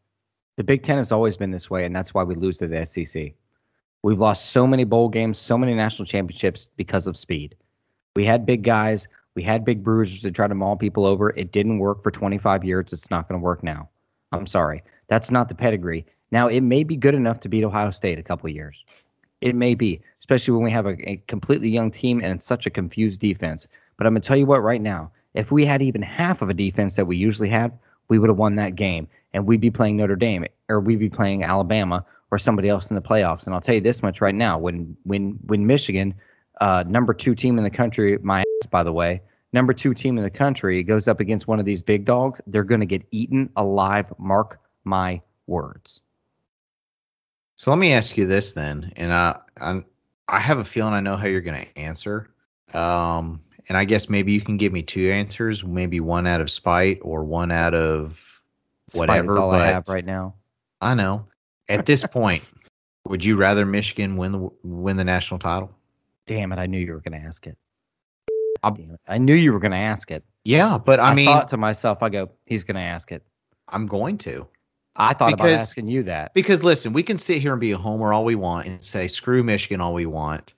The 0.55 0.63
Big 0.63 0.81
Ten 0.81 0.97
has 0.97 1.11
always 1.11 1.37
been 1.37 1.51
this 1.51 1.69
way, 1.69 1.85
and 1.85 1.95
that's 1.95 2.13
why 2.13 2.23
we 2.23 2.33
lose 2.33 2.57
to 2.57 2.67
the 2.67 2.83
SEC. 2.85 3.31
We've 4.01 4.19
lost 4.19 4.49
so 4.49 4.65
many 4.65 4.85
bowl 4.85 5.07
games, 5.07 5.37
so 5.37 5.57
many 5.57 5.75
national 5.75 6.07
championships 6.07 6.67
because 6.75 7.05
of 7.05 7.15
speed. 7.15 7.55
We 8.15 8.25
had 8.25 8.45
big 8.45 8.63
guys, 8.63 9.07
we 9.39 9.43
had 9.45 9.63
big 9.63 9.81
bruisers 9.81 10.21
to 10.21 10.31
try 10.31 10.47
to 10.47 10.53
maul 10.53 10.75
people 10.75 11.05
over. 11.05 11.29
It 11.29 11.53
didn't 11.53 11.79
work 11.79 12.03
for 12.03 12.11
25 12.11 12.65
years. 12.65 12.91
It's 12.91 13.09
not 13.09 13.29
going 13.29 13.39
to 13.39 13.41
work 13.41 13.63
now. 13.63 13.87
I'm 14.33 14.45
sorry. 14.45 14.83
That's 15.07 15.31
not 15.31 15.47
the 15.47 15.55
pedigree. 15.55 16.05
Now, 16.29 16.49
it 16.49 16.59
may 16.59 16.83
be 16.83 16.97
good 16.97 17.15
enough 17.15 17.39
to 17.39 17.47
beat 17.47 17.63
Ohio 17.63 17.91
State 17.91 18.19
a 18.19 18.21
couple 18.21 18.49
years. 18.49 18.83
It 19.39 19.55
may 19.55 19.75
be, 19.75 20.01
especially 20.19 20.55
when 20.55 20.63
we 20.65 20.71
have 20.71 20.87
a, 20.87 21.09
a 21.09 21.23
completely 21.27 21.69
young 21.69 21.89
team 21.89 22.19
and 22.21 22.43
such 22.43 22.65
a 22.65 22.69
confused 22.69 23.21
defense. 23.21 23.65
But 23.95 24.07
I'm 24.07 24.11
going 24.11 24.21
to 24.21 24.27
tell 24.27 24.35
you 24.35 24.45
what, 24.45 24.61
right 24.61 24.81
now, 24.81 25.09
if 25.35 25.53
we 25.53 25.63
had 25.63 25.81
even 25.81 26.01
half 26.01 26.41
of 26.41 26.49
a 26.49 26.53
defense 26.53 26.97
that 26.97 27.05
we 27.05 27.15
usually 27.15 27.47
have, 27.47 27.71
we 28.09 28.19
would 28.19 28.27
have 28.27 28.37
won 28.37 28.55
that 28.55 28.75
game. 28.75 29.07
And 29.33 29.47
we'd 29.47 29.61
be 29.61 29.71
playing 29.71 29.95
Notre 29.95 30.17
Dame 30.17 30.47
or 30.67 30.81
we'd 30.81 30.99
be 30.99 31.09
playing 31.09 31.43
Alabama 31.43 32.05
or 32.29 32.39
somebody 32.39 32.67
else 32.67 32.91
in 32.91 32.95
the 32.95 33.01
playoffs. 33.01 33.45
And 33.45 33.55
I'll 33.55 33.61
tell 33.61 33.75
you 33.75 33.79
this 33.79 34.03
much 34.03 34.19
right 34.19 34.35
now: 34.35 34.57
when 34.57 34.97
when 35.03 35.39
when 35.45 35.65
Michigan, 35.65 36.13
uh, 36.59 36.83
number 36.85 37.13
two 37.13 37.35
team 37.35 37.57
in 37.57 37.63
the 37.63 37.69
country, 37.69 38.17
my 38.21 38.41
ass, 38.41 38.67
by 38.69 38.83
the 38.83 38.91
way, 38.91 39.21
number 39.53 39.73
two 39.73 39.93
team 39.93 40.17
in 40.17 40.23
the 40.23 40.29
country 40.29 40.83
goes 40.83 41.07
up 41.07 41.19
against 41.19 41.47
one 41.47 41.59
of 41.59 41.65
these 41.65 41.81
big 41.81 42.05
dogs, 42.05 42.41
they're 42.47 42.63
going 42.63 42.79
to 42.79 42.85
get 42.85 43.03
eaten 43.11 43.49
alive. 43.55 44.11
Mark 44.17 44.59
my 44.83 45.21
words. 45.47 46.01
So 47.55 47.71
let 47.71 47.79
me 47.79 47.91
ask 47.91 48.17
you 48.17 48.25
this 48.25 48.53
then, 48.53 48.91
and 48.95 49.13
I 49.13 49.37
i 49.59 49.83
I 50.29 50.39
have 50.39 50.59
a 50.59 50.63
feeling 50.63 50.93
I 50.93 51.01
know 51.01 51.17
how 51.17 51.27
you're 51.27 51.41
going 51.41 51.65
to 51.65 51.77
answer. 51.77 52.29
Um, 52.73 53.41
and 53.67 53.77
I 53.77 53.83
guess 53.83 54.09
maybe 54.09 54.31
you 54.31 54.41
can 54.41 54.57
give 54.57 54.71
me 54.71 54.83
two 54.83 55.11
answers, 55.11 55.63
maybe 55.63 55.99
one 55.99 56.27
out 56.27 56.39
of 56.39 56.51
spite 56.51 56.99
or 57.01 57.23
one 57.23 57.51
out 57.51 57.73
of 57.73 58.41
whatever. 58.93 59.27
Spite 59.27 59.31
is 59.31 59.35
all 59.35 59.51
I 59.51 59.65
have 59.65 59.87
right 59.89 60.05
now. 60.05 60.35
I 60.81 60.93
know. 60.93 61.25
At 61.67 61.85
this 61.85 62.05
point, 62.05 62.43
would 63.07 63.25
you 63.25 63.35
rather 63.35 63.65
Michigan 63.65 64.17
win 64.17 64.31
the 64.31 64.49
win 64.63 64.97
the 64.97 65.03
national 65.03 65.39
title? 65.39 65.71
Damn 66.25 66.51
it! 66.51 66.59
I 66.59 66.65
knew 66.65 66.79
you 66.79 66.93
were 66.93 67.01
going 67.01 67.19
to 67.19 67.27
ask 67.27 67.45
it. 67.47 67.57
Damn 68.63 68.91
it. 68.91 68.99
I 69.07 69.17
knew 69.17 69.35
you 69.35 69.53
were 69.53 69.59
going 69.59 69.71
to 69.71 69.77
ask 69.77 70.11
it. 70.11 70.23
Yeah, 70.43 70.77
but 70.77 70.99
I, 70.99 71.09
I 71.09 71.13
mean, 71.13 71.25
thought 71.25 71.47
to 71.49 71.57
myself, 71.57 72.01
I 72.01 72.09
go, 72.09 72.29
he's 72.45 72.63
going 72.63 72.75
to 72.75 72.81
ask 72.81 73.11
it. 73.11 73.23
I'm 73.67 73.85
going 73.85 74.17
to. 74.19 74.47
I 74.95 75.13
thought 75.13 75.31
because, 75.31 75.53
about 75.53 75.61
asking 75.61 75.87
you 75.87 76.03
that. 76.03 76.33
Because 76.33 76.63
listen, 76.63 76.93
we 76.93 77.03
can 77.03 77.17
sit 77.17 77.41
here 77.41 77.53
and 77.53 77.61
be 77.61 77.71
a 77.71 77.77
homer 77.77 78.13
all 78.13 78.25
we 78.25 78.35
want 78.35 78.67
and 78.67 78.83
say 78.83 79.07
screw 79.07 79.43
Michigan 79.43 79.79
all 79.79 79.93
we 79.93 80.05
want. 80.05 80.53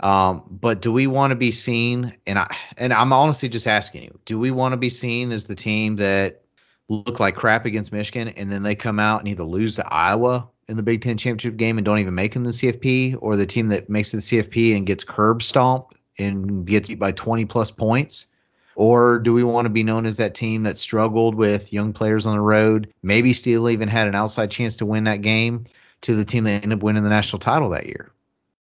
Um, 0.00 0.42
but 0.50 0.80
do 0.80 0.92
we 0.92 1.06
want 1.06 1.30
to 1.30 1.34
be 1.34 1.50
seen? 1.50 2.16
And 2.26 2.38
I 2.38 2.54
and 2.76 2.92
I'm 2.92 3.12
honestly 3.12 3.48
just 3.48 3.66
asking 3.66 4.04
you, 4.04 4.18
do 4.24 4.38
we 4.38 4.50
want 4.50 4.72
to 4.72 4.76
be 4.76 4.88
seen 4.88 5.32
as 5.32 5.46
the 5.46 5.54
team 5.54 5.96
that 5.96 6.42
look 6.88 7.18
like 7.18 7.34
crap 7.34 7.66
against 7.66 7.92
Michigan 7.92 8.28
and 8.28 8.50
then 8.52 8.62
they 8.62 8.74
come 8.74 9.00
out 9.00 9.20
and 9.20 9.28
either 9.28 9.42
lose 9.42 9.74
to 9.76 9.92
Iowa 9.92 10.48
in 10.68 10.76
the 10.76 10.82
Big 10.82 11.02
Ten 11.02 11.16
championship 11.16 11.56
game 11.56 11.78
and 11.78 11.84
don't 11.84 11.98
even 11.98 12.14
make 12.14 12.36
in 12.36 12.44
the 12.44 12.50
CFP, 12.50 13.16
or 13.20 13.36
the 13.36 13.46
team 13.46 13.68
that 13.68 13.90
makes 13.90 14.12
it 14.12 14.18
the 14.18 14.22
CFP 14.22 14.76
and 14.76 14.86
gets 14.86 15.04
curb 15.04 15.42
stomped 15.42 15.96
and 16.18 16.66
gets 16.66 16.88
beat 16.88 16.98
by 16.98 17.12
20 17.12 17.44
plus 17.44 17.70
points? 17.70 18.28
Or 18.74 19.18
do 19.18 19.32
we 19.32 19.42
want 19.42 19.64
to 19.64 19.70
be 19.70 19.82
known 19.82 20.04
as 20.04 20.18
that 20.18 20.34
team 20.34 20.62
that 20.64 20.76
struggled 20.76 21.34
with 21.34 21.72
young 21.72 21.94
players 21.94 22.26
on 22.26 22.34
the 22.34 22.42
road, 22.42 22.92
maybe 23.02 23.32
still 23.32 23.70
even 23.70 23.88
had 23.88 24.06
an 24.06 24.14
outside 24.14 24.50
chance 24.50 24.76
to 24.76 24.86
win 24.86 25.04
that 25.04 25.22
game, 25.22 25.64
to 26.02 26.14
the 26.14 26.24
team 26.24 26.44
that 26.44 26.62
ended 26.62 26.78
up 26.78 26.82
winning 26.82 27.02
the 27.02 27.08
national 27.08 27.38
title 27.38 27.70
that 27.70 27.86
year? 27.86 28.10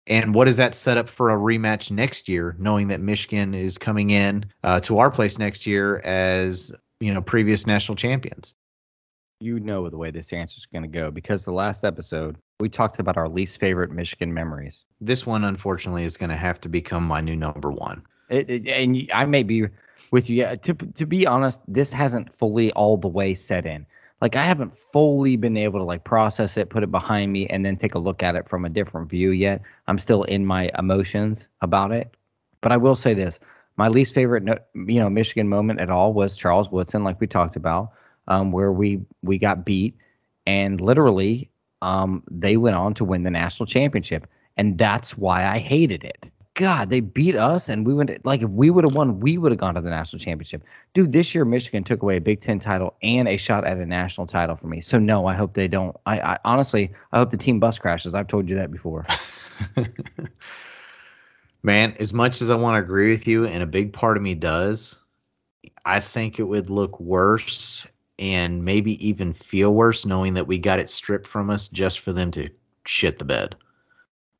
And 0.06 0.34
what 0.34 0.46
does 0.46 0.56
that 0.56 0.74
set 0.74 0.96
up 0.96 1.08
for 1.08 1.30
a 1.30 1.36
rematch 1.36 1.90
next 1.90 2.28
year, 2.28 2.56
knowing 2.58 2.88
that 2.88 3.00
Michigan 3.00 3.54
is 3.54 3.76
coming 3.76 4.10
in 4.10 4.46
uh, 4.64 4.80
to 4.80 4.98
our 4.98 5.10
place 5.10 5.38
next 5.38 5.66
year 5.66 5.98
as 5.98 6.72
you 7.00 7.12
know 7.12 7.20
previous 7.20 7.66
national 7.66 7.96
champions? 7.96 8.54
You 9.40 9.60
know 9.60 9.88
the 9.90 9.98
way 9.98 10.10
this 10.10 10.32
answer 10.32 10.56
is 10.56 10.66
going 10.66 10.82
to 10.82 10.88
go 10.88 11.10
because 11.10 11.44
the 11.44 11.52
last 11.52 11.84
episode 11.84 12.38
we 12.60 12.68
talked 12.68 12.98
about 12.98 13.16
our 13.16 13.28
least 13.28 13.60
favorite 13.60 13.92
Michigan 13.92 14.34
memories. 14.34 14.84
This 15.00 15.24
one, 15.24 15.44
unfortunately, 15.44 16.02
is 16.02 16.16
going 16.16 16.30
to 16.30 16.36
have 16.36 16.60
to 16.62 16.68
become 16.68 17.04
my 17.04 17.20
new 17.20 17.36
number 17.36 17.70
one. 17.70 18.02
It, 18.30 18.50
it, 18.50 18.66
and 18.66 19.08
I 19.14 19.26
may 19.26 19.44
be 19.44 19.66
with 20.10 20.28
you. 20.28 20.36
Yeah, 20.36 20.56
to 20.56 20.74
to 20.74 21.06
be 21.06 21.26
honest, 21.26 21.60
this 21.68 21.92
hasn't 21.92 22.32
fully 22.32 22.72
all 22.72 22.96
the 22.96 23.08
way 23.08 23.34
set 23.34 23.64
in. 23.64 23.86
Like 24.20 24.34
I 24.34 24.42
haven't 24.42 24.74
fully 24.74 25.36
been 25.36 25.56
able 25.56 25.78
to 25.78 25.84
like 25.84 26.02
process 26.02 26.56
it, 26.56 26.68
put 26.68 26.82
it 26.82 26.90
behind 26.90 27.32
me, 27.32 27.46
and 27.46 27.64
then 27.64 27.76
take 27.76 27.94
a 27.94 28.00
look 28.00 28.24
at 28.24 28.34
it 28.34 28.48
from 28.48 28.64
a 28.64 28.68
different 28.68 29.08
view 29.08 29.30
yet. 29.30 29.62
I'm 29.86 29.98
still 29.98 30.24
in 30.24 30.44
my 30.44 30.70
emotions 30.78 31.46
about 31.60 31.92
it. 31.92 32.12
But 32.60 32.72
I 32.72 32.76
will 32.76 32.96
say 32.96 33.14
this: 33.14 33.38
my 33.76 33.86
least 33.86 34.12
favorite, 34.14 34.42
you 34.74 34.98
know, 34.98 35.08
Michigan 35.08 35.48
moment 35.48 35.78
at 35.78 35.90
all 35.90 36.12
was 36.12 36.36
Charles 36.36 36.72
Woodson, 36.72 37.04
like 37.04 37.20
we 37.20 37.28
talked 37.28 37.54
about, 37.54 37.92
um, 38.26 38.50
where 38.50 38.72
we 38.72 39.00
we 39.22 39.38
got 39.38 39.64
beat, 39.64 39.96
and 40.44 40.80
literally, 40.80 41.48
um, 41.82 42.22
they 42.30 42.56
went 42.56 42.76
on 42.76 42.94
to 42.94 43.04
win 43.04 43.22
the 43.22 43.30
national 43.30 43.66
championship, 43.66 44.26
and 44.56 44.78
that's 44.78 45.16
why 45.16 45.46
I 45.46 45.58
hated 45.58 46.04
it. 46.04 46.30
God, 46.54 46.90
they 46.90 46.98
beat 46.98 47.36
us, 47.36 47.68
and 47.68 47.86
we 47.86 47.94
went 47.94 48.24
like 48.26 48.42
if 48.42 48.50
we 48.50 48.70
would 48.70 48.82
have 48.82 48.94
won, 48.94 49.20
we 49.20 49.38
would 49.38 49.52
have 49.52 49.60
gone 49.60 49.76
to 49.76 49.80
the 49.80 49.90
national 49.90 50.18
championship. 50.18 50.64
Dude, 50.92 51.12
this 51.12 51.32
year 51.32 51.44
Michigan 51.44 51.84
took 51.84 52.02
away 52.02 52.16
a 52.16 52.20
Big 52.20 52.40
Ten 52.40 52.58
title 52.58 52.96
and 53.00 53.28
a 53.28 53.36
shot 53.36 53.64
at 53.64 53.76
a 53.76 53.86
national 53.86 54.26
title 54.26 54.56
for 54.56 54.66
me. 54.66 54.80
So 54.80 54.98
no, 54.98 55.26
I 55.26 55.34
hope 55.34 55.54
they 55.54 55.68
don't. 55.68 55.96
I, 56.04 56.20
I 56.20 56.38
honestly, 56.44 56.92
I 57.12 57.18
hope 57.18 57.30
the 57.30 57.36
team 57.36 57.60
bus 57.60 57.78
crashes. 57.78 58.12
I've 58.12 58.26
told 58.26 58.48
you 58.48 58.56
that 58.56 58.72
before. 58.72 59.06
Man, 61.62 61.94
as 62.00 62.12
much 62.12 62.42
as 62.42 62.50
I 62.50 62.56
want 62.56 62.74
to 62.74 62.82
agree 62.82 63.10
with 63.10 63.28
you, 63.28 63.46
and 63.46 63.62
a 63.62 63.66
big 63.66 63.92
part 63.92 64.16
of 64.16 64.22
me 64.24 64.34
does, 64.34 65.00
I 65.84 66.00
think 66.00 66.40
it 66.40 66.44
would 66.44 66.70
look 66.70 66.98
worse 66.98 67.86
and 68.18 68.64
maybe 68.64 69.06
even 69.06 69.32
feel 69.32 69.74
worse 69.74 70.04
knowing 70.04 70.34
that 70.34 70.46
we 70.46 70.58
got 70.58 70.78
it 70.78 70.90
stripped 70.90 71.26
from 71.26 71.50
us 71.50 71.68
just 71.68 72.00
for 72.00 72.12
them 72.12 72.30
to 72.32 72.48
shit 72.86 73.18
the 73.18 73.24
bed. 73.24 73.54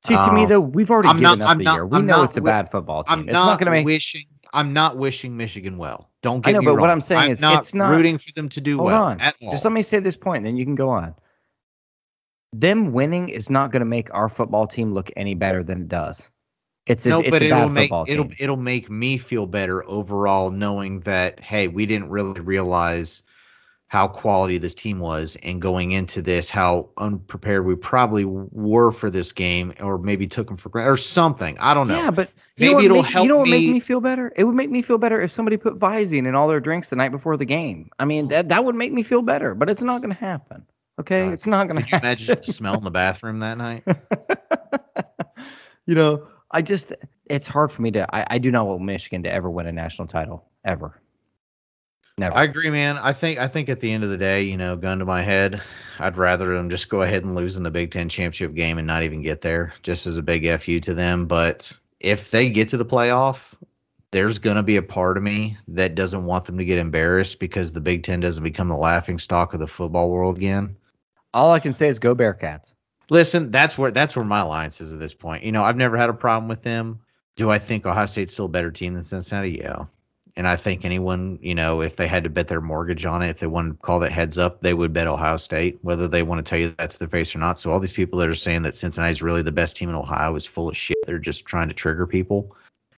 See, 0.04 0.14
to 0.14 0.32
me 0.32 0.44
um, 0.44 0.48
though, 0.48 0.60
we've 0.60 0.90
already 0.90 1.08
I'm 1.08 1.18
given 1.18 1.40
not, 1.40 1.44
up 1.44 1.50
I'm 1.50 1.58
the 1.58 1.64
not, 1.64 1.74
year. 1.74 1.86
We 1.86 1.98
I'm 1.98 2.06
know 2.06 2.22
it's 2.22 2.36
a 2.36 2.40
bad 2.40 2.70
football 2.70 3.04
team. 3.04 3.12
I'm 3.12 3.28
it's 3.28 3.32
not, 3.32 3.46
not 3.46 3.58
going 3.58 3.66
to 3.66 3.72
make. 3.72 3.84
Wishing, 3.84 4.26
I'm 4.52 4.72
not 4.72 4.96
wishing 4.96 5.36
Michigan 5.36 5.76
well. 5.76 6.10
Don't 6.22 6.44
get 6.44 6.50
I 6.50 6.52
know, 6.52 6.60
me 6.60 6.66
but 6.66 6.72
wrong. 6.72 6.80
what 6.82 6.90
I'm 6.90 7.00
saying 7.00 7.22
I'm 7.22 7.30
is, 7.30 7.42
it's 7.42 7.74
not 7.74 7.90
rooting 7.90 8.18
for 8.18 8.32
them 8.32 8.48
to 8.48 8.60
do 8.60 8.76
hold 8.76 8.86
well. 8.86 9.04
On. 9.04 9.18
Just 9.18 9.64
let 9.64 9.72
me 9.72 9.82
say 9.82 9.98
this 9.98 10.16
point, 10.16 10.44
then 10.44 10.56
you 10.56 10.64
can 10.64 10.74
go 10.74 10.88
on. 10.88 11.14
Them 12.52 12.92
winning 12.92 13.28
is 13.28 13.50
not 13.50 13.72
going 13.72 13.80
to 13.80 13.86
make 13.86 14.12
our 14.14 14.28
football 14.28 14.66
team 14.66 14.92
look 14.94 15.10
any 15.16 15.34
better 15.34 15.62
than 15.62 15.82
it 15.82 15.88
does. 15.88 16.30
It's 16.86 17.04
a, 17.04 17.10
no, 17.10 17.20
it's 17.20 17.30
but 17.30 17.42
it'll 17.42 17.68
make 17.68 17.90
team. 17.90 18.04
it'll 18.06 18.30
it'll 18.38 18.56
make 18.56 18.88
me 18.88 19.18
feel 19.18 19.46
better 19.46 19.88
overall, 19.90 20.50
knowing 20.50 21.00
that 21.00 21.38
hey, 21.40 21.68
we 21.68 21.84
didn't 21.84 22.08
really 22.08 22.40
realize 22.40 23.22
how 23.88 24.06
quality 24.06 24.58
this 24.58 24.74
team 24.74 24.98
was 24.98 25.36
and 25.42 25.60
going 25.60 25.92
into 25.92 26.22
this 26.22 26.48
how 26.48 26.88
unprepared 26.98 27.66
we 27.66 27.74
probably 27.74 28.24
were 28.24 28.92
for 28.92 29.10
this 29.10 29.32
game 29.32 29.72
or 29.80 29.98
maybe 29.98 30.26
took 30.26 30.46
them 30.46 30.56
for 30.56 30.68
granted 30.68 30.90
or 30.90 30.96
something. 30.96 31.56
I 31.58 31.74
don't 31.74 31.88
know. 31.88 31.96
Yeah 31.96 32.10
but 32.10 32.30
maybe 32.58 32.84
it'll 32.84 33.02
make, 33.02 33.12
help 33.12 33.24
you 33.24 33.28
know 33.28 33.38
what 33.38 33.48
me. 33.48 33.66
make 33.66 33.72
me 33.72 33.80
feel 33.80 34.00
better? 34.00 34.32
It 34.36 34.44
would 34.44 34.54
make 34.54 34.70
me 34.70 34.82
feel 34.82 34.98
better 34.98 35.20
if 35.20 35.30
somebody 35.30 35.56
put 35.56 35.76
visine 35.76 36.26
in 36.26 36.34
all 36.34 36.48
their 36.48 36.60
drinks 36.60 36.90
the 36.90 36.96
night 36.96 37.10
before 37.10 37.36
the 37.36 37.44
game. 37.44 37.90
I 37.98 38.04
mean 38.04 38.28
that, 38.28 38.48
that 38.50 38.64
would 38.64 38.74
make 38.74 38.92
me 38.92 39.02
feel 39.02 39.22
better 39.22 39.54
but 39.54 39.70
it's 39.70 39.82
not 39.82 40.02
going 40.02 40.14
to 40.14 40.20
happen 40.20 40.64
okay? 41.00 41.28
Uh, 41.28 41.32
it's 41.32 41.46
not 41.46 41.68
going 41.68 41.82
to 41.82 41.88
happen 41.88 42.06
imagine 42.06 42.36
the 42.44 42.52
smell 42.52 42.74
in 42.76 42.84
the 42.84 42.90
bathroom 42.90 43.40
that 43.40 43.58
night? 43.58 43.84
You 45.86 45.94
know 45.94 46.28
i 46.50 46.60
just 46.60 46.92
it's 47.26 47.46
hard 47.46 47.72
for 47.72 47.80
me 47.80 47.90
to 47.90 48.14
I, 48.14 48.26
I 48.32 48.38
do 48.38 48.50
not 48.50 48.66
want 48.66 48.82
michigan 48.82 49.22
to 49.22 49.32
ever 49.32 49.50
win 49.50 49.66
a 49.66 49.72
national 49.72 50.06
title 50.06 50.44
ever 50.64 51.00
Never. 52.18 52.36
I 52.36 52.42
agree, 52.42 52.68
man. 52.68 52.98
I 52.98 53.12
think 53.12 53.38
I 53.38 53.46
think 53.46 53.68
at 53.68 53.78
the 53.78 53.92
end 53.92 54.02
of 54.02 54.10
the 54.10 54.18
day, 54.18 54.42
you 54.42 54.56
know, 54.56 54.74
gun 54.74 54.98
to 54.98 55.04
my 55.04 55.22
head, 55.22 55.62
I'd 56.00 56.16
rather 56.16 56.56
them 56.56 56.68
just 56.68 56.88
go 56.88 57.02
ahead 57.02 57.22
and 57.22 57.36
lose 57.36 57.56
in 57.56 57.62
the 57.62 57.70
Big 57.70 57.92
Ten 57.92 58.08
championship 58.08 58.54
game 58.54 58.76
and 58.76 58.86
not 58.86 59.04
even 59.04 59.22
get 59.22 59.40
there, 59.40 59.72
just 59.84 60.04
as 60.06 60.16
a 60.16 60.22
big 60.22 60.44
fu 60.60 60.80
to 60.80 60.94
them. 60.94 61.26
But 61.26 61.72
if 62.00 62.32
they 62.32 62.50
get 62.50 62.66
to 62.68 62.76
the 62.76 62.84
playoff, 62.84 63.54
there's 64.10 64.40
gonna 64.40 64.64
be 64.64 64.74
a 64.74 64.82
part 64.82 65.16
of 65.16 65.22
me 65.22 65.56
that 65.68 65.94
doesn't 65.94 66.24
want 66.24 66.44
them 66.44 66.58
to 66.58 66.64
get 66.64 66.76
embarrassed 66.76 67.38
because 67.38 67.72
the 67.72 67.80
Big 67.80 68.02
Ten 68.02 68.18
doesn't 68.18 68.42
become 68.42 68.66
the 68.66 68.76
laughing 68.76 69.20
stock 69.20 69.54
of 69.54 69.60
the 69.60 69.68
football 69.68 70.10
world 70.10 70.36
again. 70.36 70.76
All 71.34 71.52
I 71.52 71.60
can 71.60 71.72
say 71.72 71.86
is 71.86 72.00
go 72.00 72.16
Bearcats. 72.16 72.74
Listen, 73.10 73.52
that's 73.52 73.78
where 73.78 73.92
that's 73.92 74.16
where 74.16 74.24
my 74.24 74.40
alliance 74.40 74.80
is 74.80 74.92
at 74.92 74.98
this 74.98 75.14
point. 75.14 75.44
You 75.44 75.52
know, 75.52 75.62
I've 75.62 75.76
never 75.76 75.96
had 75.96 76.10
a 76.10 76.14
problem 76.14 76.48
with 76.48 76.64
them. 76.64 76.98
Do 77.36 77.50
I 77.50 77.60
think 77.60 77.86
Ohio 77.86 78.06
State's 78.06 78.32
still 78.32 78.46
a 78.46 78.48
better 78.48 78.72
team 78.72 78.94
than 78.94 79.04
Cincinnati? 79.04 79.52
Yeah. 79.62 79.84
And 80.36 80.48
I 80.48 80.56
think 80.56 80.84
anyone, 80.84 81.38
you 81.40 81.54
know, 81.54 81.80
if 81.82 81.96
they 81.96 82.06
had 82.06 82.24
to 82.24 82.30
bet 82.30 82.48
their 82.48 82.60
mortgage 82.60 83.04
on 83.04 83.22
it, 83.22 83.28
if 83.28 83.40
they 83.40 83.46
wanted 83.46 83.72
to 83.72 83.76
call 83.78 83.98
that 84.00 84.12
heads 84.12 84.38
up, 84.38 84.60
they 84.60 84.74
would 84.74 84.92
bet 84.92 85.06
Ohio 85.06 85.36
State, 85.36 85.78
whether 85.82 86.08
they 86.08 86.22
want 86.22 86.44
to 86.44 86.48
tell 86.48 86.58
you 86.58 86.74
that 86.78 86.90
to 86.90 86.98
their 86.98 87.08
face 87.08 87.34
or 87.34 87.38
not. 87.38 87.58
So 87.58 87.70
all 87.70 87.80
these 87.80 87.92
people 87.92 88.18
that 88.18 88.28
are 88.28 88.34
saying 88.34 88.62
that 88.62 88.76
Cincinnati's 88.76 89.22
really 89.22 89.42
the 89.42 89.52
best 89.52 89.76
team 89.76 89.88
in 89.88 89.94
Ohio 89.94 90.34
is 90.36 90.46
full 90.46 90.68
of 90.68 90.76
shit. 90.76 90.96
They're 91.06 91.18
just 91.18 91.44
trying 91.46 91.68
to 91.68 91.74
trigger 91.74 92.06
people. 92.06 92.54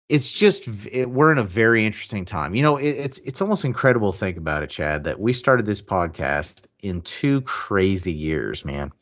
It's 0.09 0.33
just 0.33 0.69
it, 0.91 1.11
we're 1.11 1.31
in 1.31 1.39
a 1.39 1.45
very 1.45 1.87
interesting 1.87 2.25
time. 2.25 2.55
You 2.55 2.63
know, 2.63 2.77
it, 2.77 2.89
it's 2.89 3.19
it's 3.19 3.41
almost 3.41 3.65
incredible 3.65 4.13
to 4.13 4.19
think 4.19 4.37
about 4.37 4.63
it, 4.63 4.71
Chad, 4.71 5.05
that 5.05 5.21
we 5.21 5.33
started 5.33 5.67
this 5.67 5.81
podcast 5.81 6.67
in 6.83 7.01
two 7.03 7.43
crazy 7.43 8.13
years, 8.13 8.65
man. 8.65 8.93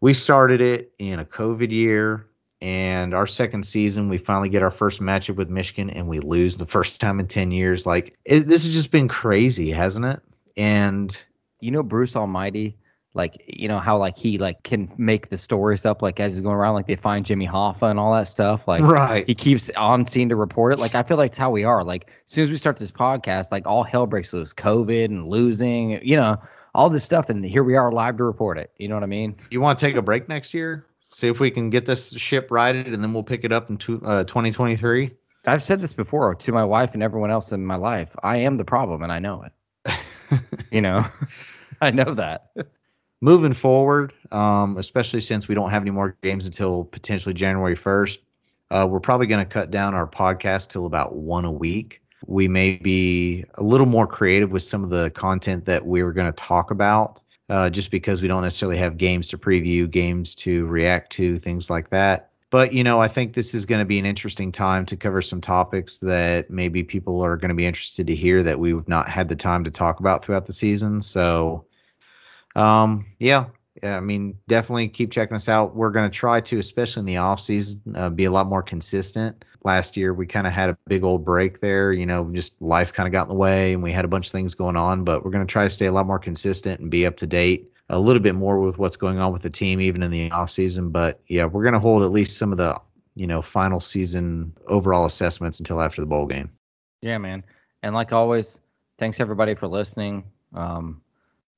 We 0.00 0.14
started 0.14 0.60
it 0.60 0.92
in 0.98 1.20
a 1.20 1.24
COVID 1.24 1.70
year 1.70 2.26
and 2.62 3.14
our 3.14 3.26
second 3.26 3.64
season 3.64 4.08
we 4.08 4.18
finally 4.18 4.48
get 4.48 4.62
our 4.62 4.70
first 4.70 5.00
matchup 5.00 5.36
with 5.36 5.48
michigan 5.48 5.88
and 5.90 6.06
we 6.08 6.18
lose 6.20 6.58
the 6.58 6.66
first 6.66 7.00
time 7.00 7.18
in 7.18 7.26
10 7.26 7.52
years. 7.52 7.86
Like 7.86 8.18
it, 8.24 8.48
this 8.48 8.64
has 8.64 8.74
just 8.74 8.90
been 8.90 9.08
crazy 9.08 9.70
hasn't 9.70 10.06
it? 10.06 10.20
And 10.56 11.24
you 11.60 11.70
know 11.70 11.82
bruce 11.82 12.16
almighty 12.16 12.76
like 13.12 13.42
you 13.46 13.66
know 13.66 13.78
how 13.78 13.98
like 13.98 14.16
he 14.16 14.38
like 14.38 14.62
can 14.62 14.90
make 14.96 15.28
the 15.28 15.38
stories 15.38 15.84
up 15.84 16.00
like 16.00 16.20
as 16.20 16.32
he's 16.32 16.40
going 16.40 16.54
around 16.54 16.74
like 16.74 16.86
they 16.86 16.96
find 16.96 17.26
jimmy 17.26 17.46
hoffa 17.46 17.90
and 17.90 17.98
all 17.98 18.14
that 18.14 18.28
stuff 18.28 18.68
like 18.68 18.80
right. 18.82 19.26
he 19.26 19.34
keeps 19.34 19.68
on 19.76 20.06
scene 20.06 20.28
to 20.28 20.36
report 20.36 20.72
it. 20.72 20.78
Like 20.78 20.94
i 20.94 21.02
feel 21.02 21.16
like 21.16 21.30
it's 21.30 21.38
how 21.38 21.50
we 21.50 21.64
are. 21.64 21.82
Like 21.82 22.08
as 22.08 22.32
soon 22.32 22.44
as 22.44 22.50
we 22.50 22.56
start 22.56 22.76
this 22.76 22.92
podcast 22.92 23.50
like 23.50 23.66
all 23.66 23.82
hell 23.82 24.06
breaks 24.06 24.32
loose. 24.32 24.52
Covid 24.52 25.06
and 25.06 25.28
losing 25.28 26.04
you 26.06 26.16
know 26.16 26.40
all 26.74 26.88
this 26.88 27.02
stuff 27.02 27.28
and 27.28 27.44
here 27.44 27.64
we 27.64 27.74
are 27.74 27.90
live 27.90 28.16
to 28.18 28.24
report 28.24 28.58
it. 28.58 28.70
You 28.78 28.88
know 28.88 28.94
what 28.94 29.02
i 29.02 29.06
mean? 29.06 29.36
You 29.50 29.60
want 29.60 29.78
to 29.78 29.86
take 29.86 29.96
a 29.96 30.02
break 30.02 30.28
next 30.28 30.54
year 30.54 30.86
see 31.10 31.28
if 31.28 31.40
we 31.40 31.50
can 31.50 31.70
get 31.70 31.86
this 31.86 32.12
ship 32.12 32.48
righted 32.50 32.86
and 32.86 33.02
then 33.02 33.12
we'll 33.12 33.22
pick 33.22 33.44
it 33.44 33.52
up 33.52 33.70
in 33.70 33.76
two, 33.76 34.00
uh, 34.04 34.24
2023 34.24 35.10
i've 35.46 35.62
said 35.62 35.80
this 35.80 35.92
before 35.92 36.34
to 36.34 36.52
my 36.52 36.64
wife 36.64 36.94
and 36.94 37.02
everyone 37.02 37.30
else 37.30 37.52
in 37.52 37.64
my 37.64 37.76
life. 37.76 38.14
I 38.22 38.36
am 38.38 38.56
the 38.56 38.64
problem 38.64 39.02
and 39.02 39.12
i 39.12 39.18
know 39.18 39.42
it. 39.42 39.52
You 40.70 40.80
know? 40.80 41.04
I 41.80 41.90
know 41.90 42.14
that. 42.14 42.52
Moving 43.20 43.52
forward 43.52 44.12
um, 44.30 44.76
especially 44.76 45.20
since 45.20 45.48
we 45.48 45.54
don't 45.54 45.70
have 45.70 45.82
any 45.82 45.90
more 45.90 46.16
games 46.22 46.46
until 46.46 46.84
potentially 46.84 47.34
january 47.34 47.76
1st 47.76 48.18
uh, 48.70 48.86
we're 48.88 49.00
probably 49.00 49.26
going 49.26 49.44
to 49.44 49.48
cut 49.48 49.70
down 49.70 49.94
our 49.94 50.06
podcast 50.06 50.70
till 50.70 50.86
about 50.86 51.16
one 51.16 51.44
a 51.44 51.50
week. 51.50 52.00
We 52.26 52.46
may 52.48 52.76
be 52.76 53.44
a 53.54 53.62
little 53.62 53.86
more 53.86 54.06
creative 54.06 54.52
with 54.52 54.62
some 54.62 54.84
of 54.84 54.90
the 54.90 55.10
content 55.10 55.64
that 55.64 55.86
we 55.86 56.02
were 56.02 56.12
going 56.12 56.28
to 56.28 56.36
talk 56.36 56.70
about 56.70 57.20
uh, 57.50 57.68
just 57.68 57.90
because 57.90 58.22
we 58.22 58.28
don't 58.28 58.42
necessarily 58.42 58.78
have 58.78 58.96
games 58.96 59.28
to 59.28 59.36
preview, 59.36 59.90
games 59.90 60.34
to 60.36 60.66
react 60.66 61.10
to, 61.12 61.36
things 61.36 61.68
like 61.68 61.90
that. 61.90 62.30
But, 62.50 62.72
you 62.72 62.82
know, 62.82 63.00
I 63.00 63.08
think 63.08 63.34
this 63.34 63.54
is 63.54 63.66
going 63.66 63.80
to 63.80 63.84
be 63.84 63.98
an 63.98 64.06
interesting 64.06 64.50
time 64.50 64.86
to 64.86 64.96
cover 64.96 65.20
some 65.20 65.40
topics 65.40 65.98
that 65.98 66.50
maybe 66.50 66.82
people 66.82 67.24
are 67.24 67.36
going 67.36 67.50
to 67.50 67.54
be 67.54 67.66
interested 67.66 68.06
to 68.06 68.14
hear 68.14 68.42
that 68.42 68.58
we've 68.58 68.88
not 68.88 69.08
had 69.08 69.28
the 69.28 69.36
time 69.36 69.62
to 69.64 69.70
talk 69.70 70.00
about 70.00 70.24
throughout 70.24 70.46
the 70.46 70.52
season. 70.52 71.02
So, 71.02 71.64
um, 72.56 73.06
yeah, 73.18 73.46
yeah, 73.82 73.96
I 73.96 74.00
mean, 74.00 74.36
definitely 74.48 74.88
keep 74.88 75.10
checking 75.10 75.36
us 75.36 75.48
out. 75.48 75.76
We're 75.76 75.90
going 75.90 76.08
to 76.08 76.14
try 76.14 76.40
to, 76.40 76.58
especially 76.58 77.00
in 77.00 77.06
the 77.06 77.16
off 77.18 77.40
season, 77.40 77.80
uh, 77.94 78.10
be 78.10 78.24
a 78.24 78.30
lot 78.30 78.46
more 78.46 78.62
consistent. 78.62 79.44
Last 79.62 79.96
year, 79.96 80.12
we 80.12 80.26
kind 80.26 80.46
of 80.46 80.52
had 80.52 80.70
a 80.70 80.78
big 80.86 81.04
old 81.04 81.24
break 81.24 81.60
there. 81.60 81.92
You 81.92 82.06
know, 82.06 82.28
just 82.32 82.60
life 82.60 82.92
kind 82.92 83.06
of 83.06 83.12
got 83.12 83.22
in 83.22 83.28
the 83.28 83.34
way, 83.34 83.72
and 83.72 83.82
we 83.82 83.92
had 83.92 84.04
a 84.04 84.08
bunch 84.08 84.26
of 84.26 84.32
things 84.32 84.54
going 84.54 84.76
on. 84.76 85.04
But 85.04 85.24
we're 85.24 85.30
going 85.30 85.46
to 85.46 85.50
try 85.50 85.64
to 85.64 85.70
stay 85.70 85.86
a 85.86 85.92
lot 85.92 86.06
more 86.06 86.18
consistent 86.18 86.80
and 86.80 86.90
be 86.90 87.06
up 87.06 87.16
to 87.18 87.26
date 87.26 87.70
a 87.90 87.98
little 87.98 88.22
bit 88.22 88.34
more 88.34 88.60
with 88.60 88.78
what's 88.78 88.96
going 88.96 89.18
on 89.18 89.32
with 89.32 89.42
the 89.42 89.50
team, 89.50 89.80
even 89.80 90.02
in 90.02 90.10
the 90.10 90.30
off 90.30 90.50
season. 90.50 90.90
But 90.90 91.20
yeah, 91.28 91.44
we're 91.44 91.62
going 91.62 91.74
to 91.74 91.80
hold 91.80 92.02
at 92.02 92.10
least 92.10 92.38
some 92.38 92.52
of 92.52 92.58
the 92.58 92.80
you 93.14 93.26
know 93.26 93.42
final 93.42 93.80
season 93.80 94.52
overall 94.66 95.06
assessments 95.06 95.58
until 95.60 95.80
after 95.80 96.00
the 96.00 96.06
bowl 96.06 96.26
game. 96.26 96.50
Yeah, 97.02 97.18
man. 97.18 97.44
And 97.82 97.94
like 97.94 98.12
always, 98.12 98.60
thanks 98.98 99.20
everybody 99.20 99.54
for 99.54 99.68
listening. 99.68 100.24
Um, 100.54 101.00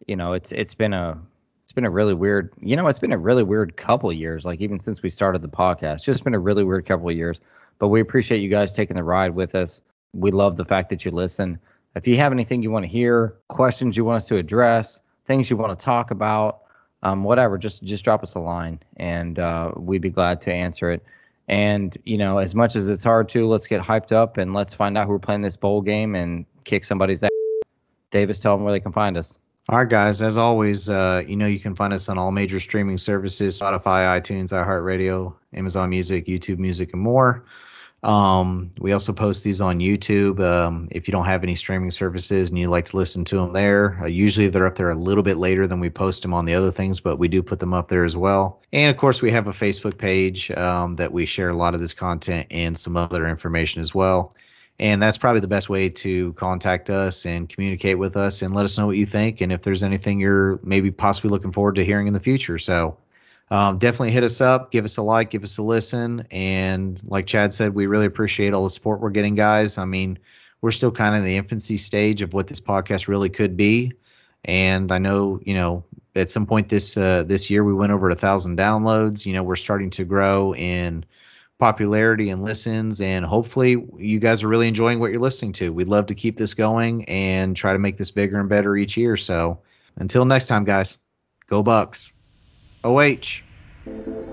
you 0.07 0.17
know, 0.17 0.33
it's 0.33 0.53
it's 0.53 0.75
been 0.75 0.93
a 0.93 1.19
it's 1.63 1.73
been 1.73 1.85
a 1.85 1.91
really 1.91 2.15
weird, 2.15 2.53
you 2.61 2.77
know, 2.77 2.87
it's 2.89 2.99
been 2.99 3.13
a 3.13 3.19
really 3.19 3.43
weird 3.43 3.77
couple 3.77 4.13
years, 4.13 4.45
like 4.45 4.61
even 4.61 4.81
since 4.81 5.03
we 5.03 5.11
started 5.11 5.43
the 5.43 5.49
podcast. 5.49 5.95
It's 5.97 6.05
just 6.05 6.25
been 6.25 6.35
a 6.35 6.39
really 6.39 6.65
weird 6.65 6.87
couple 6.87 7.09
of 7.09 7.17
years. 7.17 7.41
But 7.79 7.89
we 7.89 8.01
appreciate 8.01 8.39
you 8.39 8.49
guys 8.49 8.71
taking 8.73 8.97
the 8.97 9.03
ride 9.03 9.35
with 9.35 9.55
us. 9.55 9.81
We 10.13 10.31
love 10.31 10.57
the 10.57 10.65
fact 10.65 10.91
that 10.91 11.05
you 11.05 11.11
listen. 11.11 11.59
If 11.95 12.07
you 12.07 12.17
have 12.17 12.33
anything 12.33 12.63
you 12.63 12.71
want 12.71 12.85
to 12.85 12.89
hear, 12.89 13.37
questions 13.49 13.97
you 13.97 14.05
want 14.05 14.17
us 14.17 14.29
to 14.29 14.37
address, 14.37 15.01
things 15.25 15.51
you 15.51 15.57
want 15.57 15.79
to 15.79 15.85
talk 15.85 16.11
about, 16.11 16.61
um, 17.03 17.25
whatever, 17.25 17.59
just 17.59 17.83
just 17.83 18.05
drop 18.05 18.23
us 18.23 18.35
a 18.35 18.39
line, 18.39 18.79
and 18.97 19.39
uh, 19.39 19.73
we'd 19.77 20.01
be 20.01 20.11
glad 20.11 20.41
to 20.43 20.53
answer 20.53 20.91
it. 20.91 21.03
And 21.49 21.97
you 22.05 22.17
know, 22.17 22.39
as 22.39 22.55
much 22.55 22.77
as 22.77 22.89
it's 22.89 23.03
hard 23.03 23.29
to, 23.31 23.49
let's 23.49 23.67
get 23.67 23.81
hyped 23.81 24.13
up 24.13 24.37
and 24.37 24.55
let's 24.55 24.73
find 24.73 24.97
out 24.97 25.07
who 25.07 25.13
we're 25.13 25.19
playing 25.19 25.43
this 25.43 25.57
bowl 25.57 25.81
game 25.83 26.15
and 26.15 26.47
kick 26.65 26.85
somebody's 26.85 27.23
ass. 27.23 27.31
Davis, 28.11 28.39
tell 28.39 28.57
them 28.57 28.65
where 28.65 28.73
they 28.73 28.81
can 28.81 28.93
find 28.93 29.17
us. 29.17 29.39
All 29.69 29.79
right, 29.79 29.89
guys. 29.89 30.21
As 30.21 30.37
always, 30.37 30.89
uh, 30.89 31.23
you 31.27 31.37
know 31.37 31.47
you 31.47 31.61
can 31.61 31.75
find 31.75 31.93
us 31.93 32.09
on 32.09 32.19
all 32.19 32.33
major 32.33 32.59
streaming 32.59 32.99
services: 32.99 33.61
Spotify, 33.61 34.21
iTunes, 34.21 34.49
iHeartRadio, 34.49 35.33
Amazon 35.55 35.89
Music, 35.91 36.27
YouTube 36.27 36.59
Music, 36.59 36.93
and 36.93 37.01
more. 37.01 37.45
Um, 38.03 38.73
we 38.81 38.93
also 38.93 39.13
post 39.13 39.45
these 39.45 39.61
on 39.61 39.79
YouTube. 39.79 40.41
Um, 40.41 40.89
if 40.91 41.07
you 41.07 41.13
don't 41.13 41.27
have 41.27 41.45
any 41.45 41.55
streaming 41.55 41.93
services 41.93 42.51
and 42.51 42.59
you 42.59 42.67
like 42.67 42.87
to 42.87 42.97
listen 42.97 43.25
to 43.27 43.37
them 43.37 43.53
there, 43.53 43.97
uh, 44.03 44.07
usually 44.07 44.49
they're 44.49 44.67
up 44.67 44.75
there 44.75 44.91
a 44.91 44.97
little 44.97 45.23
bit 45.23 45.37
later 45.37 45.69
than 45.69 45.79
we 45.79 45.89
post 45.89 46.23
them 46.23 46.35
on 46.35 46.45
the 46.45 46.55
other 46.55 46.73
things, 46.73 46.99
but 46.99 47.19
we 47.19 47.29
do 47.29 47.41
put 47.41 47.61
them 47.61 47.73
up 47.73 47.89
there 47.89 48.05
as 48.05 48.17
well. 48.17 48.61
And 48.73 48.91
of 48.91 48.97
course, 48.97 49.23
we 49.23 49.31
have 49.31 49.47
a 49.47 49.53
Facebook 49.53 49.97
page 49.97 50.51
um, 50.53 50.97
that 50.97 51.13
we 51.13 51.25
share 51.25 51.51
a 51.51 51.55
lot 51.55 51.75
of 51.75 51.81
this 51.81 51.95
content 51.95 52.49
and 52.51 52.77
some 52.77 52.97
other 52.97 53.29
information 53.29 53.81
as 53.81 53.95
well. 53.95 54.35
And 54.79 55.03
that's 55.03 55.19
probably 55.19 55.41
the 55.41 55.49
best 55.49 55.69
way 55.69 55.89
to 55.89 56.33
contact 56.33 56.91
us 56.91 57.25
and 57.25 57.49
communicate 57.49 57.99
with 57.99 58.17
us 58.17 58.43
and 58.43 58.55
let 58.55 58.65
us 58.65 58.77
know 58.77 58.87
what 58.87 58.97
you 58.97 59.07
think 59.07 59.41
and 59.41 59.53
if 59.53 59.63
there's 59.63 59.85
anything 59.85 60.19
you're 60.19 60.59
maybe 60.65 60.91
possibly 60.91 61.31
looking 61.31 61.53
forward 61.53 61.77
to 61.77 61.85
hearing 61.85 62.09
in 62.09 62.15
the 62.15 62.21
future. 62.21 62.59
So 62.59 62.97
um, 63.51 63.77
definitely 63.77 64.11
hit 64.11 64.25
us 64.25 64.41
up, 64.41 64.73
give 64.73 64.85
us 64.85 64.97
a 64.97 65.03
like, 65.03 65.31
give 65.31 65.45
us 65.45 65.59
a 65.59 65.63
listen. 65.63 66.27
And 66.31 67.03
like 67.07 67.27
Chad 67.27 67.53
said, 67.53 67.75
we 67.75 67.87
really 67.87 68.07
appreciate 68.07 68.55
all 68.55 68.65
the 68.65 68.71
support 68.71 69.01
we're 69.01 69.11
getting, 69.11 69.35
guys. 69.35 69.77
I 69.77 69.85
mean, 69.85 70.19
we're 70.63 70.71
still 70.71 70.91
kind 70.91 71.15
of 71.15 71.21
in 71.21 71.27
the 71.27 71.37
infancy 71.37 71.77
stage 71.77 72.23
of 72.23 72.33
what 72.33 72.47
this 72.47 72.61
podcast 72.61 73.09
really 73.09 73.29
could 73.29 73.57
be. 73.57 73.93
And 74.47 74.91
I 74.91 74.99
know, 74.99 75.39
you 75.45 75.55
know, 75.55 75.85
at 76.15 76.31
some 76.31 76.47
point 76.47 76.69
this 76.69 76.97
uh, 76.97 77.25
this 77.25 77.51
year 77.51 77.65
we 77.65 77.75
went 77.75 77.93
over 77.93 78.09
a 78.09 78.15
thousand 78.15 78.59
downloads. 78.59 79.27
You 79.27 79.33
know, 79.33 79.43
we're 79.43 79.57
starting 79.57 79.91
to 79.91 80.05
grow 80.05 80.55
in 80.55 81.05
popularity 81.63 82.29
and 82.29 82.43
listens. 82.43 83.01
And 83.01 83.25
hopefully, 83.25 83.87
you 83.97 84.19
guys 84.19 84.43
are 84.43 84.49
really 84.49 84.67
enjoying 84.67 84.99
what 84.99 85.13
you're 85.13 85.21
listening 85.21 85.53
to. 85.53 85.73
We'd 85.73 85.87
love 85.87 86.07
to 86.07 86.15
keep 86.15 86.37
this 86.37 86.55
going 86.55 87.05
and 87.05 87.57
try 87.57 87.73
to 87.73 87.79
make 87.79 87.99
this 87.99 88.11
bigger 88.11 88.41
and 88.41 88.49
better 88.49 88.77
each 88.77 88.97
year. 88.97 89.17
So 89.17 89.61
until 89.95 90.25
next 90.25 90.49
time, 90.49 90.65
guys, 90.65 90.99
go 91.47 91.63
Bucks. 91.63 92.11
OH. 92.83 94.32